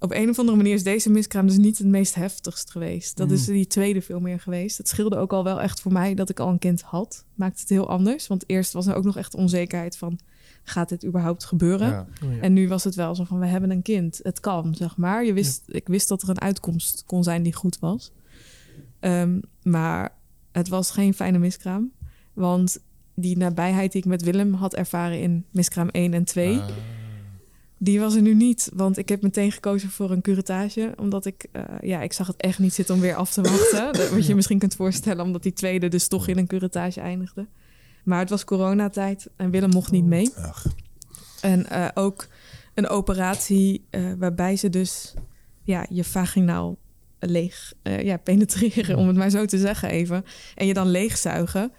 [0.00, 3.16] op een of andere manier is deze miskraam dus niet het meest heftigst geweest.
[3.16, 3.54] Dat is Mm.
[3.54, 4.78] die tweede veel meer geweest.
[4.78, 7.24] Het scheelde ook al wel echt voor mij dat ik al een kind had.
[7.34, 8.26] Maakt het heel anders.
[8.26, 10.18] Want eerst was er ook nog echt onzekerheid van...
[10.68, 11.88] gaat dit überhaupt gebeuren?
[11.88, 12.06] Ja.
[12.24, 12.40] Oh, ja.
[12.40, 14.20] En nu was het wel zo van, we hebben een kind.
[14.22, 15.24] Het kan, zeg maar.
[15.24, 18.12] Je wist, Ik wist dat er een uitkomst kon zijn die goed was.
[19.00, 20.16] Ehm, maar
[20.52, 21.92] het was geen fijne miskraam.
[22.32, 22.78] Want
[23.14, 26.58] die nabijheid die ik met Willem had ervaren in miskraam 1 en 2...
[26.58, 26.66] Ah.
[27.78, 28.70] die was er nu niet.
[28.74, 30.94] Want ik heb meteen gekozen voor een curatage.
[30.96, 34.10] Omdat ik, eh, ja, ik zag het echt niet zitten om weer af te wachten.
[34.16, 37.46] Wat je misschien kunt voorstellen, omdat die tweede dus toch in een curatage eindigde.
[38.08, 40.32] Maar het was coronatijd en Willem mocht niet mee.
[40.36, 40.66] Ach,
[41.40, 42.26] En eh, ook
[42.74, 45.14] een operatie eh, waarbij ze dus
[45.62, 46.78] ja, je vaginaal
[47.18, 50.24] leeg eh, ja, penetreren, om het maar zo te zeggen even.
[50.54, 51.72] En je dan leegzuigen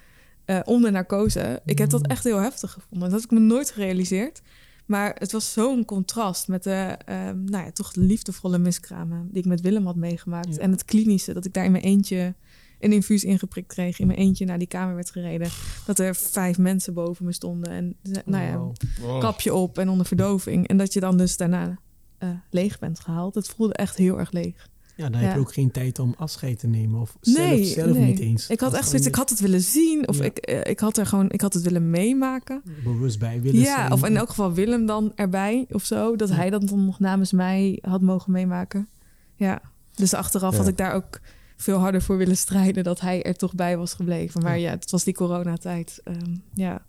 [0.66, 1.62] onder narcose.
[1.66, 3.00] Ik heb dat echt heel heftig gevonden.
[3.00, 4.42] Dat had ik me nooit gerealiseerd.
[4.86, 9.42] Maar het was zo'n contrast met de, ehm, nou ja, toch de liefdevolle miskramen die
[9.42, 10.56] ik met Willem had meegemaakt.
[10.56, 10.62] Ja.
[10.62, 12.36] En het klinische, dat ik daar in mijn eentje
[12.80, 14.00] een infuus ingeprikt kreeg.
[14.00, 15.50] In mijn eentje naar die kamer werd gereden.
[15.86, 17.72] Dat er vijf mensen boven me stonden.
[17.72, 20.68] En nou ja, kapje op en onder verdoving.
[20.68, 21.80] En dat je dan dus daarna
[22.18, 23.36] eh, leeg bent gehaald.
[23.36, 24.68] Het voelde echt heel erg leeg.
[24.96, 27.02] Ja, dan heb je ook geen tijd om afscheid te nemen.
[27.02, 28.06] Of zelf, Nee, zelf nee.
[28.06, 28.48] niet eens.
[28.50, 30.08] Ik had echt zoiets, ik had het willen zien.
[30.08, 30.24] Of Ja.
[30.24, 32.62] ik, eh, ik had er gewoon, ik had het willen meemaken.
[32.84, 33.92] bewust bij willen Ja, zijn.
[33.92, 36.16] of in elk geval Willem dan erbij of zo.
[36.16, 36.36] Dat Ja.
[36.36, 38.88] hij dat dan nog namens mij had mogen meemaken.
[39.36, 39.62] Ja,
[39.96, 41.20] dus achteraf had ik daar ook
[41.62, 42.84] veel harder voor willen strijden...
[42.84, 44.42] dat hij er toch bij was gebleven.
[44.42, 44.70] Maar Ja.
[44.70, 46.02] het was die coronatijd.
[46.04, 46.86] Ehm, ja.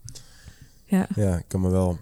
[0.85, 1.09] Ja.
[1.15, 1.99] ja, ik kan me wel...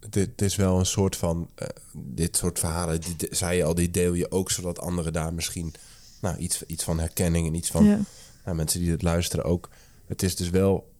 [0.00, 1.50] Dit, dit is wel een soort van...
[1.54, 4.50] eh, dit soort verhalen, die, die- zei je al, die deel je ook...
[4.50, 5.74] zodat anderen daar misschien
[6.20, 7.84] nou, iets, iets van herkenning en iets van...
[7.84, 7.98] ja.
[8.44, 9.68] nou, mensen die het luisteren ook.
[10.06, 10.92] Het is dus wel...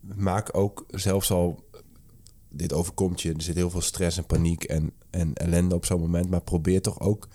[0.00, 1.64] Maak ook zelfs al...
[2.48, 3.32] Dit overkomt je.
[3.32, 6.30] Er zit heel veel stress en paniek en, en ellende op zo'n moment.
[6.30, 7.28] Maar probeer toch ook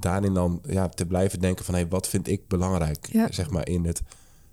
[0.00, 1.74] daarin dan ja, te blijven denken van...
[1.74, 3.08] Hey, wat vind ik belangrijk?
[3.12, 3.32] Ja.
[3.32, 4.02] Zeg maar in, het,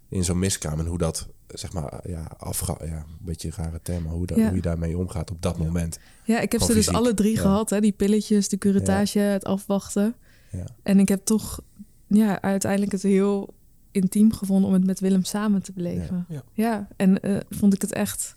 [0.09, 0.79] in zo'n miskraam.
[0.79, 2.77] En hoe dat, zeg maar, ja, afga...
[2.85, 4.03] Ja, een beetje een rare term.
[4.03, 4.47] Maar hoe, Ja.
[4.47, 5.99] hoe je daarmee omgaat op dat moment.
[6.23, 7.41] Ja, ik heb ze dus alle drie ja.
[7.41, 7.69] gehad.
[7.69, 7.79] Hè?
[7.79, 10.15] Die pilletjes, de curatage, het afwachten.
[10.51, 10.65] Ja.
[10.83, 11.61] En ik heb toch
[12.07, 13.53] ja, uiteindelijk het heel
[13.91, 16.25] intiem gevonden om het met Willem samen te beleven.
[16.29, 16.43] Ja.
[16.53, 18.35] Ja, en eh, vond ik het echt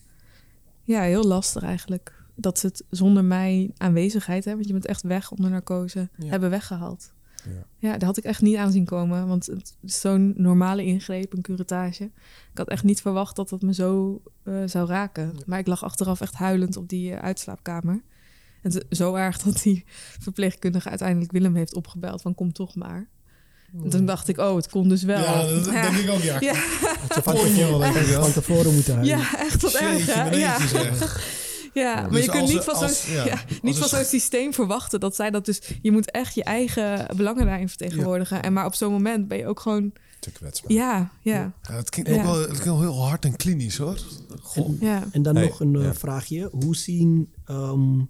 [0.82, 2.17] ja, heel lastig eigenlijk.
[2.41, 6.26] Dat ze het zonder mijn aanwezigheid, hè, want je bent echt weg onder narcose, Ja.
[6.28, 7.12] hebben weggehaald.
[7.45, 7.66] Ja.
[7.89, 9.26] Ja, dat had ik echt niet aanzien komen.
[9.26, 12.05] Want het is zo'n normale ingreep, een curatage.
[12.53, 15.34] Ik had echt niet verwacht dat dat me zo eh, zou raken.
[15.47, 18.03] Maar ik lag achteraf echt huilend op die eh, uitslaapkamer.
[18.62, 19.84] En zo erg dat die
[20.20, 23.09] verpleegkundige uiteindelijk Willem heeft opgebeld van kom toch maar.
[23.82, 25.20] En toen dacht ik, oh, het kon dus wel.
[25.20, 25.82] Ja, dat ja.
[25.82, 26.41] denk ik ook, ja.
[26.41, 26.55] Ja.
[27.09, 29.18] Van tevoren, van tevoren moeten huilen.
[29.18, 30.14] Ja, echt wat erg.
[30.14, 30.30] Hè?
[30.30, 30.57] Ja.
[31.74, 35.14] Ja, maar Dus je kunt niet van zo'n ja, niet van zo'n systeem verwachten dat
[35.14, 35.60] zij dat dus.
[35.82, 38.42] Je moet echt je eigen belangen daarin vertegenwoordigen.
[38.42, 39.92] En maar op zo'n moment ben je ook gewoon.
[40.20, 40.72] Te kwetsbaar.
[40.72, 42.16] Ja, ja, Ja, het klinkt Ja.
[42.16, 43.98] ook wel, het klinkt heel hard en klinisch, hoor.
[44.42, 44.80] Goh.
[44.80, 45.04] ja.
[45.12, 45.94] En dan Hey, nog een eh, ja.
[45.94, 46.48] vraagje.
[46.52, 48.00] Hoe zien, ehm,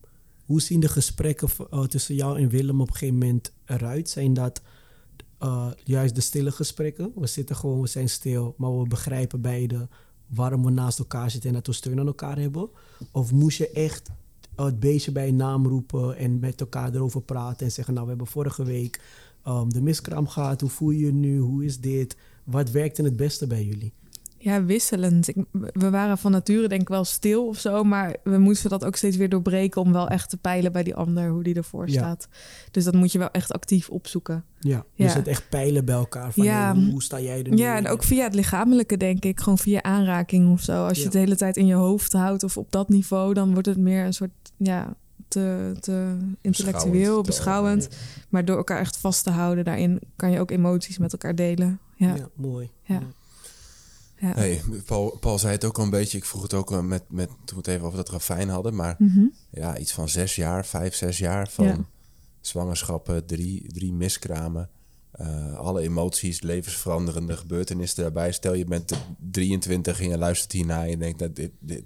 [0.45, 4.09] hoe zien de gesprekken eh, tussen jou en Willem op een gegeven moment eruit?
[4.09, 4.61] Zijn dat
[5.39, 7.13] eh, juist de stille gesprekken?
[7.15, 9.89] We zitten gewoon, we zijn stil, maar we begrijpen beide
[10.29, 12.69] waarom we naast elkaar zitten en dat we steun aan elkaar hebben?
[13.13, 14.11] Of moest je echt
[14.57, 18.13] het beestje bij een naam roepen en met elkaar erover praten en zeggen, nou we
[18.13, 19.01] hebben vorige week
[19.45, 22.17] ehm, de miskraam gehad, hoe voel je je nu, hoe is dit?
[22.45, 23.93] Wat werkte het beste bij jullie?
[24.41, 25.29] Ja, wisselend.
[25.29, 25.37] Ik,
[25.73, 28.97] we waren van nature denk ik wel stil of zo, maar we moesten dat ook
[28.97, 31.93] steeds weer doorbreken om wel echt te peilen bij die ander hoe die ervoor Ja.
[31.93, 32.29] staat.
[32.71, 34.45] Dus dat moet je wel echt actief opzoeken.
[34.59, 35.05] Ja, Ja.
[35.05, 36.33] dus het echt peilen bij elkaar.
[36.33, 36.73] Van, Ja.
[36.73, 37.57] hey, hoe, hoe sta jij er nu?
[37.57, 40.87] Ja, en ook via het lichamelijke denk ik, gewoon via aanraking of zo.
[40.87, 43.53] Als je het de hele tijd in je hoofd houdt of op dat niveau, dan
[43.53, 44.97] wordt het meer een soort ja,
[45.29, 47.27] te, te intellectueel, Beschouwend,
[47.89, 47.89] beschouwend.
[48.29, 51.79] Maar door elkaar echt vast te houden, daarin kan je ook emoties met elkaar delen.
[51.97, 52.71] Ja, Ja, mooi.
[52.83, 53.01] Ja.
[54.21, 54.33] Ja.
[54.35, 56.19] Hey, Paul, Paul zei het ook al een beetje.
[56.19, 58.75] Ik vroeg het ook al met, met, toen we het even over dat ravijn hadden.
[58.75, 59.25] Maar Mhm.
[59.51, 61.85] ja, iets van zes jaar, vijf, zes jaar van Ja.
[62.41, 64.69] zwangerschappen, drie, drie miskramen.
[65.13, 68.33] eh, alle emoties, levensveranderende gebeurtenissen daarbij.
[68.33, 68.93] Stel je bent
[69.31, 71.83] 23 en je luistert hierna en je denkt dat dit, dit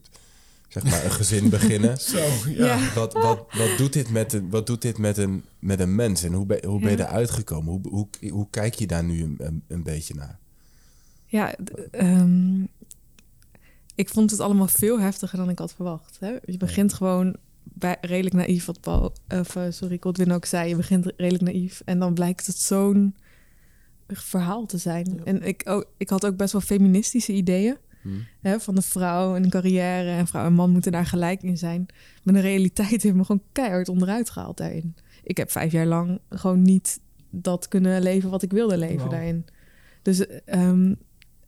[0.69, 1.99] zeg maar een gezin beginnen.
[2.01, 2.19] Zo,
[2.49, 2.67] ja.
[2.77, 2.93] Ja.
[2.95, 6.23] Wat, wat, wat doet dit met een, wat doet dit met een, met een mens
[6.23, 7.09] en hoe ben, hoe ben je Ja.
[7.09, 7.73] eruit gekomen?
[7.73, 7.89] Hoe,
[8.21, 10.39] hoe, hoe kijk je daar nu een, een, een beetje naar?
[11.33, 11.55] Ja,
[11.91, 12.63] ehm,
[13.95, 16.17] ik vond het allemaal veel heftiger dan ik had verwacht.
[16.21, 16.37] Hè?
[16.45, 20.69] Je begint gewoon bij, redelijk naïef, wat Paul, of uh, sorry, Godwin ook zei.
[20.69, 23.15] Je begint redelijk naïef en dan blijkt het zo'n
[24.09, 25.13] verhaal te zijn.
[25.17, 25.25] Ja.
[25.25, 27.77] En ik, ook, ik had ook best wel feministische ideeën.
[28.03, 28.27] Hmm.
[28.41, 31.59] Hè, van de vrouw en een carrière en vrouw en man moeten daar gelijk in
[31.59, 31.87] zijn.
[32.23, 34.97] Maar de realiteit heeft me gewoon keihard onderuit gehaald daarin.
[35.23, 39.47] Ik heb vijf jaar lang gewoon niet dat kunnen leven wat ik wilde leven daarin.
[40.03, 40.95] Dus ehm,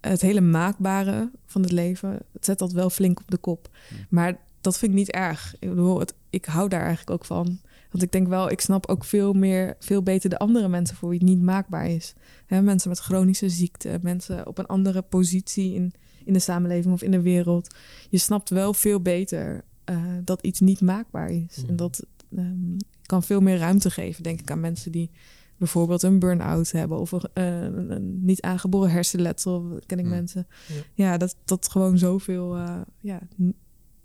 [0.08, 3.68] het hele maakbare van het leven, het zet dat wel flink op de kop.
[4.08, 5.54] Maar dat vind ik niet erg.
[5.58, 7.58] Ik bedoel, het, ik hou daar eigenlijk ook van.
[7.90, 11.08] Want ik denk wel, ik snap ook veel meer, veel beter de andere mensen voor
[11.08, 12.14] wie het niet maakbaar is.
[12.48, 15.92] Mensen met chronische ziekte, mensen op een andere positie in,
[16.24, 17.74] in de samenleving of in de wereld.
[18.10, 21.64] Je snapt wel veel beter eh, dat iets niet maakbaar is.
[21.68, 22.76] En dat ehm,
[23.06, 25.10] kan veel meer ruimte geven, denk ik, aan mensen die
[25.56, 30.14] bijvoorbeeld een burn-out hebben of een, eh, een- een niet aangeboren hersenletsel, ken ik Hmm.
[30.14, 30.46] mensen.
[30.66, 30.74] Ja.
[31.10, 32.56] Ja, dat, dat gewoon zoveel.
[32.56, 33.18] eh ja.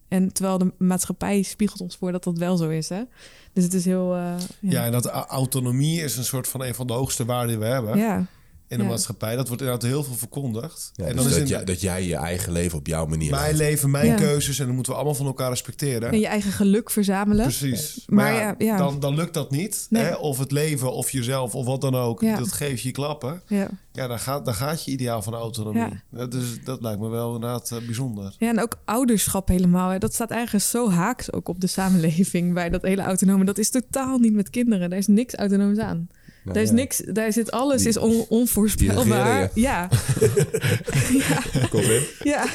[0.08, 3.02] En terwijl de maatschappij spiegelt ons voor dat dat wel zo is, hè?
[3.54, 4.16] Dus het is heel.
[4.16, 7.58] eh, Ja, en dat autonomie is een soort van een van de hoogste waarden die
[7.58, 8.26] we hebben ja.
[8.70, 8.90] In de ja.
[8.90, 9.36] maatschappij.
[9.36, 10.92] Dat wordt inderdaad heel veel verkondigd.
[10.94, 13.32] Ja, en dus dan is dat, in dat jij je eigen leven op jouw manier
[13.32, 14.16] mijn leven, mijn Ja.
[14.16, 16.12] keuzes en dat moeten we allemaal van elkaar respecteren.
[16.12, 17.44] En je eigen geluk verzamelen.
[17.44, 18.04] Precies.
[18.08, 18.78] Maar Maar, ja, ja, ja.
[18.78, 19.88] Dan, dan lukt dat niet.
[19.90, 20.04] Nee.
[20.04, 20.16] Hè?
[20.16, 22.22] Of het leven, of jezelf, of wat dan ook.
[22.22, 22.38] Ja.
[22.38, 23.42] Dat geeft je klappen.
[23.48, 23.70] Ja.
[23.92, 25.82] Ja, dan gaat, dan gaat je ideaal van autonomie.
[25.82, 26.04] Ja.
[26.10, 28.36] Dat, is, dat lijkt me wel inderdaad eh, bijzonder.
[28.38, 29.90] ja, en ook ouderschap helemaal.
[29.90, 29.98] Hè.
[29.98, 33.46] Dat staat ergens zo haaks ook op de samenleving bij dat hele autonome.
[33.46, 34.90] Dat is totaal niet met kinderen.
[34.90, 36.08] Daar is niks autonooms aan.
[36.44, 36.76] Nou, daar is ja.
[36.76, 39.50] niks, daar zit alles Die- is on, onvoorspelbaar.
[39.56, 39.90] Ja.
[41.12, 41.42] ja.
[41.70, 42.04] Kom in.
[42.24, 42.46] Ja.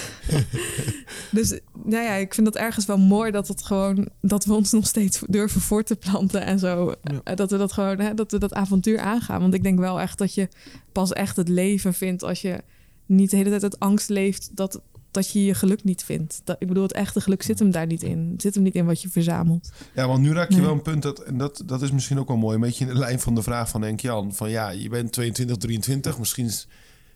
[1.31, 4.73] dus nou ja, ik vind dat ergens wel mooi dat het gewoon dat we ons
[4.73, 6.95] nog steeds durven voor te planten en zo.
[7.03, 7.21] Ja.
[7.25, 9.41] Eh, Dat we dat gewoon, hè, dat we dat avontuur aangaan.
[9.41, 10.49] Want ik denk wel echt dat je
[10.93, 12.61] pas echt het leven vindt als je
[13.07, 14.81] niet de hele tijd uit angst leeft dat,
[15.15, 16.41] dat je je geluk niet vindt.
[16.45, 18.29] Dat, ik bedoel, het echte geluk zit hem daar niet in.
[18.33, 19.73] Het zit hem niet in wat je verzamelt.
[19.95, 20.65] Ja, want nu raak je Nee.
[20.65, 22.93] wel een punt, dat, en dat, dat is misschien ook wel mooi, een beetje in
[22.93, 24.35] de lijn van de vraag van Henk Jan.
[24.35, 26.51] Van ja, je bent 22, 23, misschien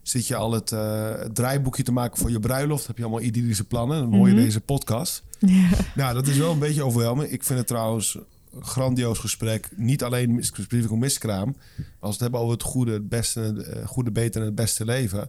[0.02, 2.86] zit je al het, eh, het draaiboekje te maken voor je bruiloft.
[2.86, 4.42] Heb je allemaal idyllische plannen, dan hoor je Mhm.
[4.44, 5.22] deze podcast.
[5.38, 5.68] Ja.
[5.94, 7.32] Nou, dat is wel een beetje overweldigend.
[7.32, 8.18] Ik vind het trouwens
[8.54, 9.68] een grandioos gesprek.
[9.76, 11.56] Niet alleen specifiek om miskraam.
[11.76, 14.54] Als we het hebben over het goede, het beste, het eh, goede, beter en het
[14.56, 15.28] beste leven.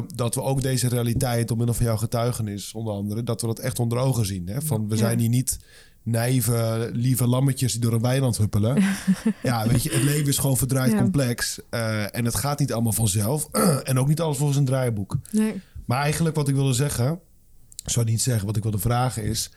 [0.00, 3.46] Dat, dat we ook deze realiteit, door middel van jouw getuigenis onder andere, dat we
[3.46, 4.48] dat echt onder ogen zien.
[4.48, 4.62] Hè?
[4.62, 5.58] Van, we zijn hier niet
[6.02, 8.82] naïeve, lieve lammetjes die door een weiland huppelen.
[9.42, 10.98] ja, weet je, het leven is gewoon verdraaid Ja.
[10.98, 11.58] complex.
[11.70, 13.48] eh, en het gaat niet allemaal vanzelf.
[13.82, 15.18] en ook niet alles volgens een draaiboek.
[15.32, 15.60] Nee.
[15.84, 17.20] Maar eigenlijk wat ik wilde zeggen,
[17.84, 19.50] zou niet zeggen, wat ik wilde vragen is...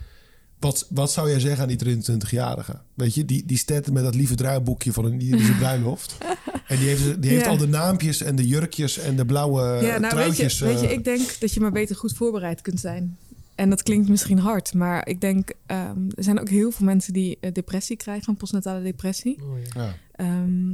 [0.60, 2.80] Wat, wat zou jij zeggen aan die 23-jarige?
[2.94, 6.18] Weet je, die, die met dat lieve draaiboekje van een Irische bruiloft.
[6.70, 7.50] En die heeft, die heeft Ja.
[7.50, 10.60] al de naampjes en de jurkjes en de blauwe Ja, nou weet truitjes.
[10.60, 13.18] je, weet je, eh, ik denk dat je maar beter goed voorbereid kunt zijn.
[13.56, 17.14] En dat klinkt misschien hard, maar ik denk, ehm, er zijn ook heel veel mensen
[17.14, 19.38] die eh, depressie krijgen, postnatale depressie.
[19.44, 19.84] Oh, ja.
[19.84, 19.96] ja.
[20.12, 20.72] Ehm,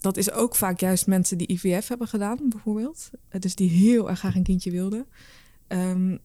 [0.00, 3.10] dat is ook vaak juist mensen die IVF hebben gedaan, bijvoorbeeld.
[3.28, 5.06] Eh, Dus die heel erg graag een kindje wilden.
[5.68, 6.16] Ehm,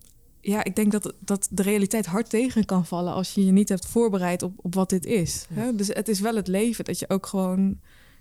[0.41, 3.69] ja, ik denk dat, dat de realiteit hard tegen kan vallen als je je niet
[3.69, 5.45] hebt voorbereid op, op wat dit is.
[5.53, 5.75] Hè?
[5.75, 7.79] Dus het is wel het leven dat je ook gewoon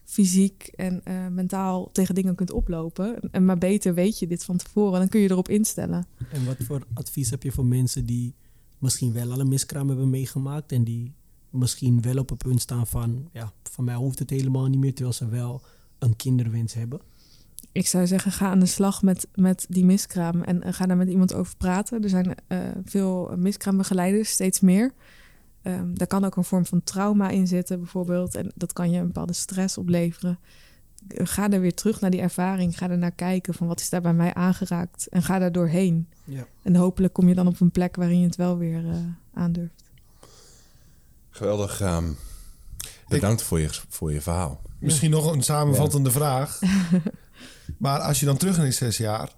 [0.08, 3.30] fysiek en eh, mentaal tegen dingen kunt oplopen.
[3.30, 6.06] En maar beter weet je dit van tevoren, dan kun je erop instellen.
[6.30, 8.34] En wat voor advies heb je voor mensen die
[8.78, 11.12] misschien wel al een miskraam hebben meegemaakt en die
[11.50, 14.94] misschien wel op het punt staan van, ja, van mij hoeft het helemaal niet meer,
[14.94, 15.62] terwijl ze wel
[15.98, 17.00] een kinderwens hebben?
[17.72, 20.96] Ik zou zeggen, ga aan de slag met, met die miskraam en eh, ga daar
[20.96, 22.02] met iemand over praten.
[22.02, 24.92] Er zijn eh, veel miskraambegeleiders, steeds meer.
[25.62, 28.34] Ehm, daar kan ook een vorm van trauma in zitten, bijvoorbeeld.
[28.34, 30.38] En dat kan je een bepaalde stress opleveren.
[31.08, 32.78] ga er weer terug naar die ervaring.
[32.78, 35.08] Ga er naar kijken van wat is daar bij mij aangeraakt.
[35.08, 36.08] En ga daar doorheen.
[36.24, 36.46] Ja.
[36.62, 38.96] En hopelijk kom je dan op een plek waarin je het wel weer eh,
[39.34, 39.84] aandurft.
[41.30, 41.80] Geweldig.
[41.80, 42.12] ehm,
[43.08, 44.60] bedankt voor, je, voor je verhaal.
[44.78, 46.60] Misschien nog een samenvattende vraag.
[47.78, 49.32] maar als je dan terug in die zes jaar...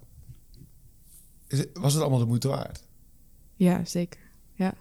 [1.46, 2.82] Is was het allemaal de moeite waard?
[3.54, 4.20] Ja, zeker.
[4.54, 4.74] Ja.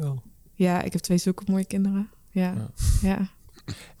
[0.00, 0.16] Oh.
[0.54, 2.08] Ja, ik heb twee zulke mooie kinderen.
[2.30, 2.70] Ja, Ja.
[3.02, 3.28] ja.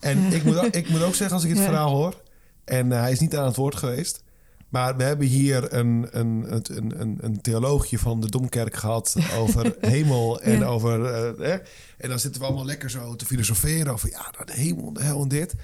[0.00, 0.28] En Ja.
[0.30, 1.64] ik, moet, ook- ik moet ook zeggen, als ik het Ja.
[1.64, 2.22] verhaal hoor...
[2.64, 4.22] en eh, hij is niet aan het woord geweest...
[4.68, 9.16] maar we hebben hier een, een, een, een, een, een theoloogje van de Domkerk gehad...
[9.38, 10.64] over hemel en Ja.
[10.66, 11.04] over...
[11.04, 11.56] eh, hè?
[11.98, 13.92] En dan zitten we allemaal lekker zo te filosoferen...
[13.92, 15.54] over ja, nou, de hemel, de hel en dit.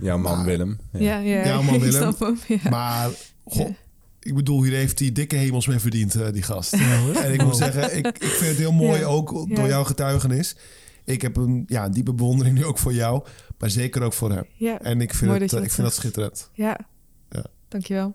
[0.00, 0.78] Jouw man Maar- Willem.
[0.92, 2.12] Ja, ja, Ja, man, ik Willem.
[2.14, 2.38] snap hem.
[2.62, 2.70] Ja.
[2.70, 3.10] Maar,
[3.44, 3.74] goh, Ja.
[4.20, 6.72] Ik bedoel, hier heeft hij dikke hemels mee verdiend, eh, die gast.
[6.72, 9.06] en ik moet zeggen, ik, ik vind het heel mooi, Ja.
[9.06, 9.54] ook Ja.
[9.54, 10.56] door jouw getuigenis.
[11.04, 13.24] Ik heb een ja, diepe bewondering nu ook voor jou,
[13.58, 14.44] maar zeker ook voor hem.
[14.56, 16.50] ja, En ik vind, het, eh, ik vind dat schitterend.
[16.52, 16.78] ja.
[17.30, 17.44] Ja.
[17.68, 18.14] Dankjewel.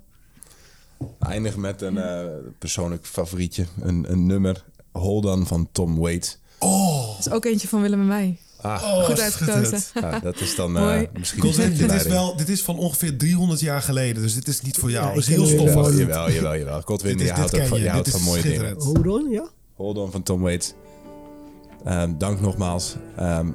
[1.20, 2.26] Eindig met een eh,
[2.60, 3.66] persoonlijk favorietje.
[3.82, 4.64] Een, een nummer.
[4.92, 6.38] Hold On van Tom Waits.
[6.60, 8.40] Oh, Dat is ook eentje van Willem en mij.
[8.66, 9.80] Ah, Goed uitgekozen.
[9.94, 13.44] ja, dat is dan eh, misschien een dit, is wel, dit is van ongeveer 300
[13.46, 15.06] 100 jaar geleden, dus dit is niet voor jou.
[15.06, 15.74] Ja, dat is heel stoffig.
[15.74, 15.94] wel.
[15.94, 16.82] Jawel, jawel, jawel.
[16.82, 17.90] Godwin, je houdt, van, je.
[17.90, 18.76] houdt van mooie dingen.
[18.78, 19.48] Hold on, ja?
[19.76, 20.74] Hold On van Tom Waits.
[21.84, 22.96] Ehm, dank nogmaals.
[23.16, 23.48] Ehm,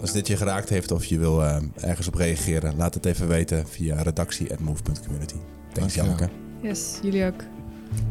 [0.00, 3.28] als dit je geraakt heeft of je wil ehm, ergens op reageren, laat het even
[3.28, 5.34] weten via redactie.move.community.
[5.72, 6.04] Thanks, Dankjewel.
[6.04, 6.30] Janneke.
[6.62, 7.42] Yes, jullie ook.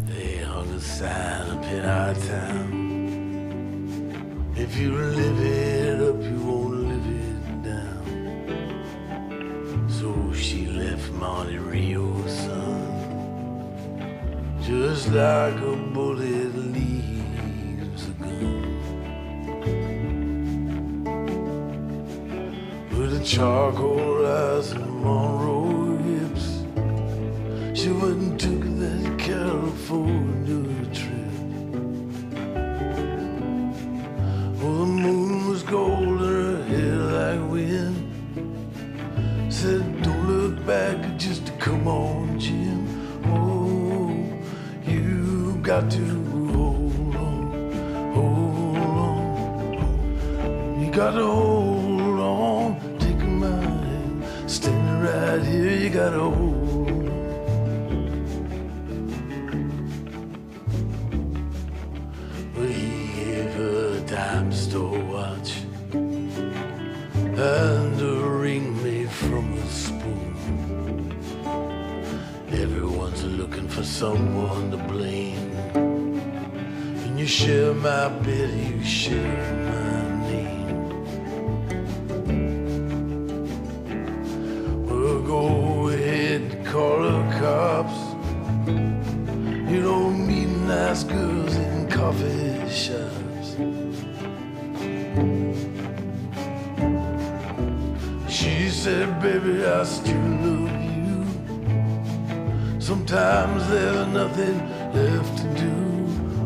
[0.06, 2.91] They hung a sign up in our town.
[4.56, 8.06] If you live it up, you won't live it down.
[9.89, 12.88] So she left Monte Rio, son.
[14.62, 18.78] Just like a bullet leaves a gun.
[22.97, 26.64] With a charcoal eyes and Monroe hips.
[27.80, 30.61] She went and took that California
[34.72, 37.97] The moon was gold her hair like wind.
[39.53, 42.88] Said, don't look back, just come on, Jim.
[43.26, 44.09] Oh,
[44.89, 48.78] you got to hold on, hold
[49.09, 50.82] on.
[50.82, 54.24] You got to hold on, take my hand.
[54.49, 56.61] Standing right here, you got to hold
[64.72, 65.51] dime watch
[65.93, 71.13] and a ring made from a spoon.
[72.51, 75.51] Everyone's looking for someone to blame.
[77.03, 80.67] And you share my bed, you share my name.
[84.86, 87.99] Well, go ahead call the cops.
[89.72, 93.20] You don't meet nice girls in coffee shops.
[98.82, 101.24] Said, baby, I still love you.
[102.80, 104.58] Sometimes there's nothing
[104.92, 105.74] left to do.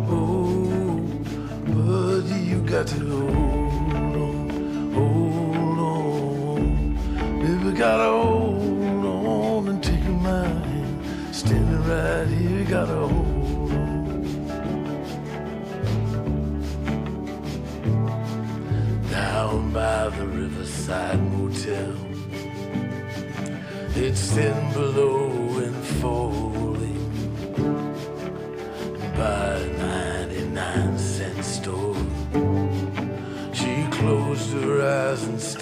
[0.09, 0.99] Oh,
[1.65, 3.24] but you got to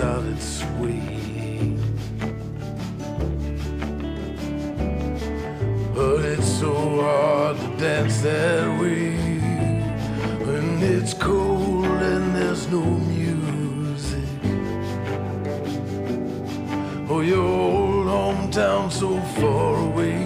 [0.04, 1.80] started swaying.
[5.95, 9.16] But it's so hard to dance that way
[10.45, 12.84] when it's cold and there's no
[13.16, 14.30] music.
[17.10, 20.19] Oh, your old hometown so far away.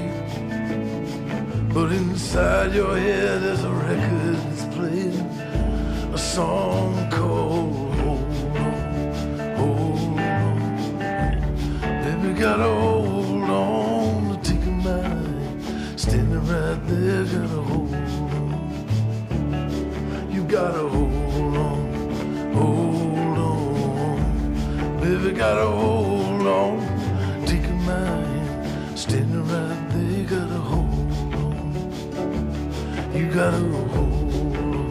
[1.71, 3.63] But inside your head there's
[25.37, 26.79] gotta hold on.
[27.45, 28.97] Take a mind.
[28.97, 31.73] Standing right there, gotta hold on.
[33.13, 34.89] You gotta hold on,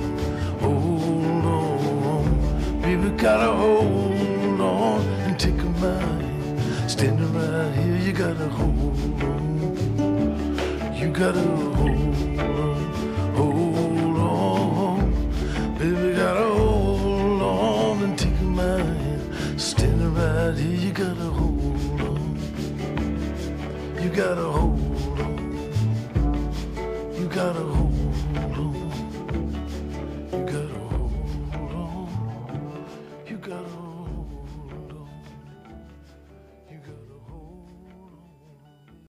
[0.60, 2.80] hold on.
[2.80, 6.60] Baby, gotta hold on and take a mind.
[6.88, 10.94] Standing right here, you gotta hold on.
[10.94, 11.75] You gotta